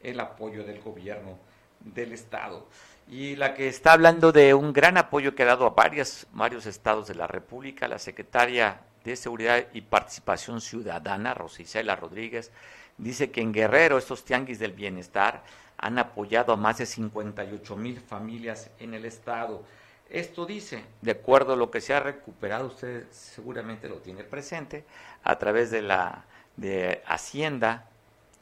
el 0.01 0.20
apoyo 0.20 0.64
del 0.64 0.80
gobierno 0.80 1.38
del 1.80 2.12
Estado. 2.12 2.66
Y 3.09 3.34
la 3.34 3.55
que 3.55 3.66
está 3.66 3.93
hablando 3.93 4.30
de 4.30 4.55
un 4.55 4.72
gran 4.72 4.97
apoyo 4.97 5.34
que 5.34 5.43
ha 5.43 5.47
dado 5.47 5.66
a 5.66 5.74
varios 5.74 6.66
estados 6.66 7.09
de 7.09 7.16
la 7.16 7.26
República, 7.26 7.88
la 7.88 7.99
secretaria 7.99 8.80
de 9.05 9.16
Seguridad 9.16 9.66
y 9.72 9.80
Participación 9.80 10.61
Ciudadana, 10.61 11.34
Rosicela 11.34 11.97
Rodríguez, 11.97 12.53
dice 12.97 13.32
que 13.32 13.40
en 13.40 13.53
Guerrero 13.53 13.99
estos 13.99 14.24
tianguis 14.24 14.61
del 14.61 14.72
bienestar 14.72 15.43
han 15.78 15.99
apoyado 15.99 16.53
a 16.53 16.57
más 16.57 16.78
de 16.78 16.86
58 16.86 17.76
mil 17.76 18.01
familias 18.01 18.70
en 18.78 18.95
el 18.95 19.05
estado. 19.05 19.64
Esto 20.12 20.44
dice, 20.44 20.84
de 21.00 21.12
acuerdo 21.12 21.54
a 21.54 21.56
lo 21.56 21.70
que 21.70 21.80
se 21.80 21.94
ha 21.94 22.00
recuperado, 22.00 22.66
usted 22.66 23.06
seguramente 23.10 23.88
lo 23.88 23.96
tiene 23.96 24.24
presente, 24.24 24.84
a 25.24 25.38
través 25.38 25.70
de 25.70 25.80
la 25.80 26.26
de 26.56 27.02
Hacienda, 27.06 27.88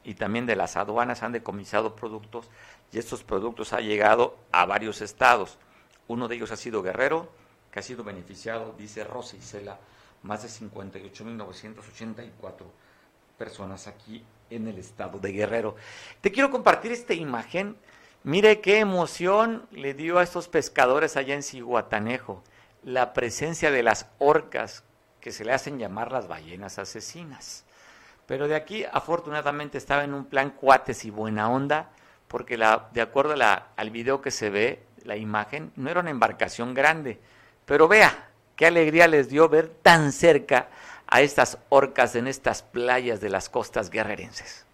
y 0.02 0.14
también 0.14 0.46
de 0.46 0.56
las 0.56 0.76
aduanas 0.76 1.22
han 1.22 1.30
decomisado 1.30 1.94
productos 1.94 2.50
y 2.92 2.98
estos 2.98 3.22
productos 3.22 3.72
han 3.72 3.84
llegado 3.84 4.36
a 4.50 4.66
varios 4.66 5.00
estados. 5.00 5.58
Uno 6.08 6.26
de 6.26 6.34
ellos 6.34 6.50
ha 6.50 6.56
sido 6.56 6.82
Guerrero, 6.82 7.30
que 7.70 7.78
ha 7.78 7.82
sido 7.82 8.02
beneficiado, 8.02 8.74
dice 8.76 9.04
Rosa 9.04 9.36
Isela, 9.36 9.78
más 10.24 10.42
de 10.42 10.48
58.984 10.48 12.64
personas 13.38 13.86
aquí 13.86 14.24
en 14.50 14.66
el 14.66 14.76
estado 14.78 15.20
de 15.20 15.32
Guerrero. 15.32 15.76
Te 16.20 16.32
quiero 16.32 16.50
compartir 16.50 16.90
esta 16.90 17.14
imagen. 17.14 17.76
Mire 18.22 18.60
qué 18.60 18.80
emoción 18.80 19.66
le 19.70 19.94
dio 19.94 20.18
a 20.18 20.22
estos 20.22 20.48
pescadores 20.48 21.16
allá 21.16 21.34
en 21.34 21.42
Ciguatanejo 21.42 22.42
la 22.82 23.14
presencia 23.14 23.70
de 23.70 23.82
las 23.82 24.06
orcas 24.18 24.84
que 25.20 25.32
se 25.32 25.44
le 25.44 25.52
hacen 25.52 25.78
llamar 25.78 26.12
las 26.12 26.28
ballenas 26.28 26.78
asesinas. 26.78 27.64
Pero 28.26 28.46
de 28.46 28.56
aquí, 28.56 28.84
afortunadamente, 28.92 29.78
estaba 29.78 30.04
en 30.04 30.12
un 30.12 30.26
plan 30.26 30.50
cuates 30.50 31.04
y 31.04 31.10
buena 31.10 31.50
onda, 31.50 31.90
porque 32.28 32.56
de 32.56 33.00
acuerdo 33.00 33.34
al 33.76 33.90
video 33.90 34.20
que 34.20 34.30
se 34.30 34.50
ve, 34.50 34.82
la 35.02 35.16
imagen, 35.16 35.72
no 35.76 35.90
era 35.90 36.00
una 36.00 36.10
embarcación 36.10 36.74
grande. 36.74 37.18
Pero 37.64 37.88
vea, 37.88 38.28
qué 38.54 38.66
alegría 38.66 39.08
les 39.08 39.30
dio 39.30 39.48
ver 39.48 39.68
tan 39.68 40.12
cerca 40.12 40.68
a 41.06 41.22
estas 41.22 41.58
orcas 41.70 42.14
en 42.16 42.28
estas 42.28 42.62
playas 42.62 43.20
de 43.20 43.30
las 43.30 43.48
costas 43.48 43.90
guerrerenses. 43.90 44.66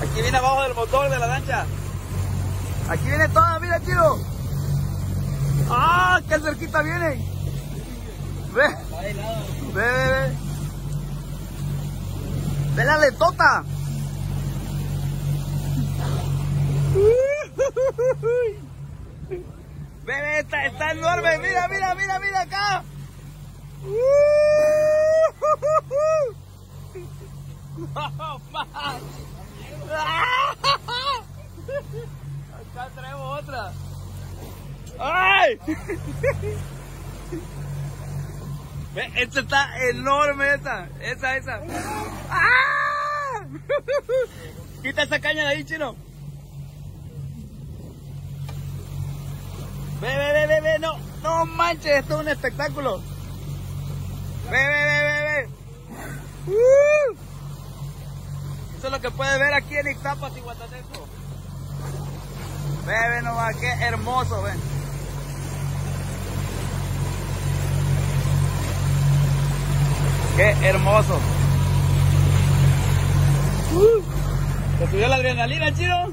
Aquí 0.00 0.21
abajo 0.34 0.62
del 0.62 0.74
motor 0.74 1.10
de 1.10 1.18
la 1.18 1.26
lancha. 1.26 1.66
Aquí 2.88 3.04
viene 3.04 3.28
toda, 3.28 3.58
mira, 3.60 3.78
chino. 3.80 4.16
¡Ah! 5.70 6.20
¡Qué 6.28 6.38
cerquita 6.38 6.82
viene! 6.82 7.24
Ve. 8.52 8.68
Ve, 9.72 9.72
ve, 9.72 10.36
ve. 12.76 12.84
La 12.84 12.98
letota. 12.98 13.64
Ve, 20.04 20.40
está, 20.40 20.66
está 20.66 20.92
enorme. 20.92 21.38
Mira, 21.38 21.68
mira, 21.68 21.94
mira, 21.94 22.18
mira 22.18 22.40
acá. 22.40 22.82
Acá 32.74 32.88
traemos 32.94 33.40
otra. 33.40 33.72
¡Ay! 34.98 35.58
Esta 39.16 39.40
está 39.40 39.88
enorme, 39.90 40.54
esta. 40.54 40.88
Esa, 41.00 41.36
esa. 41.36 41.60
¡Ah! 42.30 43.46
Quita 44.82 45.02
esa 45.02 45.20
caña 45.20 45.42
de 45.44 45.48
ahí, 45.48 45.64
chino. 45.64 45.96
Ve, 50.00 50.08
ve, 50.08 50.32
ve, 50.32 50.46
ve, 50.46 50.60
ve, 50.60 50.78
no, 50.78 50.98
no 51.22 51.46
manches, 51.46 52.00
esto 52.00 52.14
es 52.14 52.20
un 52.20 52.28
espectáculo. 52.28 53.00
Ve, 54.50 54.58
ve, 54.58 54.68
ve, 54.68 55.02
ve, 55.02 55.22
ve. 55.24 55.48
Uh. 56.52 57.31
Eso 58.82 58.88
es 58.88 58.94
lo 58.94 59.00
que 59.00 59.12
puedes 59.12 59.38
ver 59.38 59.54
aquí 59.54 59.76
en 59.76 59.86
Guatanejo. 60.40 61.06
Ve, 62.84 62.94
ve 63.10 63.22
nomás, 63.22 63.54
qué 63.54 63.68
hermoso, 63.68 64.42
ven. 64.42 64.60
Qué 70.36 70.66
hermoso. 70.66 71.20
Uh, 73.72 74.02
¿Te 74.80 74.90
subió 74.90 75.06
la 75.06 75.14
adrenalina, 75.14 75.72
chino? 75.72 76.08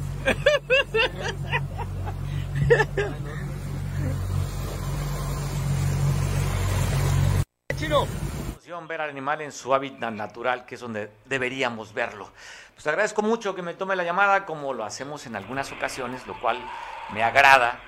chino. 7.80 8.29
Ver 8.70 9.02
al 9.02 9.10
animal 9.10 9.42
en 9.42 9.52
su 9.52 9.74
hábitat 9.74 10.14
natural, 10.14 10.68
que 10.68 10.76
es 10.76 10.82
donde 10.82 11.12
deberíamos 11.26 11.92
verlo. 11.92 12.32
Pues 12.76 12.86
agradezco 12.86 13.24
mucho 13.24 13.56
que 13.56 13.64
me 13.64 13.74
tome 13.74 13.96
la 13.96 14.04
llamada, 14.04 14.46
como 14.46 14.74
lo 14.74 14.86
hacemos 14.86 15.26
en 15.26 15.36
algunas 15.36 15.72
ocasiones, 15.72 16.28
lo 16.28 16.40
cual 16.40 16.60
me 17.12 17.24
agrada, 17.24 17.80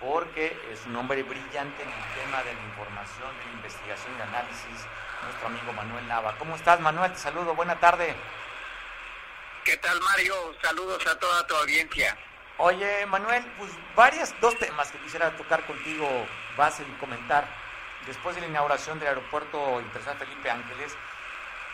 porque 0.00 0.56
es 0.72 0.86
un 0.86 0.94
hombre 0.94 1.24
brillante 1.24 1.82
en 1.82 1.88
el 1.88 2.24
tema 2.24 2.38
de 2.44 2.54
la 2.54 2.62
información, 2.62 3.36
de 3.36 3.46
la 3.46 3.52
investigación 3.52 4.12
y 4.16 4.22
análisis 4.22 4.86
nuestro 5.24 5.48
amigo 5.48 5.72
Manuel 5.72 6.06
Nava. 6.06 6.36
¿Cómo 6.38 6.54
estás, 6.54 6.78
Manuel? 6.78 7.12
Te 7.12 7.18
saludo, 7.18 7.56
buena 7.56 7.80
tarde. 7.80 8.14
¿Qué 9.64 9.76
tal, 9.78 10.00
Mario? 10.00 10.34
Saludos 10.62 11.04
a 11.04 11.18
toda 11.18 11.48
tu 11.48 11.56
audiencia. 11.56 12.16
Oye, 12.58 13.06
Manuel, 13.06 13.44
pues 13.58 13.72
varias, 13.96 14.32
dos 14.40 14.56
temas 14.56 14.92
que 14.92 14.98
quisiera 14.98 15.36
tocar 15.36 15.66
contigo, 15.66 16.08
vas 16.56 16.78
a 16.78 16.84
comentar. 17.00 17.67
Después 18.06 18.34
de 18.34 18.42
la 18.42 18.48
inauguración 18.48 18.98
del 18.98 19.08
aeropuerto 19.08 19.80
internacional 19.80 20.18
Felipe 20.18 20.50
Ángeles, 20.50 20.96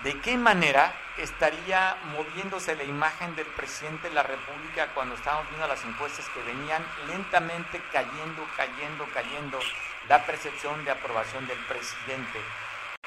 ¿de 0.02 0.20
qué 0.20 0.36
manera 0.36 0.92
estaría 1.16 1.96
moviéndose 2.16 2.74
la 2.74 2.84
imagen 2.84 3.36
del 3.36 3.46
presidente 3.46 4.08
de 4.08 4.14
la 4.14 4.22
República 4.22 4.88
cuando 4.94 5.14
estábamos 5.14 5.48
viendo 5.48 5.68
las 5.68 5.84
encuestas 5.84 6.28
que 6.30 6.42
venían 6.42 6.84
lentamente 7.06 7.80
cayendo, 7.92 8.46
cayendo, 8.56 9.06
cayendo 9.14 9.60
la 10.08 10.24
percepción 10.26 10.84
de 10.84 10.90
aprobación 10.90 11.46
del 11.46 11.58
presidente? 11.66 12.40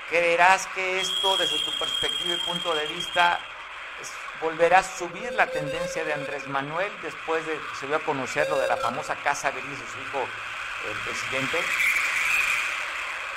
¿Creerás 0.10 0.68
que 0.68 1.02
esto, 1.02 1.36
desde 1.38 1.60
tu 1.66 1.78
perspectiva 1.78 2.36
y 2.36 2.46
punto 2.46 2.74
de 2.74 2.88
vista, 2.88 3.40
volverá 4.40 4.80
a 4.80 4.84
subir 4.84 5.34
la 5.34 5.48
tendencia 5.48 6.04
de 6.04 6.14
Andrés 6.14 6.48
Manuel 6.48 6.92
después 7.02 7.46
de 7.46 7.54
que 7.54 7.76
se 7.80 7.88
dio 7.88 7.98
a 7.98 8.00
conocer 8.00 8.48
lo 8.50 8.58
de 8.58 8.68
la 8.68 8.78
famosa 8.78 9.16
casa 9.16 9.52
gris 9.52 9.66
de 9.66 9.88
su 9.88 10.00
hijo, 10.00 10.26
el 10.90 10.98
presidente? 11.00 11.58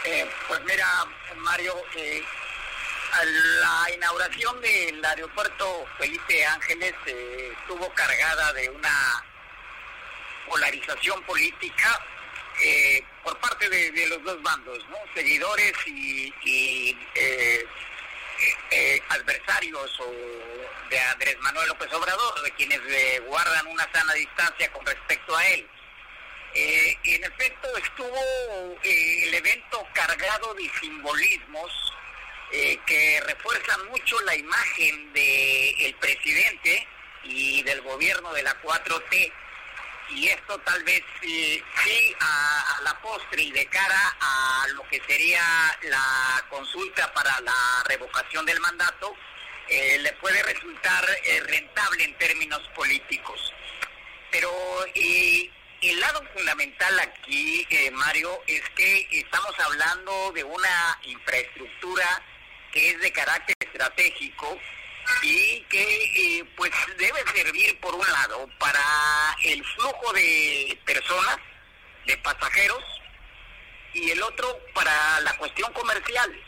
Eh, 0.05 0.31
pues 0.49 0.61
mira, 0.65 0.87
Mario, 1.37 1.75
eh, 1.95 2.23
la 3.23 3.95
inauguración 3.95 4.61
del 4.61 5.05
aeropuerto 5.05 5.87
Felipe 5.99 6.47
Ángeles 6.47 6.95
eh, 7.07 7.53
estuvo 7.61 7.93
cargada 7.95 8.53
de 8.55 8.71
una 8.71 9.25
polarización 10.49 11.23
política 11.25 12.01
eh, 12.63 13.03
por 13.23 13.39
parte 13.39 13.69
de, 13.71 14.07
los 14.09 14.23
dos 14.23 14.43
bandos, 14.43 14.79
¿no? 14.91 14.97
Seguidores 15.15 15.73
y, 15.87 16.33
eh, 17.15 17.67
eh, 18.71 19.03
adversarios 19.09 20.01
o 20.01 20.13
de 20.91 21.01
Andrés 21.01 21.37
Manuel 21.41 21.69
López 21.69 21.93
Obrador, 21.93 22.43
de 22.43 22.51
quienes 22.53 22.81
guardan 23.27 23.67
una 23.67 23.91
sana 23.93 24.13
distancia 24.15 24.71
con 24.73 24.85
respecto 24.85 25.37
a 25.37 25.47
él. 25.49 25.67
En 26.55 27.25
efecto, 27.25 27.77
estuvo 27.77 28.79
el 28.83 29.35
evento 29.35 29.87
cargado 29.93 30.55
de 30.55 30.71
simbolismos 30.81 31.95
que 32.87 33.21
refuerzan 33.27 33.89
mucho 33.89 34.21
la 34.23 34.35
imagen 34.35 35.13
del 35.13 35.95
presidente 36.01 36.87
y 37.23 37.63
del 37.63 37.81
gobierno 37.83 38.33
de 38.33 38.43
la 38.43 38.61
4T 38.63 39.33
y 40.15 40.29
esto 40.29 40.59
tal 40.59 40.83
vez 40.85 41.03
sí, 41.21 41.63
a, 42.21 42.81
la 42.83 43.01
postre 43.01 43.43
y 43.43 43.53
de 43.53 43.67
cara 43.67 44.17
a 44.21 44.67
lo 44.75 44.83
que 44.89 45.01
sería 45.07 45.43
la 45.83 46.45
consulta 46.49 47.13
para 47.13 47.41
la 47.41 47.85
revocación 47.87 48.45
del 48.47 48.59
mandato, 48.61 49.15
eh, 49.69 49.99
le 50.01 50.13
puede 50.15 50.43
resultar 50.43 51.05
eh, 51.25 51.41
rentable 51.47 52.05
en 52.05 52.19
términos 52.19 52.61
políticos. 52.75 53.53
Pero 54.31 54.51
el 55.83 56.01
lado 56.01 56.23
fundamental 56.35 57.01
aquí, 57.01 57.67
eh, 57.71 57.91
Mario, 57.91 58.43
es 58.47 58.63
que 58.71 59.09
estamos 59.11 59.59
hablando 59.59 60.33
de 60.33 60.45
una 60.45 61.01
infraestructura 61.05 62.23
que 62.73 62.91
es 62.91 63.01
de 63.01 63.13
carácter 63.13 63.57
estratégico 63.61 64.59
y 65.23 65.61
que 65.69 66.39
eh, 66.39 66.45
pues 66.57 66.71
debe 66.99 67.21
servir 67.35 67.79
por 67.81 67.95
un 67.95 68.07
lado 68.07 68.49
para 68.59 69.37
el 69.43 69.65
flujo 69.65 70.13
de 70.13 70.79
personas, 70.85 71.39
de 72.07 72.17
pasajeros, 72.19 72.85
y 73.93 74.11
el 74.11 74.23
otro 74.23 74.59
para 74.75 75.21
la 75.21 75.37
cuestión 75.37 75.73
comercial. 75.73 76.41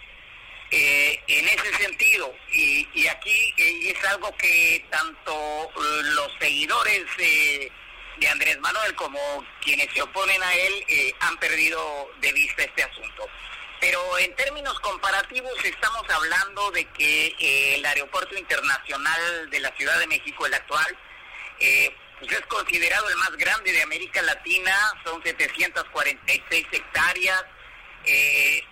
Eh, 0.75 1.23
en 1.27 1.49
ese 1.49 1.75
sentido, 1.77 2.35
y, 2.51 2.89
y 2.95 3.07
aquí 3.07 3.55
eh, 3.59 3.95
es 3.95 4.05
algo 4.07 4.35
que 4.39 4.83
tanto 4.91 5.71
los 5.75 6.33
seguidores 6.41 7.05
de 8.19 8.29
Andrés 8.29 8.59
Manuel 8.61 8.95
como 8.95 9.19
quienes 9.61 9.93
se 9.93 10.03
oponen 10.03 10.43
a 10.43 10.55
él 10.55 11.15
han 11.21 11.37
perdido 11.39 12.11
de 12.21 12.33
vista 12.33 12.63
este 12.63 12.83
asunto. 12.85 13.29
Pero 13.83 14.17
en 14.19 14.33
términos 14.37 14.79
comparativos 14.79 15.53
estamos 15.65 16.09
hablando 16.09 16.71
de 16.71 16.85
que 16.85 17.35
eh, 17.37 17.75
el 17.75 17.85
aeropuerto 17.85 18.39
internacional 18.39 19.51
de 19.51 19.59
la 19.59 19.73
Ciudad 19.77 19.99
de 19.99 20.07
México, 20.07 20.47
el 20.47 20.55
actual, 20.55 20.97
eh, 21.59 21.93
pues 22.21 22.31
es 22.31 22.47
considerado 22.47 23.09
el 23.09 23.17
más 23.17 23.33
grande 23.33 23.73
de 23.73 23.83
América 23.83 24.23
Latina, 24.23 24.73
son 25.05 25.21
746 25.25 26.67
hectáreas, 26.71 27.45
eh, 28.05 28.65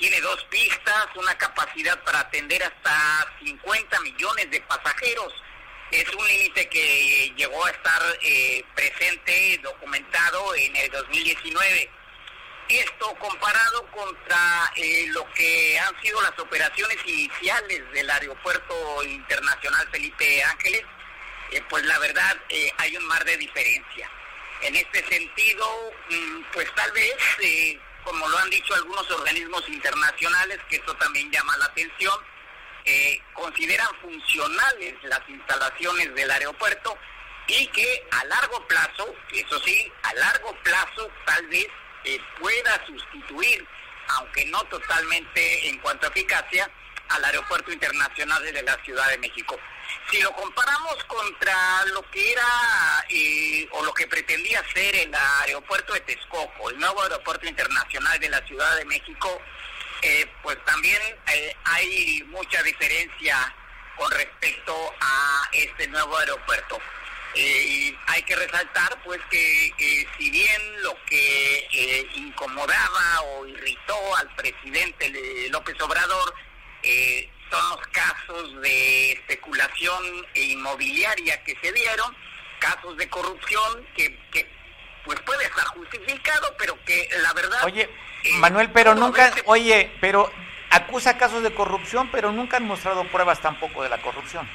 tiene 0.00 0.20
dos 0.22 0.42
pistas, 0.50 1.06
una 1.14 1.38
capacidad 1.38 2.02
para 2.02 2.18
atender 2.18 2.64
hasta 2.64 3.32
50 3.44 4.00
millones 4.00 4.50
de 4.50 4.60
pasajeros. 4.62 5.32
Es 5.90 6.08
un 6.14 6.26
límite 6.26 6.68
que 6.68 7.32
llegó 7.36 7.64
a 7.64 7.70
estar 7.70 8.02
presente, 8.74 9.60
documentado 9.62 10.54
en 10.56 10.74
el 10.76 10.90
2019 10.90 11.90
esto 12.68 13.14
comparado 13.18 13.86
contra 13.90 14.72
eh, 14.76 15.06
lo 15.08 15.30
que 15.34 15.78
han 15.78 16.00
sido 16.00 16.20
las 16.22 16.38
operaciones 16.38 16.96
iniciales 17.06 17.82
del 17.92 18.08
Aeropuerto 18.08 19.02
Internacional 19.04 19.86
Felipe 19.90 20.42
Ángeles, 20.44 20.82
eh, 21.50 21.62
pues 21.68 21.84
la 21.84 21.98
verdad 21.98 22.36
eh, 22.48 22.72
hay 22.78 22.96
un 22.96 23.06
mar 23.06 23.24
de 23.24 23.36
diferencia. 23.36 24.10
En 24.62 24.76
este 24.76 25.06
sentido, 25.06 25.92
mm, 26.08 26.42
pues 26.52 26.74
tal 26.74 26.90
vez, 26.92 27.14
como 28.02 28.26
lo 28.28 28.38
han 28.38 28.48
dicho 28.48 28.74
algunos 28.74 29.10
organismos 29.10 29.68
internacionales, 29.68 30.58
que 30.70 30.76
esto 30.76 30.94
también 30.96 31.30
llama 31.30 31.56
la 31.58 31.66
atención, 31.66 32.14
consideran 33.32 33.88
funcionales 34.00 34.94
las 35.04 35.20
instalaciones 35.28 36.14
del 36.14 36.30
aeropuerto 36.30 36.96
y 37.46 37.66
que 37.68 38.06
a 38.10 38.24
largo 38.24 38.66
plazo, 38.66 39.14
eso 39.32 39.58
sí, 39.60 39.92
a 40.02 40.14
largo 40.14 40.54
plazo 40.62 41.10
tal 41.24 41.46
vez 41.48 41.66
pueda 42.40 42.86
sustituir, 42.86 43.66
aunque 44.08 44.44
no 44.46 44.62
totalmente 44.64 45.68
en 45.68 45.78
cuanto 45.78 46.06
a 46.06 46.10
eficacia, 46.10 46.70
al 47.08 47.24
Aeropuerto 47.24 47.72
Internacional 47.72 48.42
de 48.42 48.62
la 48.62 48.76
Ciudad 48.84 49.08
de 49.10 49.18
México. 49.18 49.58
Si 50.10 50.20
lo 50.20 50.32
comparamos 50.32 51.04
contra 51.04 51.84
lo 51.86 52.02
que 52.10 52.32
era 52.32 53.04
eh, 53.08 53.68
o 53.72 53.84
lo 53.84 53.92
que 53.92 54.06
pretendía 54.06 54.62
ser 54.72 54.96
el 54.96 55.14
aeropuerto 55.44 55.92
de 55.92 56.00
Texcoco, 56.00 56.70
el 56.70 56.78
nuevo 56.78 57.02
aeropuerto 57.02 57.46
internacional 57.46 58.18
de 58.18 58.28
la 58.30 58.40
Ciudad 58.46 58.76
de 58.76 58.84
México, 58.86 59.40
eh, 60.04 60.30
pues 60.42 60.62
también 60.66 61.00
eh, 61.32 61.56
hay 61.64 62.22
mucha 62.28 62.62
diferencia 62.62 63.54
con 63.96 64.10
respecto 64.12 64.94
a 65.00 65.48
este 65.52 65.88
nuevo 65.88 66.16
aeropuerto. 66.18 66.78
Eh, 67.36 67.96
hay 68.06 68.22
que 68.22 68.36
resaltar 68.36 69.02
pues 69.02 69.20
que 69.28 69.66
eh, 69.66 70.06
si 70.16 70.30
bien 70.30 70.82
lo 70.82 70.96
que 71.06 71.68
eh, 71.72 72.06
incomodaba 72.14 73.22
o 73.22 73.46
irritó 73.46 74.16
al 74.16 74.32
presidente 74.36 75.12
López 75.50 75.80
Obrador 75.80 76.34
son 77.50 77.70
los 77.70 77.86
casos 77.88 78.60
de 78.60 79.12
especulación 79.12 80.26
inmobiliaria 80.34 81.42
que 81.44 81.56
se 81.62 81.72
dieron, 81.72 82.14
casos 82.60 82.96
de 82.98 83.08
corrupción 83.08 83.86
que, 83.96 84.16
pues 85.04 85.18
puede 85.20 85.44
estar 85.44 85.64
justificado, 85.68 86.54
pero 86.58 86.78
que 86.84 87.08
la 87.22 87.32
verdad... 87.32 87.62
Manuel, 88.32 88.70
pero 88.70 88.94
nunca, 88.94 89.32
oye, 89.46 89.92
pero 90.00 90.30
acusa 90.70 91.16
casos 91.16 91.42
de 91.42 91.54
corrupción, 91.54 92.08
pero 92.10 92.32
nunca 92.32 92.56
han 92.56 92.66
mostrado 92.66 93.04
pruebas 93.04 93.40
tampoco 93.40 93.82
de 93.82 93.88
la 93.88 94.00
corrupción. 94.00 94.48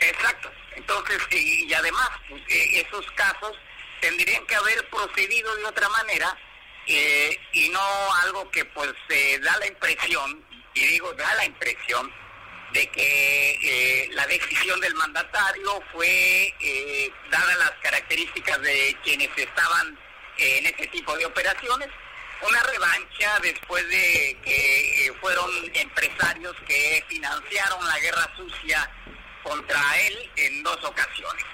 Exacto. 0.00 0.50
Entonces, 0.76 1.18
y, 1.30 1.72
además, 1.72 2.08
eh, 2.48 2.84
esos 2.86 3.04
casos 3.12 3.56
tendrían 4.00 4.44
que 4.46 4.54
haber 4.54 4.88
procedido 4.88 5.54
de 5.56 5.64
otra 5.66 5.88
manera 5.90 6.36
eh, 6.86 7.38
y 7.52 7.68
no 7.68 7.80
algo 8.22 8.50
que 8.50 8.64
pues 8.64 8.92
da 9.42 9.56
la 9.58 9.66
impresión, 9.66 10.44
y 10.74 10.86
digo 10.86 11.12
da 11.14 11.34
la 11.34 11.44
impresión, 11.44 12.12
de 12.72 12.86
que 12.88 13.50
eh, 13.62 14.08
la 14.12 14.26
decisión 14.26 14.80
del 14.80 14.94
mandatario 14.94 15.82
fue, 15.92 16.54
dadas 17.30 17.58
las 17.58 17.72
características 17.82 18.60
de 18.62 18.96
quienes 19.02 19.30
estaban 19.36 19.98
en 20.38 20.66
ese 20.66 20.86
tipo 20.86 21.16
de 21.16 21.26
operaciones, 21.26 21.88
una 22.42 22.62
revancha 22.62 23.38
después 23.42 23.86
de 23.88 24.36
que 24.44 25.12
fueron 25.20 25.50
empresarios 25.74 26.54
que 26.66 27.04
financiaron 27.08 27.86
la 27.86 27.98
guerra 28.00 28.30
sucia 28.36 28.90
contra 29.42 29.80
él 30.06 30.30
en 30.36 30.62
dos 30.62 30.82
ocasiones. 30.84 31.44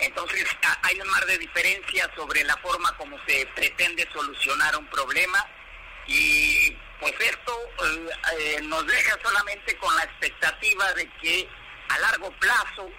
Entonces 0.00 0.44
hay 0.82 1.00
un 1.00 1.08
mar 1.08 1.24
de 1.26 1.38
diferencia 1.38 2.10
sobre 2.16 2.42
la 2.44 2.56
forma 2.56 2.96
como 2.96 3.16
se 3.26 3.46
pretende 3.54 4.08
solucionar 4.12 4.76
un 4.76 4.86
problema 4.88 5.46
y 6.06 6.76
pues 6.98 7.14
esto 7.20 7.52
eh, 7.84 8.08
eh, 8.38 8.60
nos 8.62 8.84
deja 8.86 9.16
solamente 9.22 9.76
con 9.76 9.94
la 9.94 10.02
expectativa 10.02 10.92
de 10.94 11.08
que 11.20 11.48
a 11.88 11.98
largo 12.00 12.30
plazo 12.38 12.90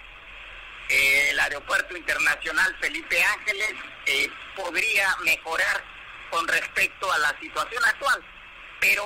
eh, 0.88 1.28
el 1.30 1.40
aeropuerto 1.40 1.96
internacional 1.96 2.74
Felipe 2.80 3.22
Ángeles 3.22 3.74
podría 4.56 5.14
mejorar 5.24 5.93
con 6.30 6.46
respecto 6.48 7.10
a 7.12 7.18
la 7.18 7.38
situación 7.40 7.84
actual. 7.84 8.22
Pero 8.80 9.04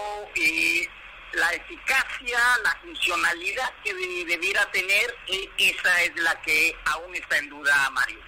la 1.32 1.50
eficacia, 1.52 2.38
la 2.64 2.76
funcionalidad 2.82 3.70
que 3.84 3.94
debiera 4.24 4.70
tener, 4.70 5.14
e, 5.26 5.50
esa 5.58 6.02
es 6.02 6.16
la 6.16 6.40
que 6.42 6.74
aún 6.86 7.14
está 7.14 7.38
en 7.38 7.50
duda, 7.50 7.90
Mario. 7.90 8.18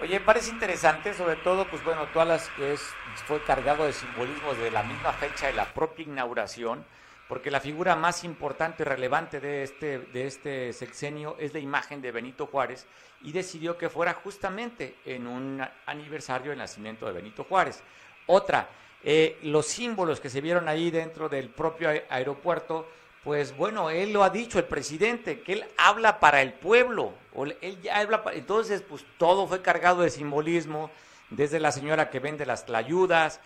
Oye, 0.00 0.20
parece 0.20 0.50
interesante, 0.50 1.12
sobre 1.12 1.36
todo, 1.36 1.68
pues 1.68 1.82
bueno, 1.82 2.06
todas 2.12 2.28
las 2.28 2.48
que 2.50 2.72
es, 2.72 2.82
fue 3.26 3.42
cargado 3.42 3.84
de 3.84 3.92
simbolismos 3.92 4.56
de 4.58 4.70
la 4.70 4.84
misma 4.84 5.12
fecha 5.12 5.48
de 5.48 5.54
la 5.54 5.74
propia 5.74 6.04
inauguración, 6.04 6.86
porque 7.28 7.50
la 7.50 7.60
figura 7.60 7.96
más 7.96 8.22
importante 8.24 8.84
y 8.84 8.86
relevante 8.86 9.40
de 9.40 9.64
este, 9.64 9.98
de 9.98 10.26
este 10.26 10.72
sexenio 10.72 11.36
es 11.38 11.52
la 11.52 11.58
imagen 11.58 12.00
de 12.00 12.12
Benito 12.12 12.46
Juárez 12.46 12.86
y 13.22 13.32
decidió 13.32 13.76
que 13.76 13.88
fuera 13.88 14.14
justamente 14.14 14.96
en 15.04 15.26
un 15.26 15.64
aniversario 15.86 16.50
del 16.50 16.58
nacimiento 16.58 17.06
de 17.06 17.12
Benito 17.12 17.44
Juárez. 17.44 17.82
Otra, 18.26 18.68
eh, 19.02 19.38
los 19.42 19.66
símbolos 19.66 20.20
que 20.20 20.30
se 20.30 20.40
vieron 20.40 20.68
ahí 20.68 20.90
dentro 20.90 21.28
del 21.28 21.48
propio 21.48 21.88
aeropuerto, 22.08 22.88
pues 23.24 23.56
bueno, 23.56 23.90
él 23.90 24.12
lo 24.12 24.22
ha 24.22 24.30
dicho 24.30 24.58
el 24.58 24.64
presidente, 24.64 25.40
que 25.40 25.54
él 25.54 25.64
habla 25.76 26.20
para 26.20 26.42
el 26.42 26.52
pueblo, 26.52 27.12
o 27.34 27.44
él 27.44 27.78
ya 27.82 27.98
habla 27.98 28.22
entonces 28.32 28.82
pues 28.82 29.04
todo 29.18 29.46
fue 29.46 29.62
cargado 29.62 30.02
de 30.02 30.10
simbolismo, 30.10 30.90
desde 31.30 31.60
la 31.60 31.72
señora 31.72 32.10
que 32.10 32.20
vende 32.20 32.46
las 32.46 32.68
ayudas, 32.70 33.40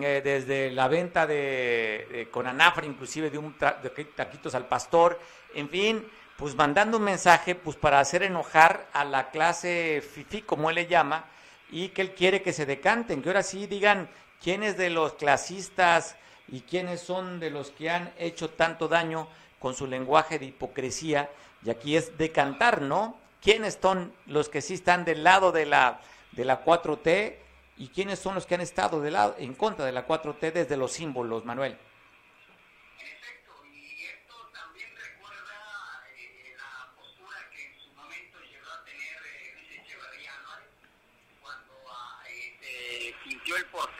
eh, 0.00 0.20
desde 0.22 0.70
la 0.70 0.88
venta 0.88 1.26
de, 1.26 2.28
con 2.30 2.46
anafra 2.46 2.86
inclusive 2.86 3.30
de 3.30 3.38
un 3.38 3.54
de 3.58 4.04
taquitos 4.04 4.54
al 4.54 4.66
pastor, 4.66 5.18
en 5.54 5.68
fin, 5.68 6.06
pues 6.40 6.54
mandando 6.54 6.96
un 6.96 7.04
mensaje 7.04 7.54
pues 7.54 7.76
para 7.76 8.00
hacer 8.00 8.22
enojar 8.22 8.86
a 8.94 9.04
la 9.04 9.30
clase 9.30 10.02
fifi 10.02 10.40
como 10.40 10.70
él 10.70 10.76
le 10.76 10.86
llama, 10.86 11.26
y 11.70 11.90
que 11.90 12.00
él 12.00 12.14
quiere 12.14 12.40
que 12.40 12.54
se 12.54 12.64
decanten, 12.64 13.20
que 13.20 13.28
ahora 13.28 13.42
sí 13.42 13.66
digan 13.66 14.08
quiénes 14.42 14.78
de 14.78 14.88
los 14.88 15.12
clasistas 15.12 16.16
y 16.48 16.62
quiénes 16.62 17.02
son 17.02 17.40
de 17.40 17.50
los 17.50 17.70
que 17.70 17.90
han 17.90 18.10
hecho 18.18 18.48
tanto 18.48 18.88
daño 18.88 19.28
con 19.58 19.74
su 19.74 19.86
lenguaje 19.86 20.38
de 20.38 20.46
hipocresía, 20.46 21.28
y 21.62 21.68
aquí 21.68 21.94
es 21.94 22.16
decantar, 22.16 22.80
¿no? 22.80 23.18
¿Quiénes 23.42 23.78
son 23.80 24.10
los 24.26 24.48
que 24.48 24.62
sí 24.62 24.74
están 24.74 25.04
del 25.04 25.22
lado 25.22 25.52
de 25.52 25.66
la, 25.66 26.00
de 26.32 26.46
la 26.46 26.64
4T 26.64 27.34
y 27.76 27.88
quiénes 27.88 28.18
son 28.18 28.34
los 28.34 28.46
que 28.46 28.54
han 28.54 28.62
estado 28.62 29.02
del 29.02 29.12
lado, 29.12 29.36
en 29.38 29.52
contra 29.52 29.84
de 29.84 29.92
la 29.92 30.06
4T 30.06 30.52
desde 30.52 30.78
los 30.78 30.92
símbolos, 30.92 31.44
Manuel? 31.44 31.76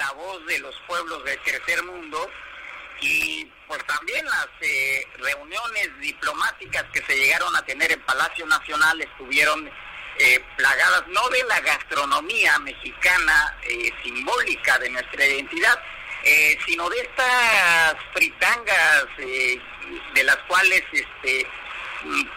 Portavoz 0.00 0.46
de 0.46 0.58
los 0.60 0.74
pueblos 0.86 1.24
del 1.24 1.38
tercer 1.40 1.82
mundo 1.84 2.30
y 3.00 3.46
pues 3.66 3.84
también 3.86 4.24
las 4.26 4.48
eh, 4.60 5.06
reuniones 5.18 5.88
diplomáticas 6.00 6.84
que 6.92 7.02
se 7.02 7.16
llegaron 7.16 7.54
a 7.56 7.64
tener 7.64 7.92
en 7.92 8.00
Palacio 8.00 8.46
Nacional 8.46 9.00
estuvieron 9.00 9.70
eh, 10.18 10.44
plagadas 10.56 11.06
no 11.08 11.28
de 11.28 11.42
la 11.44 11.60
gastronomía 11.60 12.58
mexicana 12.60 13.58
eh, 13.62 13.92
simbólica 14.02 14.78
de 14.78 14.90
nuestra 14.90 15.26
identidad, 15.26 15.80
sino 16.66 16.90
de 16.90 17.00
estas 17.00 17.96
fritangas 18.12 19.06
de 19.16 20.22
las 20.22 20.36
cuales 20.46 20.82
este 20.92 21.46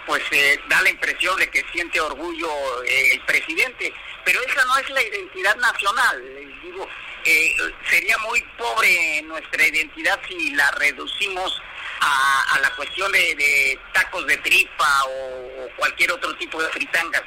pues 0.05 0.23
da 0.69 0.81
la 0.81 0.89
impresión 0.89 1.37
de 1.37 1.49
que 1.49 1.65
siente 1.73 1.99
orgullo 1.99 2.49
el 2.83 3.19
presidente, 3.25 3.93
pero 4.23 4.41
esa 4.41 4.63
no 4.63 4.77
es 4.77 4.89
la 4.89 5.03
identidad 5.03 5.57
nacional, 5.57 6.61
digo, 6.63 6.87
eh, 7.25 7.55
sería 7.89 8.17
muy 8.19 8.41
pobre 8.57 9.21
nuestra 9.23 9.65
identidad 9.65 10.19
si 10.27 10.51
la 10.51 10.69
reducimos 10.71 11.61
a, 12.01 12.59
la 12.59 12.69
cuestión 12.75 13.11
de, 13.11 13.79
tacos 13.93 14.25
de 14.27 14.37
tripa 14.37 15.03
o, 15.07 15.67
cualquier 15.77 16.11
otro 16.11 16.35
tipo 16.35 16.61
de 16.61 16.69
fritangas. 16.69 17.23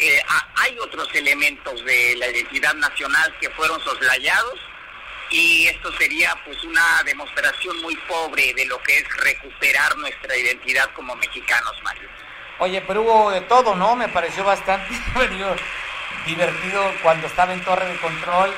Eh, 0.00 0.22
hay 0.56 0.78
otros 0.78 1.08
elementos 1.14 1.84
de 1.84 2.14
la 2.16 2.28
identidad 2.28 2.74
nacional 2.74 3.34
que 3.40 3.50
fueron 3.50 3.82
soslayados 3.82 4.60
y 5.30 5.66
esto 5.66 5.92
sería 5.98 6.34
pues 6.44 6.62
una 6.64 7.02
demostración 7.04 7.80
muy 7.82 7.96
pobre 8.08 8.54
de 8.54 8.66
lo 8.66 8.80
que 8.82 8.98
es 8.98 9.16
recuperar 9.16 9.96
nuestra 9.96 10.36
identidad 10.36 10.90
como 10.94 11.16
mexicanos, 11.16 11.72
Mario. 11.82 12.08
Oye, 12.60 12.80
pero 12.82 13.02
hubo 13.02 13.30
de 13.30 13.40
todo, 13.42 13.74
¿no? 13.74 13.96
Me 13.96 14.08
pareció 14.08 14.44
bastante 14.44 14.94
divertido 16.26 16.92
cuando 17.02 17.26
estaba 17.26 17.52
en 17.52 17.64
Torre 17.64 17.86
de 17.86 17.96
Control 17.98 18.54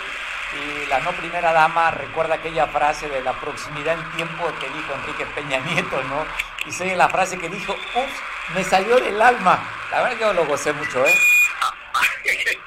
y 0.52 0.86
la 0.86 1.00
no 1.00 1.12
primera 1.12 1.52
dama 1.52 1.90
recuerda 1.90 2.34
aquella 2.36 2.66
frase 2.66 3.08
de 3.08 3.22
la 3.22 3.32
proximidad 3.34 3.98
en 3.98 4.10
tiempo 4.16 4.44
que 4.58 4.68
dijo 4.68 4.94
Enrique 4.94 5.26
Peña 5.26 5.58
Nieto, 5.60 6.02
¿no? 6.04 6.24
Y 6.66 6.72
sé 6.72 6.96
la 6.96 7.08
frase 7.08 7.38
que 7.38 7.48
dijo, 7.48 7.72
uff, 7.72 8.54
me 8.54 8.64
salió 8.64 8.96
del 9.00 9.20
alma. 9.20 9.58
La 9.90 10.02
verdad 10.02 10.16
que 10.16 10.24
yo 10.24 10.32
lo 10.32 10.46
gocé 10.46 10.72
mucho, 10.72 11.04
¿eh? 11.06 11.14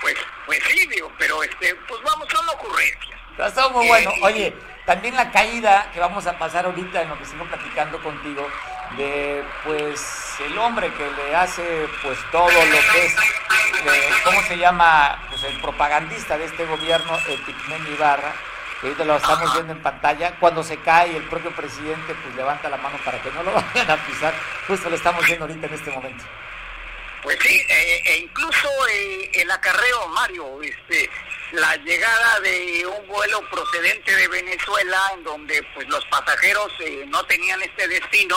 pues, 0.00 0.16
pues 0.46 0.60
sí, 0.68 0.86
digo, 0.86 1.10
pero 1.18 1.42
este, 1.42 1.74
pues 1.88 2.02
vamos, 2.02 2.28
son 2.30 2.48
ocurrencias. 2.48 3.20
Está 3.38 3.68
muy 3.70 3.86
bueno. 3.88 4.12
Oye, 4.22 4.54
también 4.84 5.16
la 5.16 5.30
caída 5.30 5.90
que 5.92 6.00
vamos 6.00 6.26
a 6.26 6.38
pasar 6.38 6.66
ahorita 6.66 7.02
en 7.02 7.08
lo 7.08 7.18
que 7.18 7.24
sigo 7.24 7.44
platicando 7.44 8.02
contigo, 8.02 8.48
de 8.96 9.44
pues 9.64 10.00
el 10.40 10.56
hombre 10.58 10.92
que 10.94 11.10
le 11.10 11.34
hace 11.34 11.88
pues 12.02 12.18
todo 12.30 12.48
lo 12.48 12.92
que 12.92 13.06
es, 13.06 13.14
eh, 13.14 14.10
¿cómo 14.24 14.42
se 14.42 14.58
llama? 14.58 15.24
Pues 15.28 15.44
el 15.44 15.60
propagandista 15.60 16.36
de 16.38 16.44
este 16.46 16.64
gobierno, 16.66 17.18
el 17.28 17.38
Pigmen 17.40 17.86
Ibarra, 17.92 18.32
que 18.80 18.88
ahorita 18.88 19.04
lo 19.04 19.16
estamos 19.16 19.52
viendo 19.54 19.72
en 19.72 19.82
pantalla, 19.82 20.36
cuando 20.38 20.62
se 20.62 20.76
cae 20.78 21.16
el 21.16 21.24
propio 21.24 21.50
presidente 21.52 22.14
pues 22.14 22.34
levanta 22.34 22.68
la 22.68 22.76
mano 22.76 22.98
para 23.04 23.20
que 23.22 23.30
no 23.30 23.42
lo 23.42 23.52
vayan 23.74 23.90
a 23.90 23.96
pisar, 24.06 24.34
justo 24.66 24.88
lo 24.88 24.96
estamos 24.96 25.24
viendo 25.26 25.44
ahorita 25.44 25.66
en 25.66 25.74
este 25.74 25.90
momento. 25.90 26.24
Pues 27.22 27.38
sí, 27.40 27.64
eh, 27.68 28.02
e 28.04 28.16
incluso 28.18 28.68
eh, 28.90 29.30
el 29.34 29.50
acarreo, 29.50 30.08
Mario, 30.08 30.60
este, 30.60 31.08
la 31.52 31.76
llegada 31.76 32.40
de 32.40 32.84
un 32.84 33.06
vuelo 33.06 33.48
procedente 33.48 34.16
de 34.16 34.26
Venezuela, 34.26 34.98
en 35.14 35.22
donde 35.22 35.62
pues 35.74 35.88
los 35.88 36.04
pasajeros 36.06 36.72
no 37.06 37.22
tenían 37.26 37.62
este 37.62 37.86
destino, 37.86 38.36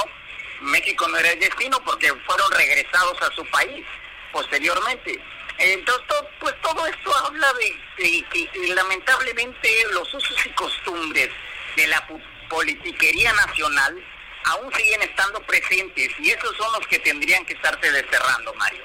México 0.65 1.07
no 1.07 1.17
era 1.17 1.31
el 1.31 1.39
destino 1.39 1.79
porque 1.83 2.13
fueron 2.25 2.51
regresados 2.51 3.21
a 3.21 3.31
su 3.33 3.45
país 3.47 3.85
posteriormente. 4.31 5.19
Entonces, 5.57 6.17
pues 6.39 6.53
todo 6.61 6.85
esto 6.85 7.15
habla 7.25 7.47
de, 7.53 8.25
que 8.29 8.49
lamentablemente 8.73 9.69
los 9.93 10.13
usos 10.13 10.45
y 10.45 10.49
costumbres 10.49 11.29
de 11.77 11.87
la 11.87 12.05
politiquería 12.49 13.31
nacional 13.33 14.03
aún 14.45 14.73
siguen 14.73 15.01
estando 15.01 15.39
presentes 15.41 16.11
y 16.19 16.29
esos 16.29 16.55
son 16.57 16.71
los 16.73 16.87
que 16.87 16.99
tendrían 16.99 17.45
que 17.45 17.53
estarse 17.53 17.91
desterrando, 17.91 18.53
Mario. 18.55 18.83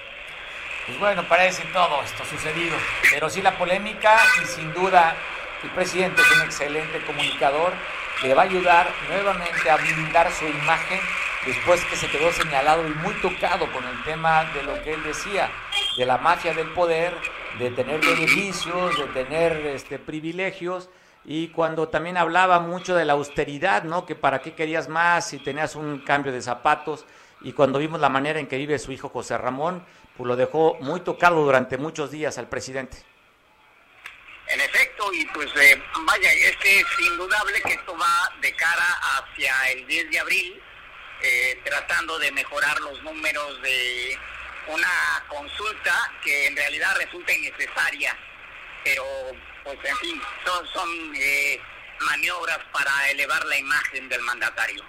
Pues 0.87 0.99
bueno, 0.99 1.29
parece 1.29 1.63
todo 1.73 2.03
esto 2.03 2.25
sucedido, 2.25 2.77
pero 3.11 3.29
sí 3.29 3.43
la 3.43 3.57
polémica 3.59 4.25
y 4.43 4.47
sin 4.47 4.73
duda 4.73 5.17
el 5.63 5.71
presidente 5.71 6.23
es 6.23 6.31
un 6.31 6.43
excelente 6.43 7.01
comunicador, 7.05 7.75
le 8.23 8.35
va 8.35 8.43
a 8.43 8.45
ayudar 8.45 8.89
nuevamente 9.09 9.71
a 9.71 9.77
blindar 9.77 10.31
su 10.33 10.47
imagen 10.47 11.01
después 11.47 11.85
que 11.87 11.97
se 11.97 12.09
quedó 12.09 12.31
señalado 12.33 12.87
y 12.87 12.95
muy 12.95 13.15
tocado 13.15 13.71
con 13.73 13.85
el 13.85 14.03
tema 14.05 14.45
de 14.53 14.63
lo 14.63 14.83
que 14.83 14.95
él 14.95 15.03
decía, 15.03 15.51
de 15.97 16.07
la 16.07 16.19
mafia 16.19 16.53
del 16.53 16.69
poder, 16.73 17.15
de 17.59 17.71
tener 17.71 18.01
beneficios, 18.01 18.97
de 18.99 19.07
tener 19.07 19.67
este, 19.67 19.99
privilegios, 19.99 20.91
y 21.25 21.49
cuando 21.49 21.89
también 21.89 22.17
hablaba 22.17 22.61
mucho 22.61 22.95
de 22.95 23.05
la 23.05 23.15
austeridad, 23.15 23.85
¿no? 23.85 24.07
Que 24.07 24.15
para 24.15 24.41
qué 24.41 24.55
querías 24.55 24.89
más 24.89 25.29
si 25.29 25.39
tenías 25.39 25.77
un 25.77 26.01
cambio 26.01 26.33
de 26.33 26.43
zapatos, 26.43 27.07
y 27.43 27.53
cuando 27.53 27.79
vimos 27.79 28.01
la 28.01 28.11
manera 28.11 28.39
en 28.39 28.47
que 28.47 28.59
vive 28.59 28.79
su 28.79 28.93
hijo 28.93 29.09
José 29.09 29.39
Ramón, 29.39 29.83
pues 30.17 30.29
lo 30.29 30.37
dejó 30.37 30.77
muy 30.81 31.01
tocado 31.01 31.43
durante 31.43 31.79
muchos 31.79 32.11
días 32.11 32.37
al 32.37 32.49
presidente. 32.49 32.99
En 34.53 34.61
efecto, 34.61 35.13
y 35.13 35.25
pues 35.27 35.49
eh, 35.57 35.81
vaya, 36.05 36.33
es 36.33 36.57
que 36.57 36.81
es 36.81 36.87
indudable 36.99 37.63
que 37.63 37.73
esto 37.73 37.97
va 37.97 38.33
de 38.41 38.53
cara 38.57 39.01
hacia 39.01 39.71
el 39.71 39.87
10 39.87 40.11
de 40.11 40.19
abril, 40.19 40.63
eh, 41.23 41.61
tratando 41.65 42.19
de 42.19 42.33
mejorar 42.33 42.81
los 42.81 43.01
números 43.03 43.63
de 43.63 44.19
una 44.67 45.25
consulta 45.29 46.13
que 46.25 46.47
en 46.47 46.57
realidad 46.57 46.97
resulta 46.97 47.33
innecesaria, 47.33 48.17
pero 48.83 49.05
pues 49.63 49.79
en 49.85 49.97
fin, 49.99 50.23
son, 50.45 50.67
son 50.73 50.89
eh, 51.15 51.61
maniobras 52.01 52.59
para 52.73 53.11
elevar 53.11 53.45
la 53.47 53.57
imagen 53.57 54.09
del 54.09 54.21
mandatario. 54.23 54.85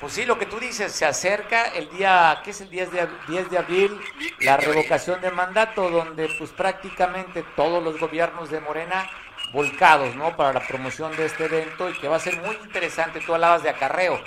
Pues 0.00 0.14
sí, 0.14 0.24
lo 0.24 0.38
que 0.38 0.46
tú 0.46 0.58
dices, 0.58 0.92
se 0.92 1.04
acerca 1.04 1.66
el 1.74 1.90
día, 1.90 2.40
¿qué 2.42 2.50
es 2.52 2.60
el 2.62 2.70
10 2.70 2.90
de, 2.90 3.08
10 3.28 3.50
de 3.50 3.58
abril? 3.58 4.00
La 4.40 4.56
revocación 4.56 5.20
de 5.20 5.30
mandato, 5.30 5.90
donde 5.90 6.26
pues 6.38 6.50
prácticamente 6.52 7.44
todos 7.54 7.82
los 7.82 8.00
gobiernos 8.00 8.50
de 8.50 8.60
Morena 8.60 9.06
volcados, 9.52 10.16
¿no? 10.16 10.34
Para 10.36 10.54
la 10.54 10.66
promoción 10.66 11.14
de 11.16 11.26
este 11.26 11.44
evento 11.44 11.90
y 11.90 11.92
que 11.98 12.08
va 12.08 12.16
a 12.16 12.20
ser 12.20 12.40
muy 12.40 12.56
interesante. 12.64 13.20
Tú 13.20 13.34
hablabas 13.34 13.62
de 13.62 13.68
acarreo 13.68 14.18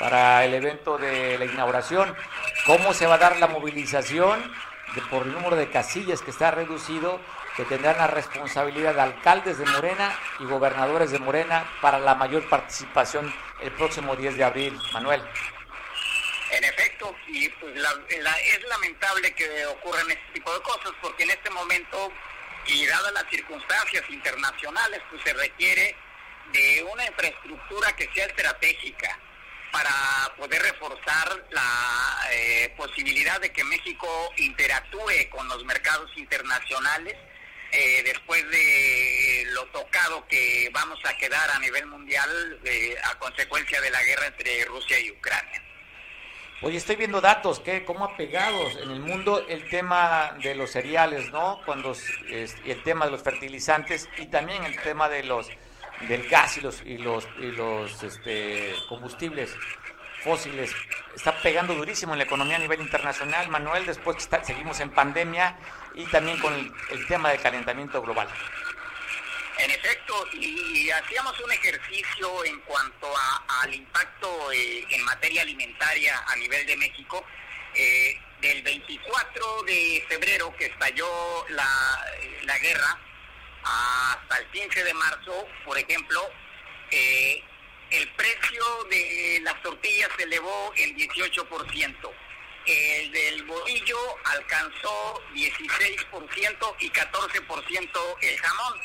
para 0.00 0.44
el 0.44 0.52
evento 0.52 0.98
de 0.98 1.38
la 1.38 1.44
inauguración. 1.44 2.12
¿Cómo 2.66 2.92
se 2.92 3.06
va 3.06 3.14
a 3.14 3.18
dar 3.18 3.38
la 3.38 3.46
movilización 3.46 4.40
de, 4.96 5.02
por 5.02 5.26
el 5.26 5.32
número 5.32 5.54
de 5.54 5.70
casillas 5.70 6.22
que 6.22 6.32
está 6.32 6.50
reducido? 6.50 7.20
Que 7.56 7.64
tendrán 7.64 7.98
la 7.98 8.06
responsabilidad 8.06 8.94
de 8.94 9.00
alcaldes 9.00 9.58
de 9.58 9.66
Morena 9.66 10.16
y 10.38 10.44
gobernadores 10.44 11.10
de 11.10 11.18
Morena 11.18 11.68
para 11.80 11.98
la 11.98 12.14
mayor 12.14 12.48
participación 12.48 13.32
el 13.60 13.72
próximo 13.72 14.16
10 14.16 14.36
de 14.36 14.44
abril. 14.44 14.80
Manuel. 14.92 15.22
En 16.52 16.64
efecto, 16.64 17.14
y 17.28 17.48
pues 17.48 17.74
es 17.74 18.62
lamentable 18.68 19.32
que 19.34 19.66
ocurran 19.66 20.10
este 20.10 20.32
tipo 20.34 20.52
de 20.52 20.60
cosas 20.62 20.92
porque 21.00 21.22
en 21.22 21.30
este 21.30 21.50
momento 21.50 22.12
y 22.66 22.86
dadas 22.86 23.12
las 23.12 23.24
circunstancias 23.30 24.04
internacionales, 24.10 25.00
pues 25.10 25.22
se 25.24 25.32
requiere 25.32 25.96
de 26.52 26.82
una 26.92 27.06
infraestructura 27.06 27.94
que 27.96 28.08
sea 28.14 28.26
estratégica 28.26 29.18
para 29.70 29.90
poder 30.36 30.60
reforzar 30.62 31.46
la 31.50 32.28
eh, 32.32 32.74
posibilidad 32.76 33.40
de 33.40 33.52
que 33.52 33.62
México 33.64 34.08
interactúe 34.36 35.30
con 35.30 35.46
los 35.48 35.64
mercados 35.64 36.10
internacionales 36.16 37.16
eh, 37.72 38.02
después 38.04 38.48
de 38.50 39.44
lo 39.52 39.66
tocado 39.66 40.26
que 40.26 40.70
vamos 40.72 40.98
a 41.04 41.16
quedar 41.16 41.50
a 41.50 41.58
nivel 41.58 41.86
mundial 41.86 42.60
eh, 42.64 42.96
a 43.04 43.18
consecuencia 43.18 43.80
de 43.80 43.90
la 43.90 44.02
guerra 44.02 44.26
entre 44.26 44.64
Rusia 44.64 44.98
y 44.98 45.10
Ucrania. 45.10 45.62
Oye, 46.62 46.76
estoy 46.76 46.96
viendo 46.96 47.22
datos, 47.22 47.58
que 47.60 47.84
cómo 47.86 48.04
ha 48.04 48.16
pegado 48.16 48.70
en 48.82 48.90
el 48.90 49.00
mundo 49.00 49.46
el 49.48 49.66
tema 49.70 50.36
de 50.42 50.54
los 50.54 50.70
cereales, 50.70 51.30
¿no? 51.30 51.60
Cuando 51.64 51.96
el 52.28 52.82
tema 52.82 53.06
de 53.06 53.12
los 53.12 53.22
fertilizantes 53.22 54.08
y 54.18 54.26
también 54.26 54.64
el 54.64 54.78
tema 54.82 55.08
de 55.08 55.22
los 55.22 55.48
del 56.08 56.28
gas 56.28 56.58
y 56.58 56.60
los 56.60 56.82
y 56.82 56.98
los 56.98 57.26
y 57.38 57.50
los 57.52 58.02
este, 58.02 58.74
combustibles 58.88 59.54
fósiles. 60.22 60.70
está 61.14 61.34
pegando 61.42 61.74
durísimo 61.74 62.12
en 62.12 62.18
la 62.18 62.24
economía 62.24 62.56
a 62.56 62.58
nivel 62.58 62.80
internacional, 62.80 63.48
Manuel, 63.48 63.86
después 63.86 64.16
que 64.16 64.44
seguimos 64.44 64.80
en 64.80 64.90
pandemia 64.90 65.56
y 65.94 66.04
también 66.06 66.38
con 66.38 66.52
el, 66.90 67.06
tema 67.06 67.30
del 67.30 67.40
calentamiento 67.40 68.00
global. 68.02 68.28
En 69.58 69.70
efecto, 69.70 70.26
y, 70.32 70.90
hacíamos 70.90 71.38
un 71.40 71.52
ejercicio 71.52 72.44
en 72.44 72.58
cuanto 72.60 73.12
al 73.62 73.74
impacto 73.74 74.52
eh, 74.52 74.86
en 74.90 75.04
materia 75.04 75.42
alimentaria 75.42 76.22
a 76.26 76.36
nivel 76.36 76.66
de 76.66 76.76
México. 76.76 77.24
Eh, 77.74 78.18
del 78.40 78.62
24 78.62 79.62
de 79.64 80.04
febrero 80.08 80.54
que 80.56 80.66
estalló 80.66 81.44
la, 81.50 81.68
la 82.44 82.58
guerra 82.58 82.98
hasta 83.62 84.38
el 84.38 84.46
15 84.46 84.84
de 84.84 84.94
marzo, 84.94 85.46
por 85.64 85.76
ejemplo, 85.78 86.20
eh, 86.90 87.42
el 87.90 88.08
precio 88.12 88.84
de 88.90 89.40
las 89.42 89.60
tortillas 89.62 90.08
se 90.16 90.24
elevó 90.24 90.72
en 90.76 90.96
18%. 90.96 92.10
El 92.66 93.12
del 93.12 93.42
bolillo 93.44 93.98
alcanzó 94.24 95.22
16% 95.34 96.76
y 96.80 96.90
14% 96.90 98.16
el 98.20 98.38
jamón. 98.38 98.80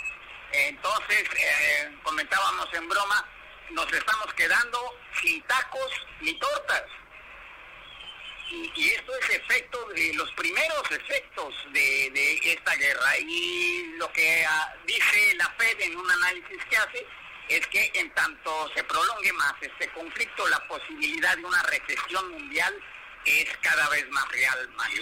Entonces, 0.51 1.23
eh, 1.37 1.95
comentábamos 2.03 2.73
en 2.73 2.87
broma, 2.87 3.27
nos 3.71 3.91
estamos 3.91 4.33
quedando 4.33 4.79
sin 5.21 5.41
tacos 5.43 5.91
ni 6.21 6.33
tortas. 6.39 6.83
Y, 8.49 8.89
esto 8.89 9.11
es 9.21 9.29
efecto 9.31 9.85
de 9.95 10.13
los 10.13 10.31
primeros 10.33 10.91
efectos 10.91 11.53
de, 11.71 12.09
de 12.11 12.53
esta 12.53 12.75
guerra. 12.75 13.17
Y 13.19 13.93
lo 13.97 14.11
que 14.13 14.45
ah, 14.45 14.73
dice 14.85 15.35
la 15.35 15.49
Fed 15.57 15.81
en 15.81 15.97
un 15.97 16.09
análisis 16.09 16.63
que 16.69 16.77
hace 16.77 17.05
es 17.49 17.67
que 17.67 17.91
en 17.95 18.09
tanto 18.13 18.71
se 18.75 18.83
prolongue 18.83 19.33
más 19.33 19.53
este 19.61 19.89
conflicto, 19.89 20.47
la 20.47 20.65
posibilidad 20.67 21.35
de 21.35 21.45
una 21.45 21.61
recesión 21.63 22.31
mundial 22.31 22.73
es 23.25 23.57
cada 23.61 23.89
vez 23.89 24.09
más 24.09 24.27
real, 24.31 24.69
Mario. 24.75 25.01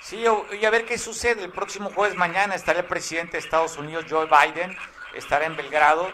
Sí, 0.00 0.24
y 0.60 0.64
a 0.64 0.70
ver 0.70 0.84
qué 0.84 0.98
sucede. 0.98 1.44
El 1.44 1.50
próximo 1.50 1.90
jueves 1.90 2.16
mañana 2.16 2.54
estará 2.54 2.80
el 2.80 2.84
presidente 2.84 3.32
de 3.32 3.38
Estados 3.38 3.76
Unidos, 3.76 4.06
Joe 4.08 4.26
Biden, 4.26 4.76
estará 5.14 5.46
en 5.46 5.56
Belgrado, 5.56 6.12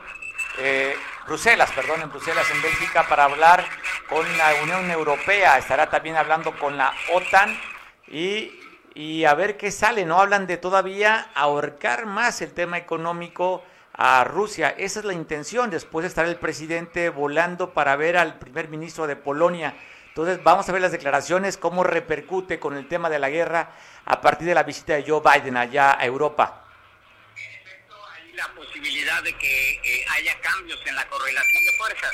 eh, 0.58 0.96
Bruselas, 1.26 1.70
perdón, 1.72 2.02
en 2.02 2.10
Bruselas, 2.10 2.50
en 2.50 2.62
Bélgica, 2.62 3.06
para 3.06 3.24
hablar 3.24 3.64
con 4.08 4.26
la 4.38 4.54
Unión 4.62 4.90
Europea. 4.90 5.58
Estará 5.58 5.90
también 5.90 6.16
hablando 6.16 6.58
con 6.58 6.76
la 6.76 6.94
OTAN 7.12 7.58
y, 8.08 8.58
y 8.94 9.24
a 9.24 9.34
ver 9.34 9.56
qué 9.56 9.70
sale. 9.70 10.04
No 10.06 10.20
hablan 10.20 10.46
de 10.46 10.56
todavía 10.56 11.30
ahorcar 11.34 12.06
más 12.06 12.40
el 12.40 12.52
tema 12.52 12.78
económico 12.78 13.62
a 13.92 14.24
Rusia. 14.24 14.74
Esa 14.78 15.00
es 15.00 15.04
la 15.04 15.12
intención. 15.12 15.70
Después 15.70 16.06
estará 16.06 16.28
el 16.28 16.36
presidente 16.36 17.10
volando 17.10 17.74
para 17.74 17.96
ver 17.96 18.16
al 18.16 18.38
primer 18.38 18.68
ministro 18.68 19.06
de 19.06 19.16
Polonia. 19.16 19.74
Entonces 20.12 20.44
vamos 20.44 20.68
a 20.68 20.72
ver 20.72 20.82
las 20.82 20.92
declaraciones, 20.92 21.56
cómo 21.56 21.84
repercute 21.84 22.60
con 22.60 22.76
el 22.76 22.86
tema 22.86 23.08
de 23.08 23.18
la 23.18 23.30
guerra 23.30 23.70
a 24.04 24.20
partir 24.20 24.46
de 24.46 24.54
la 24.54 24.62
visita 24.62 24.92
de 24.92 25.04
Joe 25.08 25.22
Biden 25.24 25.56
allá 25.56 25.98
a 25.98 26.04
Europa. 26.04 26.66
En 27.34 27.54
efecto, 27.54 27.96
hay 28.12 28.30
la 28.34 28.46
posibilidad 28.48 29.22
de 29.22 29.32
que 29.38 29.70
eh, 29.70 30.04
haya 30.10 30.38
cambios 30.42 30.78
en 30.84 30.96
la 30.96 31.08
correlación 31.08 31.64
de 31.64 31.72
fuerzas. 31.78 32.12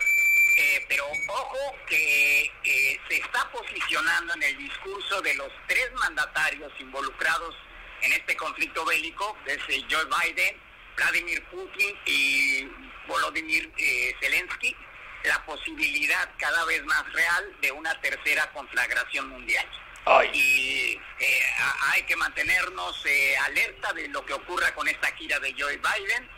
Eh, 0.59 0.87
pero 0.89 1.07
ojo 1.29 1.59
que 1.89 2.45
eh, 2.63 3.01
se 3.09 3.17
está 3.17 3.51
posicionando 3.51 4.33
en 4.35 4.45
el 4.45 4.59
discurso 4.59 5.21
de 5.21 5.35
los 5.35 5.51
tres 5.67 5.93
mandatarios 5.95 6.73
involucrados 6.79 7.57
en 8.03 8.13
este 8.13 8.37
conflicto 8.37 8.85
bélico, 8.85 9.37
desde 9.45 9.85
Joe 9.91 10.05
Biden, 10.05 10.57
Vladimir 10.97 11.45
Putin 11.47 11.97
y 12.07 12.65
Volodymyr 13.09 13.73
eh, 13.77 14.15
Zelensky 14.21 14.77
la 15.25 15.45
posibilidad 15.45 16.29
cada 16.39 16.65
vez 16.65 16.85
más 16.85 17.13
real 17.13 17.57
de 17.61 17.73
una 17.73 18.01
tercera 18.01 18.51
conflagración 18.53 19.29
mundial. 19.29 19.67
Y 20.33 20.99
eh, 21.19 21.41
hay 21.93 22.03
que 22.05 22.17
mantenernos 22.17 23.05
eh, 23.05 23.37
alerta 23.45 23.93
de 23.93 24.09
lo 24.09 24.25
que 24.25 24.33
ocurra 24.33 24.75
con 24.75 24.89
esta 24.89 25.09
gira 25.17 25.39
de 25.39 25.55
Joe 25.59 25.77
Biden 25.77 26.31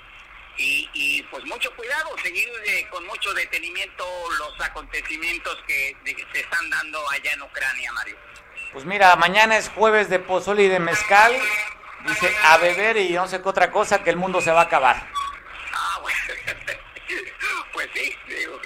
y, 0.56 1.22
pues 1.30 1.44
mucho 1.46 1.74
cuidado, 1.74 2.10
seguir 2.22 2.48
con 2.90 3.06
mucho 3.06 3.32
detenimiento 3.32 4.04
los 4.38 4.60
acontecimientos 4.60 5.56
que, 5.66 5.96
que 6.04 6.26
se 6.34 6.40
están 6.40 6.68
dando 6.68 7.08
allá 7.10 7.32
en 7.32 7.42
Ucrania, 7.42 7.92
Mario. 7.92 8.16
Pues 8.72 8.84
mira, 8.84 9.16
mañana 9.16 9.56
es 9.56 9.68
jueves 9.68 10.08
de 10.08 10.18
pozole 10.18 10.64
y 10.64 10.68
de 10.68 10.80
mezcal. 10.80 11.32
Dice, 12.06 12.34
a 12.44 12.56
beber 12.58 12.96
y 12.96 13.10
no 13.10 13.26
sé 13.26 13.42
qué 13.42 13.48
otra 13.48 13.70
cosa, 13.70 14.02
que 14.02 14.10
el 14.10 14.16
mundo 14.16 14.40
se 14.40 14.50
va 14.50 14.60
a 14.60 14.64
acabar. 14.64 15.06
Ah, 15.72 15.98
bueno. 16.00 16.18
pues 17.72 17.88
sí, 17.94 18.16
digo, 18.26 18.60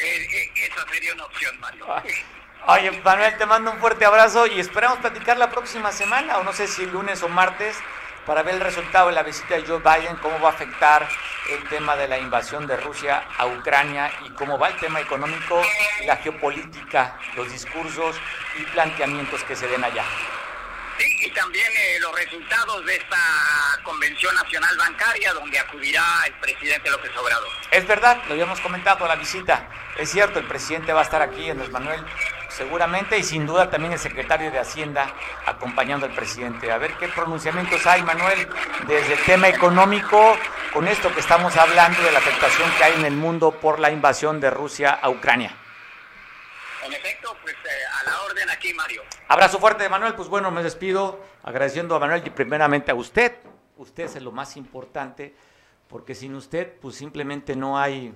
Oye, 2.67 2.91
Manuel, 3.03 3.37
te 3.37 3.45
mando 3.45 3.73
un 3.73 3.79
fuerte 3.79 4.05
abrazo 4.07 4.47
y 4.47 4.59
esperamos 4.59 4.99
platicar 4.99 5.37
la 5.37 5.51
próxima 5.51 5.93
semana, 5.93 6.39
o 6.39 6.45
no 6.45 6.53
sé 6.53 6.67
si 6.67 6.87
lunes 6.87 7.23
o 7.23 7.29
martes, 7.29 7.77
para 8.27 8.43
ver 8.43 8.55
el 8.55 8.61
resultado 8.61 9.09
de 9.09 9.15
la 9.15 9.23
visita 9.23 9.55
de 9.55 9.67
Joe 9.67 9.81
Biden, 9.81 10.17
cómo 10.17 10.41
va 10.41 10.49
a 10.49 10.53
afectar 10.53 11.07
el 11.51 11.69
tema 11.69 11.95
de 11.95 12.09
la 12.09 12.19
invasión 12.19 12.67
de 12.67 12.77
Rusia 12.79 13.23
a 13.37 13.47
Ucrania 13.47 14.11
y 14.25 14.31
cómo 14.31 14.59
va 14.59 14.69
el 14.69 14.77
tema 14.79 15.01
económico, 15.01 15.61
la 16.07 16.17
geopolítica, 16.17 17.19
los 17.37 17.53
discursos 17.53 18.17
y 18.59 18.63
planteamientos 18.63 19.45
que 19.45 19.55
se 19.55 19.69
den 19.69 19.85
allá. 19.85 20.05
Sí, 20.99 21.17
y 21.23 21.31
también 21.31 21.67
eh, 21.77 21.99
los 22.01 22.15
resultados 22.15 22.87
de 22.87 22.97
esta 22.97 23.17
Convención 23.83 24.35
Nacional 24.35 24.77
Bancaria, 24.77 25.33
donde 25.33 25.59
acudirá 25.59 26.03
el 26.27 26.35
presidente 26.35 26.91
López 26.91 27.11
Obrador. 27.17 27.49
Es 27.71 27.87
verdad, 27.87 28.23
lo 28.27 28.33
habíamos 28.33 28.61
comentado, 28.61 29.07
la 29.07 29.17
visita. 29.17 29.69
Es 29.99 30.11
cierto, 30.11 30.39
el 30.39 30.47
presidente 30.47 30.93
va 30.93 31.01
a 31.01 31.05
estar 31.05 31.21
aquí, 31.21 31.51
Andrés 31.51 31.71
Manuel, 31.71 32.05
seguramente, 32.49 33.19
y 33.19 33.25
sin 33.25 33.47
duda 33.47 33.71
también 33.71 33.93
el 33.93 33.99
secretario 33.99 34.51
de 34.51 34.59
Hacienda 34.59 35.13
acompañando 35.47 36.07
al 36.07 36.15
presidente. 36.15 36.71
A 36.71 36.79
ver 36.79 36.93
qué 36.95 37.09
pronunciamientos 37.09 37.85
hay, 37.87 38.03
Manuel, 38.03 38.49
desde 38.87 39.15
el 39.15 39.25
tema 39.25 39.49
económico, 39.49 40.37
con 40.73 40.87
esto 40.87 41.13
que 41.13 41.21
estamos 41.21 41.57
hablando 41.57 42.03
de 42.03 42.13
la 42.13 42.19
afectación 42.19 42.71
que 42.79 42.85
hay 42.85 42.95
en 42.95 43.05
el 43.05 43.15
mundo 43.15 43.53
por 43.53 43.81
la 43.81 43.91
invasión 43.91 44.41
de 44.41 44.51
Rusia 44.51 44.91
a 44.91 45.11
Ucrania. 45.11 45.57
En 46.85 46.93
efecto, 46.93 47.35
pues 47.41 47.55
eh, 47.55 47.69
a 48.01 48.05
la 48.11 48.23
orden 48.23 48.51
aquí, 48.51 48.75
Mario. 48.75 49.03
Abrazo 49.29 49.59
fuerte, 49.59 49.89
Manuel. 49.89 50.15
Pues 50.15 50.29
bueno, 50.29 50.51
me 50.51 50.63
despido 50.63 51.19
agradeciendo 51.43 51.95
a 51.97 51.99
Manuel 51.99 52.23
y 52.27 52.31
primeramente 52.31 52.91
a 52.91 52.95
usted. 52.95 53.33
Usted 53.79 54.05
es 54.05 54.23
lo 54.23 54.33
más 54.33 54.57
importante, 54.59 55.35
porque 55.89 56.15
sin 56.15 56.35
usted, 56.35 56.75
pues 56.81 56.97
simplemente 56.97 57.57
no 57.57 57.79
hay 57.79 58.13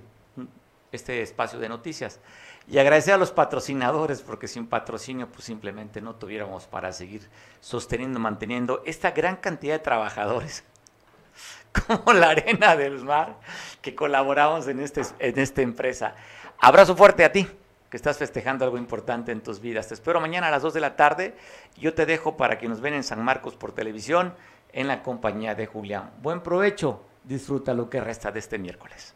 este 0.91 1.23
espacio 1.23 1.57
de 1.57 1.67
noticias. 1.67 2.19
Y 2.67 2.77
agradecer 2.77 3.15
a 3.15 3.17
los 3.17 3.31
patrocinadores, 3.31 4.21
porque 4.21 4.47
sin 4.47 4.67
patrocinio, 4.67 5.27
pues 5.27 5.45
simplemente 5.45 5.99
no 5.99 6.13
tuviéramos 6.15 6.67
para 6.67 6.91
seguir 6.91 7.27
sosteniendo, 7.61 8.19
manteniendo 8.19 8.83
esta 8.85 9.09
gran 9.11 9.37
cantidad 9.37 9.73
de 9.73 9.79
trabajadores, 9.79 10.63
como 11.87 12.13
la 12.13 12.29
Arena 12.29 12.75
del 12.75 13.03
Mar, 13.03 13.39
que 13.81 13.95
colaboramos 13.95 14.67
en, 14.67 14.79
este, 14.79 15.01
en 15.17 15.39
esta 15.39 15.63
empresa. 15.63 16.13
Abrazo 16.59 16.95
fuerte 16.95 17.25
a 17.25 17.31
ti 17.31 17.49
que 17.89 17.97
estás 17.97 18.17
festejando 18.17 18.65
algo 18.65 18.77
importante 18.77 19.31
en 19.31 19.41
tus 19.41 19.59
vidas. 19.59 19.87
Te 19.87 19.93
espero 19.93 20.19
mañana 20.21 20.47
a 20.47 20.51
las 20.51 20.61
2 20.61 20.73
de 20.73 20.79
la 20.79 20.95
tarde. 20.95 21.35
Yo 21.77 21.93
te 21.93 22.05
dejo 22.05 22.37
para 22.37 22.57
que 22.57 22.67
nos 22.67 22.81
ven 22.81 22.93
en 22.93 23.03
San 23.03 23.23
Marcos 23.23 23.55
por 23.55 23.71
televisión 23.71 24.33
en 24.71 24.87
la 24.87 25.01
compañía 25.01 25.55
de 25.55 25.65
Julián. 25.65 26.11
Buen 26.21 26.41
provecho. 26.41 27.01
Disfruta 27.23 27.73
lo 27.73 27.89
que 27.89 27.99
resta 27.99 28.31
de 28.31 28.39
este 28.39 28.57
miércoles. 28.57 29.15